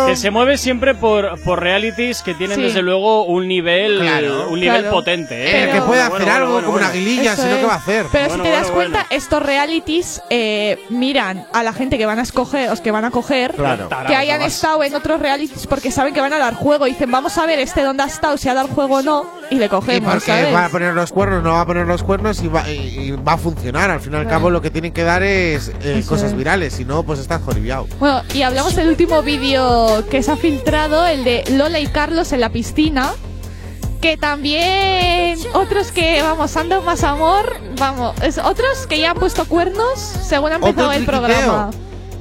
[0.08, 2.64] Que se mueve siempre por, por realities que tienen Sí.
[2.64, 4.50] desde luego un nivel Claro.
[4.50, 4.96] un nivel Claro.
[4.96, 5.64] potente, ¿eh?
[5.64, 7.60] El que puede Bueno, hacer bueno, algo bueno, como una aguililla, Eso si no, es.
[7.62, 8.06] ¿qué va a hacer?
[8.12, 12.06] Pero Bueno, si te das bueno, cuenta, estos realities eh, miran a la gente que
[12.06, 13.90] van a escoger, os que van a coger, Claro.
[14.08, 16.88] que hayan estado en otros realities porque saben que van a dar juego.
[16.88, 19.26] Y dicen, vamos a ver este dónde ha estado, si ha dado juego o no,
[19.50, 20.54] y le Y cogemos, porque ¿sabes?
[20.54, 23.12] va a poner los cuernos, no va a poner los cuernos y va, y- y
[23.12, 23.90] va a funcionar.
[23.92, 26.38] Al fin y al cabo, lo que tienen que dar es eh, cosas es.
[26.38, 26.74] virales.
[26.74, 27.88] Si no, pues estás joribiado.
[28.00, 29.55] Bueno, y hablamos del último vídeo
[30.10, 33.14] que se ha filtrado, el de Lola y Carlos en la piscina.
[34.02, 39.18] Que también otros que, vamos, han dado más amor, vamos, es, otros que ya han
[39.18, 41.22] puesto cuernos según ha empezado ¿Otro el triquiteo?
[41.22, 41.72] programa.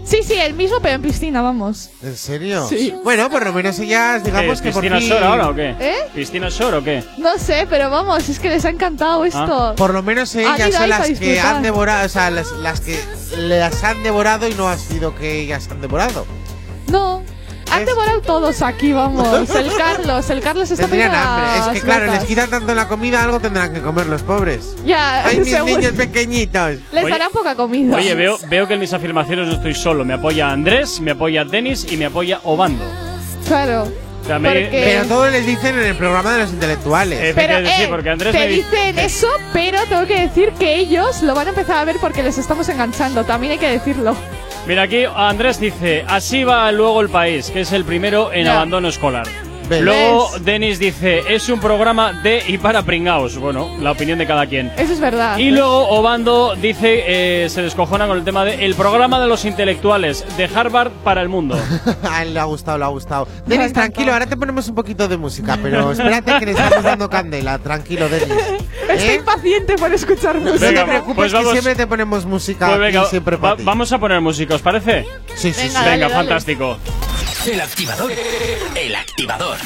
[0.02, 1.90] Sí, sí, el mismo, pero en piscina, vamos.
[2.02, 2.66] ¿En serio?
[2.68, 2.94] Sí.
[3.04, 5.08] Bueno, por lo menos ellas, digamos ¿Qué, que por ¿Piscina fin...
[5.08, 5.74] Shore ahora o qué?
[5.80, 5.96] ¿Eh?
[6.14, 7.02] ¿Piscina Shore o qué?
[7.18, 9.74] No sé, pero vamos, es que les ha encantado esto.
[9.76, 12.98] Por lo menos ellas son las que han devorado, o sea, las, las que
[13.36, 16.26] las han devorado y no ha sido que ellas han devorado.
[16.94, 17.22] No,
[17.72, 19.50] han devorado todos aquí, vamos.
[19.50, 21.58] El Carlos, el Carlos está Tendrían hambre.
[21.58, 22.20] Es que claro, latas.
[22.20, 24.76] les quitan tanto la comida, algo tendrán que comer los pobres.
[24.84, 25.76] Ya, Ay, mis seguro.
[25.76, 26.78] niños pequeñitos.
[26.92, 27.96] Les Oye- darán poca comida.
[27.96, 30.04] Oye, veo, veo que en mis afirmaciones no estoy solo.
[30.04, 32.84] Me apoya Andrés, me apoya Denis y me apoya Obando.
[33.48, 33.82] Claro.
[34.22, 37.18] O sea, me- Porque- Pero todo les dicen en el programa de los intelectuales.
[37.18, 40.50] Pero, Efectivamente, sí, eh, porque Andrés te me di- dicen eso, pero tengo que decir
[40.58, 43.24] que ellos lo van a empezar a ver porque les estamos enganchando.
[43.24, 44.16] También hay que decirlo.
[44.66, 48.88] Mira, aquí Andrés dice, así va luego el país, que es el primero en abandono
[48.88, 49.26] escolar.
[49.68, 49.80] ¿Ves?
[49.82, 53.38] Luego Denis dice, es un programa de y para pringaos.
[53.38, 54.70] Bueno, la opinión de cada quien.
[54.76, 55.38] Eso es verdad.
[55.38, 57.04] Y luego Obando dice,
[57.44, 61.22] eh, se descojona con el tema de el programa de los intelectuales de Harvard para
[61.22, 61.58] el mundo.
[62.10, 63.26] A él le ha gustado, le ha gustado.
[63.46, 67.08] Denis, tranquilo, ahora te ponemos un poquito de música, pero espérate que le estamos dando
[67.08, 67.58] candela.
[67.58, 68.28] Tranquilo, Denis.
[68.90, 69.14] Estoy ¿Eh?
[69.16, 70.58] impaciente por escuchar No música.
[70.60, 73.42] te Venga, preocupes pues que vamos- siempre te ponemos música Pues aquí, venga, siempre va-
[73.42, 73.62] para ti.
[73.64, 75.04] vamos a poner música, ¿os parece?
[75.34, 75.74] Sí, sí, Venga, sí.
[75.74, 76.14] dale, Venga, dale.
[76.14, 76.76] fantástico.
[77.46, 78.10] El activador.
[78.74, 79.58] El activador.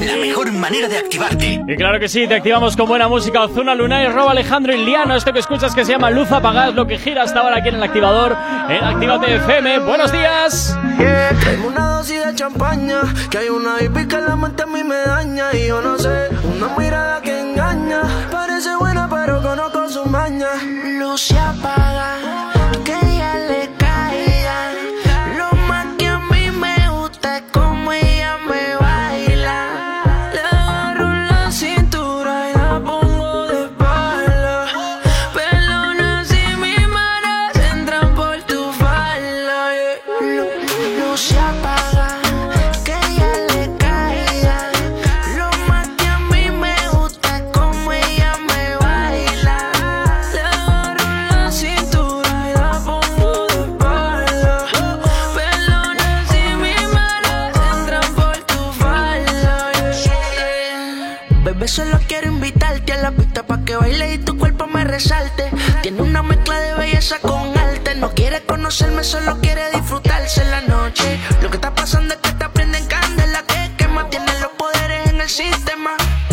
[0.00, 1.62] La mejor manera de activarte.
[1.66, 3.42] Y claro que sí, te activamos con buena música.
[3.42, 5.16] Ozuna Luna y Roba Alejandro Iliano.
[5.16, 7.74] Esto que escuchas que se llama Luz Apagada lo que gira hasta ahora aquí en
[7.74, 8.36] el activador.
[8.68, 9.80] En Actívate FM.
[9.80, 10.78] Buenos días.
[11.44, 14.96] Tengo una dosis de champaña, que hay una hippie que la mente a mí me
[14.98, 20.50] daña y yo no sé, una mirada que engaña, parece buena pero conozco su maña.
[20.98, 22.18] Luz se apaga,
[63.74, 65.50] que baile y tu cuerpo me resalte.
[65.82, 67.94] Tiene una mezcla de belleza con arte.
[67.96, 71.18] No quiere conocerme, solo quiere disfrutarse la noche.
[71.42, 74.08] Lo que está pasando es que te prenden candela que quema.
[74.10, 75.90] Tiene los poderes en el sistema.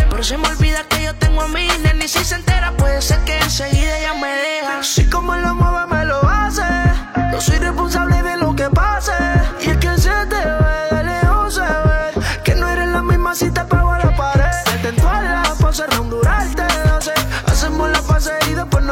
[0.10, 3.02] Pero se me olvida que yo tengo a mi nena y si se entera puede
[3.02, 4.80] ser que enseguida ella me deja.
[4.80, 6.64] Así como lo mueve me lo hace.
[7.32, 9.31] No soy responsable de lo que pase.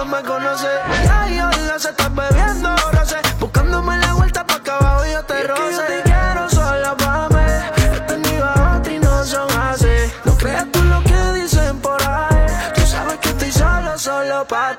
[0.05, 0.67] Sé.
[1.03, 3.17] Ya, ya, ya se está bebiendo, ahora sé.
[3.39, 5.71] Buscándome la vuelta pa' acá abajo yo te roce.
[5.71, 7.95] yo te quiero sola pa' mí.
[7.95, 9.87] He tenido a otra y no son así.
[10.25, 12.45] No creas tú lo que dicen por ahí.
[12.75, 14.75] Tú sabes que estoy solo, solo pa'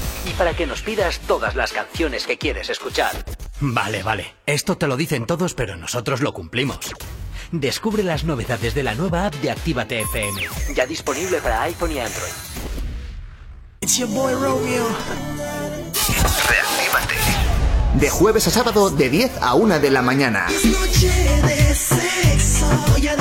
[0.41, 3.11] Para que nos pidas todas las canciones que quieres escuchar.
[3.59, 4.33] Vale, vale.
[4.47, 6.79] Esto te lo dicen todos, pero nosotros lo cumplimos.
[7.51, 10.41] Descubre las novedades de la nueva app de Actívate FM.
[10.73, 12.31] Ya disponible para iPhone y Android.
[13.81, 14.87] It's your boy Romeo.
[16.49, 17.99] Reactívate.
[17.99, 20.47] De jueves a sábado de 10 a 1 de la mañana.
[20.49, 23.15] Es noche de sexo, voy a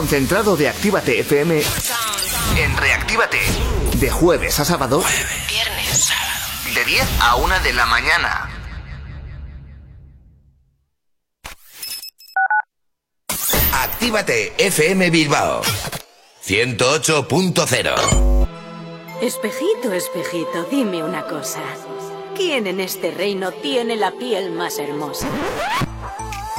[0.00, 1.60] concentrado de Actívate FM
[2.56, 3.36] en Reactívate.
[3.96, 5.04] De jueves a sábado.
[5.46, 6.08] Viernes.
[6.74, 8.48] De 10 a 1 de la mañana.
[13.74, 15.60] Actívate FM Bilbao
[16.46, 18.48] 108.0
[19.20, 21.60] Espejito, espejito, dime una cosa.
[22.34, 25.28] ¿Quién en este reino tiene la piel más hermosa?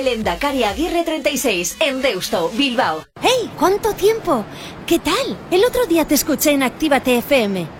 [0.00, 3.04] calle Lendakari Aguirre 36, en Deusto, Bilbao.
[3.20, 3.50] ¡Hey!
[3.58, 4.44] ¿Cuánto tiempo?
[4.86, 5.36] ¿Qué tal?
[5.50, 7.79] El otro día te escuché en Actívate FM.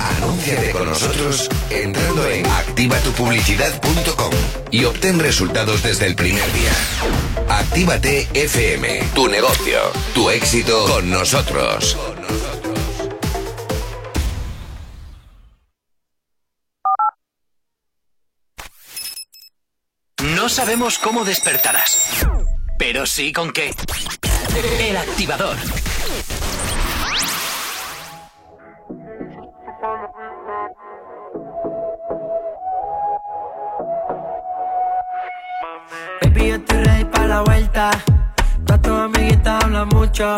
[0.00, 4.32] Anúnciate con nosotros entrando en activatupublicidad.com
[4.70, 6.72] y obtén resultados desde el primer día.
[7.48, 9.78] Actívate FM, tu negocio,
[10.14, 11.96] tu éxito con nosotros.
[20.20, 22.26] No sabemos cómo despertarás,
[22.78, 23.74] pero sí con qué.
[24.80, 25.56] El activador.
[36.34, 37.90] Baby, yo estoy ready para la vuelta.
[38.66, 40.34] Todas tus amiguitas hablan mucho.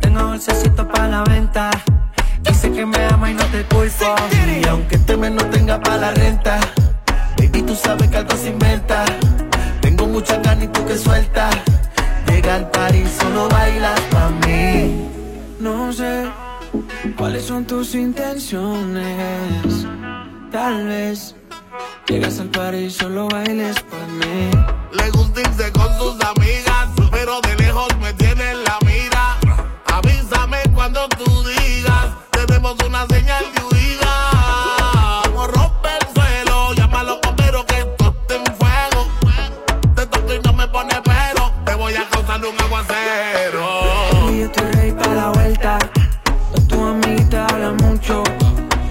[0.00, 1.70] Tengo dulcecito para la venta.
[2.42, 4.14] Dice que me ama y no te culpo.
[4.62, 6.60] Y aunque este mes no tenga para la renta,
[7.38, 9.06] baby, tú sabes que algo se inventa.
[9.80, 11.48] Tengo mucha carne y tú que suelta.
[12.26, 15.08] Llega al party, solo bailas pa' mí.
[15.58, 16.28] No sé
[17.16, 19.86] cuáles son tus intenciones.
[20.50, 21.34] Tal vez
[22.06, 24.50] llegas al party y solo bailes pa' mí.
[24.92, 29.38] Le gusta irse con sus amigas, pero de lejos me tiene en la mira.
[29.86, 35.22] Avísame cuando tú digas, tenemos una señal de huida.
[35.24, 39.06] Como rompe el suelo, llama a los bomberos que esto está en fuego.
[39.94, 43.66] Te toco y no me pone pero, te voy a causar un aguacero.
[44.12, 45.78] Baby, yo estoy ready para la vuelta.
[46.52, 48.22] Todas tus amiguitas hablan mucho.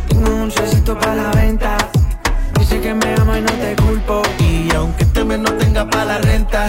[0.09, 1.82] Tengo un dulcecito para la venta.
[2.83, 4.21] Que me ama y no te culpo.
[4.39, 6.67] Y aunque este mes no tenga para la renta,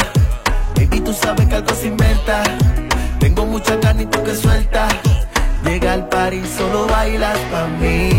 [0.76, 2.44] baby, tú sabes que algo se inventa.
[3.18, 4.86] Tengo mucha carne y tú que suelta.
[5.64, 8.10] Llega al party, solo bailas pa' mí.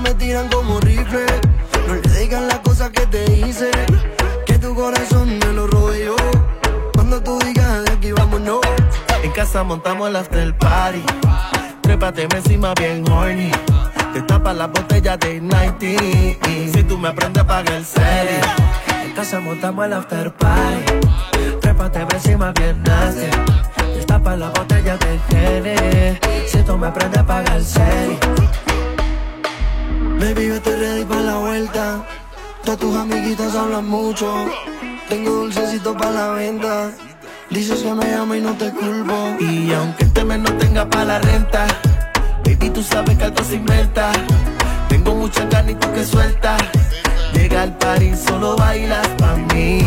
[0.00, 1.26] Me tiran como rifle.
[1.86, 3.70] No le digan las cosas que te hice.
[4.44, 6.16] Que tu corazón me lo yo.
[6.94, 8.60] Cuando tú digas de aquí vámonos.
[9.22, 11.02] En casa montamos el after party.
[11.82, 13.50] Trépate encima bien horny.
[14.12, 15.80] Te tapa la botella de 90.
[16.72, 18.40] Si tú me aprendes, paga el serie.
[19.04, 20.84] En casa montamos el after party.
[21.60, 23.26] Trépate encima bien nasty.
[23.94, 26.20] Destapa la botella de Gene.
[26.46, 28.18] Si tú me aprendes, paga el serie.
[30.18, 32.06] Baby, yo estoy ready para la vuelta.
[32.64, 34.32] Todas tus amiguitas hablan mucho.
[35.08, 36.90] Tengo dulcecito para la venta.
[37.50, 39.36] Dices que me amo y no te culpo.
[39.38, 41.66] Y aunque este mes no tenga para la renta,
[42.44, 44.10] baby, tú sabes que algo se inventa.
[44.88, 46.56] Tengo mucha carne y tú que suelta.
[47.34, 49.84] Llega al party, solo bailas pa' mí.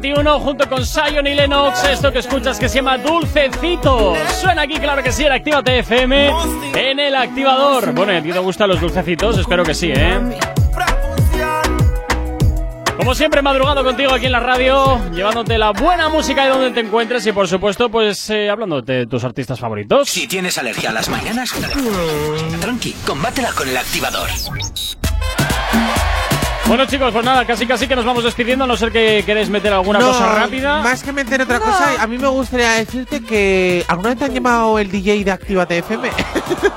[0.00, 1.84] 21 junto con Sion y Lennox.
[1.84, 4.14] Esto que escuchas que se llama Dulcecito.
[4.40, 6.32] Suena aquí, claro que sí, en Actívate FM
[6.74, 7.92] en el activador.
[7.92, 9.36] Bueno, ¿a ti te gustan los dulcecitos?
[9.38, 10.18] Espero que sí, ¿eh?
[12.96, 16.80] Como siempre, madrugado contigo aquí en la radio, llevándote la buena música de donde te
[16.80, 20.08] encuentres y, por supuesto, pues eh, hablando de tus artistas favoritos.
[20.08, 21.52] Si tienes alergia a las mañanas,
[22.60, 24.28] tranqui, combátela con el activador.
[26.70, 29.48] Bueno, chicos, pues nada, casi casi que nos vamos despidiendo, a no ser que queréis
[29.50, 30.80] meter alguna No, cosa rápida.
[30.82, 34.34] Más que meter otra cosa, a mí me gustaría decirte que ¿alguna vez te han
[34.34, 36.10] llamado el DJ de Actívate FM?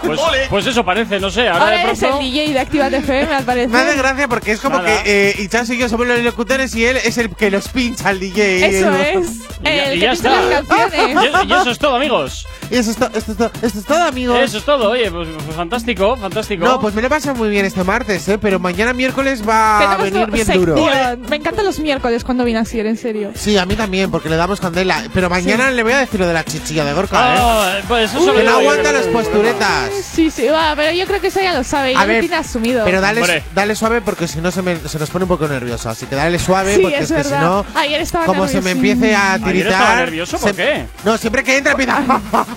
[0.04, 1.48] Pues, pues eso parece, no sé.
[1.48, 2.20] Ahora, Ahora de eres pronto.
[2.20, 3.70] el DJ de Actívate FM, al parecer.
[3.70, 5.02] Me hace gracia porque es como Nada.
[5.04, 8.10] que eh, Ichazo y yo somos los locutores y él es el que los pincha
[8.10, 8.66] al DJ.
[8.80, 9.30] Eso El- es.
[9.62, 10.42] Y ya, El y que ya pincha está.
[10.42, 11.34] las canciones.
[11.46, 12.46] Y, y eso es todo, amigos.
[12.72, 14.40] Y eso es, to- esto, es to- esto es todo, amigos.
[14.42, 16.66] Eso es todo, oye, pues, pues fantástico, fantástico.
[16.66, 18.38] No, pues me lo he pasado muy bien este martes, ¿eh?
[18.40, 20.66] Pero mañana miércoles va a venir bien sección.
[20.66, 20.86] duro.
[21.30, 23.32] Me encantan los miércoles cuando viene así, en serio.
[23.36, 25.04] Sí, a mí también, porque le damos candela.
[25.14, 27.38] Pero mañana le voy a decir lo de la chichilla de Gorka, ¿eh?
[27.40, 29.92] Ah, pues eso que lo no aguanta las posturetas.
[30.04, 32.36] Sí, sí, va, pero yo creo que eso ya lo sabe, ya A lo tiene
[32.36, 32.84] asumido.
[32.86, 33.44] Pero dale, Hombre.
[33.54, 35.90] dale suave porque si no se, me- se nos pone un poco nervioso.
[35.90, 38.62] Así que dale suave Sí, porque es es, que si no, Ayer estaba como se
[38.62, 39.72] me empiece a Ayer tiritar.
[39.72, 40.86] estaba nervioso, ¿por se- qué?
[41.04, 42.04] No, siempre que entra empieza.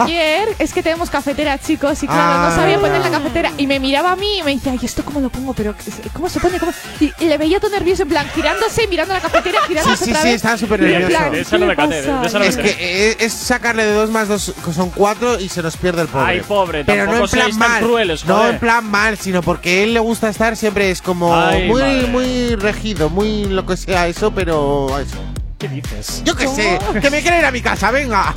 [0.00, 2.48] Ayer es que tenemos cafetera, chicos, y claro, Ah.
[2.50, 3.52] no sabía poner la cafetera.
[3.58, 5.52] Y me miraba a mí y me decía, ay, ¿esto cómo lo pongo?
[5.54, 5.74] Pero,
[6.12, 6.58] ¿cómo se pone?
[6.58, 6.72] ¿Cómo?
[7.00, 10.10] Y, y le veía todo nervioso, en plan, girándose, mirando la cafetera, Sí, girándose sí,
[10.10, 10.36] otra sí, vez.
[10.36, 11.08] estaba súper Y nervioso.
[11.08, 12.44] plan, De esa ¿qué no le me caté, pasa?
[12.44, 12.76] Es que
[13.10, 16.08] eh, es sacarle de dos más dos, que son cuatro, y se nos pierde el
[16.08, 16.26] pobre.
[16.26, 17.82] Ay, pobre, Pero no en plan mal.
[17.82, 21.66] crueles, no en plan mal, sino porque él le gusta estar siempre es como Ay,
[21.68, 22.06] muy, madre.
[22.08, 25.16] muy regido, muy lo que sea eso, pero eso.
[25.58, 26.22] ¿Qué dices?
[26.24, 28.34] Yo qué sé, que me quiere ir a mi casa, venga.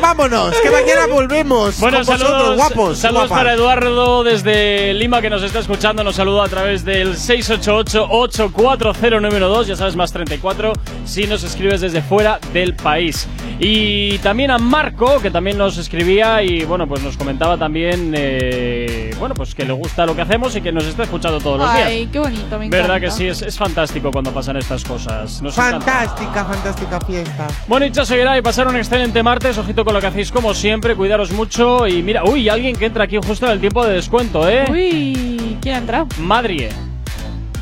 [0.00, 1.78] Vámonos, que mañana volvemos.
[1.80, 2.98] Bueno, con saludos, vosotros, guapos.
[2.98, 3.38] saludos guapas.
[3.38, 6.02] para Eduardo desde Lima que nos está escuchando.
[6.04, 9.64] Nos saluda a través del 688-840-912.
[9.64, 10.72] Ya sabes, más 34
[11.04, 13.26] si nos escribes desde fuera del país.
[13.58, 19.14] Y también a Marco, que también nos escribía y bueno, pues nos comentaba también, eh,
[19.18, 21.72] bueno, pues que le gusta lo que hacemos y que nos está escuchando todos los
[21.72, 21.86] días.
[21.86, 22.76] Ay, qué bonito, me encanta.
[22.76, 23.28] ¿Verdad que sí?
[23.28, 25.40] Es, es fantástico cuando pasan estas cosas.
[25.40, 25.86] Nos encanta.
[25.86, 27.46] Fantástica, fantástica fiesta.
[27.66, 29.56] Bueno, y seguirá y pasar un excelente martes.
[29.56, 31.88] Ojito con lo que hacéis como siempre, cuidaros mucho.
[31.88, 34.66] Y mira, uy, alguien que entra aquí justo en el tiempo de descuento, ¿eh?
[34.70, 36.06] Uy, ¿quién ha entrado?
[36.18, 36.68] Madrie.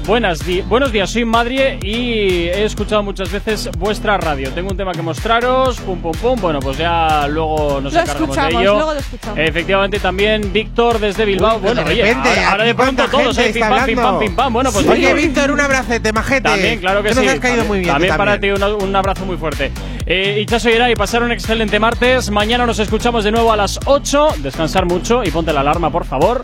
[0.07, 4.51] Buenas di- buenos días, soy Madrie y he escuchado muchas veces vuestra radio.
[4.51, 6.41] Tengo un tema que mostraros, pum pum pum.
[6.41, 8.75] Bueno, pues ya luego nos Lo encargamos escuchamos, de ello.
[8.75, 9.39] luego lo escuchamos.
[9.39, 11.57] Efectivamente, también Víctor desde Bilbao.
[11.57, 13.51] Uy, bueno, de oye, repente, ahora, ahora de pronto todos, ¿eh?
[13.55, 14.19] Pim pam, pim pam, hablando.
[14.19, 14.53] pim pam.
[14.53, 15.51] Bueno, pues Oye, Víctor.
[15.53, 16.41] Un abracete, majete.
[16.43, 17.21] También, claro que, que sí.
[17.21, 17.93] nos has caído también, muy bien.
[17.93, 19.71] También para ti un, un abrazo muy fuerte.
[20.05, 22.29] Eh, Ichazo y pasar un excelente martes.
[22.31, 24.35] Mañana nos escuchamos de nuevo a las 8.
[24.39, 26.43] Descansar mucho y ponte la alarma, por favor.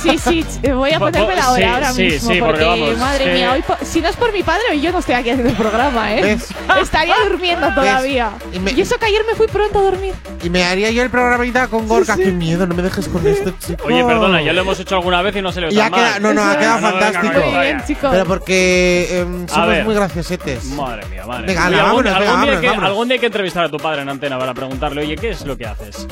[0.00, 2.30] Sí, sí, voy a Bo- ponerme la bo- hora sí, ahora sí, mismo.
[2.32, 4.92] sí, porque vamos, madre eh, mía, hoy si no es por mi padre, hoy yo
[4.92, 6.22] no estoy aquí haciendo el programa, ¿eh?
[6.22, 6.48] ¿Ves?
[6.82, 8.30] Estaría durmiendo todavía.
[8.52, 10.14] Y me- Y eso que ayer me fui pronto a dormir.
[10.42, 12.16] Y me haría yo el programita con Gorka.
[12.16, 13.84] Qué miedo, no me dejes con esto, chico.
[13.86, 16.34] Oye, perdona, ya lo hemos hecho alguna vez y no se le ha quedado, no,
[16.34, 17.22] no, ha quedado No, fantástico.
[17.28, 17.86] venga, Muy bien, vaya.
[17.86, 18.10] chicos.
[18.12, 19.84] Pero porque A somos ver.
[19.84, 20.64] muy graciosetes.
[20.66, 21.84] Madre mía, madre Venga, mía.
[21.84, 22.88] algún, vámonos, venga, algún día vámonos, que, vámonos.
[22.90, 25.44] algún día hay que entrevistar a tu padre en antena para preguntarle, oye, ¿qué es
[25.46, 26.06] lo que haces?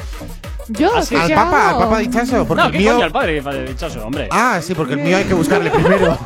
[0.70, 1.14] Yo, Ah, sí.
[1.14, 1.78] ¿qué Al Papa, al?
[1.78, 2.46] Papa dichazo.
[2.46, 2.92] Porque no, el ¿qué mío.
[2.94, 3.42] coño al padre?
[3.42, 4.28] Padre dichoso, hombre.
[4.30, 6.16] Ah, sí, porque el mío hay que buscarle primero.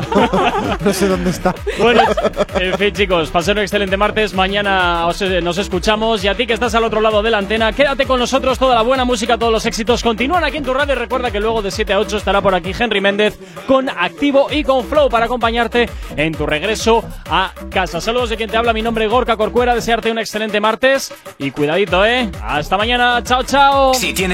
[0.84, 1.54] no sé dónde está.
[1.78, 2.02] Bueno,
[2.58, 4.34] en fin, chicos, pasen un excelente martes.
[4.34, 6.22] Mañana os- eh, nos escuchamos.
[6.24, 8.58] Y a ti que estás al otro lado de la antena, quédate con nosotros.
[8.58, 10.94] Toda la buena música, todos los éxitos continúan aquí en tu radio.
[10.94, 14.62] Recuerda que luego de 7 a 8 estará por aquí Henry Méndez con Activo y
[14.64, 18.00] con Flow para acompañarte en tu regreso a casa.
[18.00, 18.72] Saludos de quien te habla.
[18.72, 19.74] Mi nombre es Gorka Corcuera.
[19.74, 21.12] Desearte un excelente martes.
[21.38, 22.30] Y cuidadito, ¿eh?
[22.42, 23.22] Hasta mañana.
[23.24, 23.94] Chao, chao.
[23.94, 24.33] Si tienes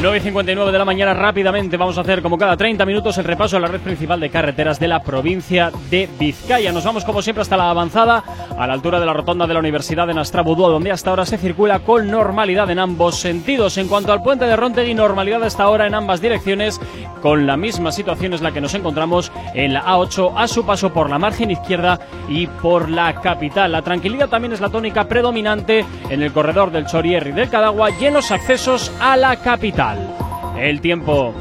[0.00, 3.24] 9 y 59 de la mañana rápidamente vamos a hacer como cada 30 minutos el
[3.24, 6.70] repaso a la red principal de carreteras de la provincia de Vizcaya.
[6.70, 8.22] Nos vamos como siempre hasta la avanzada
[8.56, 11.36] a la altura de la rotonda de la Universidad de Nastrabudúa donde hasta ahora se
[11.36, 13.76] circula con normalidad en ambos sentidos.
[13.76, 16.80] En cuanto al puente de Rontegui, normalidad hasta ahora en ambas direcciones
[17.20, 20.92] con la misma situación es la que nos encontramos en la A8 a su paso
[20.92, 21.98] por la margen izquierda
[22.28, 23.72] y por la capital.
[23.72, 28.04] La tranquilidad también es la tónica predominante en el corredor del Chorierri del Cadagua y
[28.04, 29.87] en los accesos a la capital.
[30.58, 31.34] El tiempo.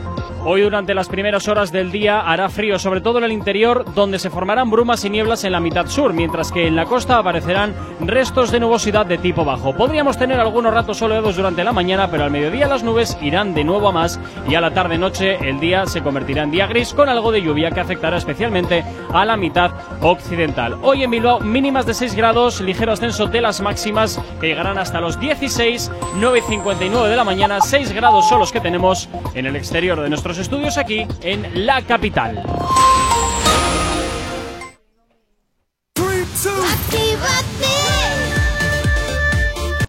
[0.50, 4.18] Hoy durante las primeras horas del día hará frío, sobre todo en el interior, donde
[4.18, 7.76] se formarán brumas y nieblas en la mitad sur, mientras que en la costa aparecerán
[8.00, 9.76] restos de nubosidad de tipo bajo.
[9.76, 13.66] Podríamos tener algunos ratos soleados durante la mañana, pero al mediodía las nubes irán de
[13.66, 17.10] nuevo a más y a la tarde-noche el día se convertirá en día gris con
[17.10, 20.78] algo de lluvia que afectará especialmente a la mitad occidental.
[20.82, 25.02] Hoy en Bilbao mínimas de 6 grados, ligero ascenso de las máximas que llegarán hasta
[25.02, 25.92] los 16,
[26.22, 30.37] 9.59 de la mañana, 6 grados son los que tenemos en el exterior de nuestros
[30.38, 32.44] estudios aquí en la capital.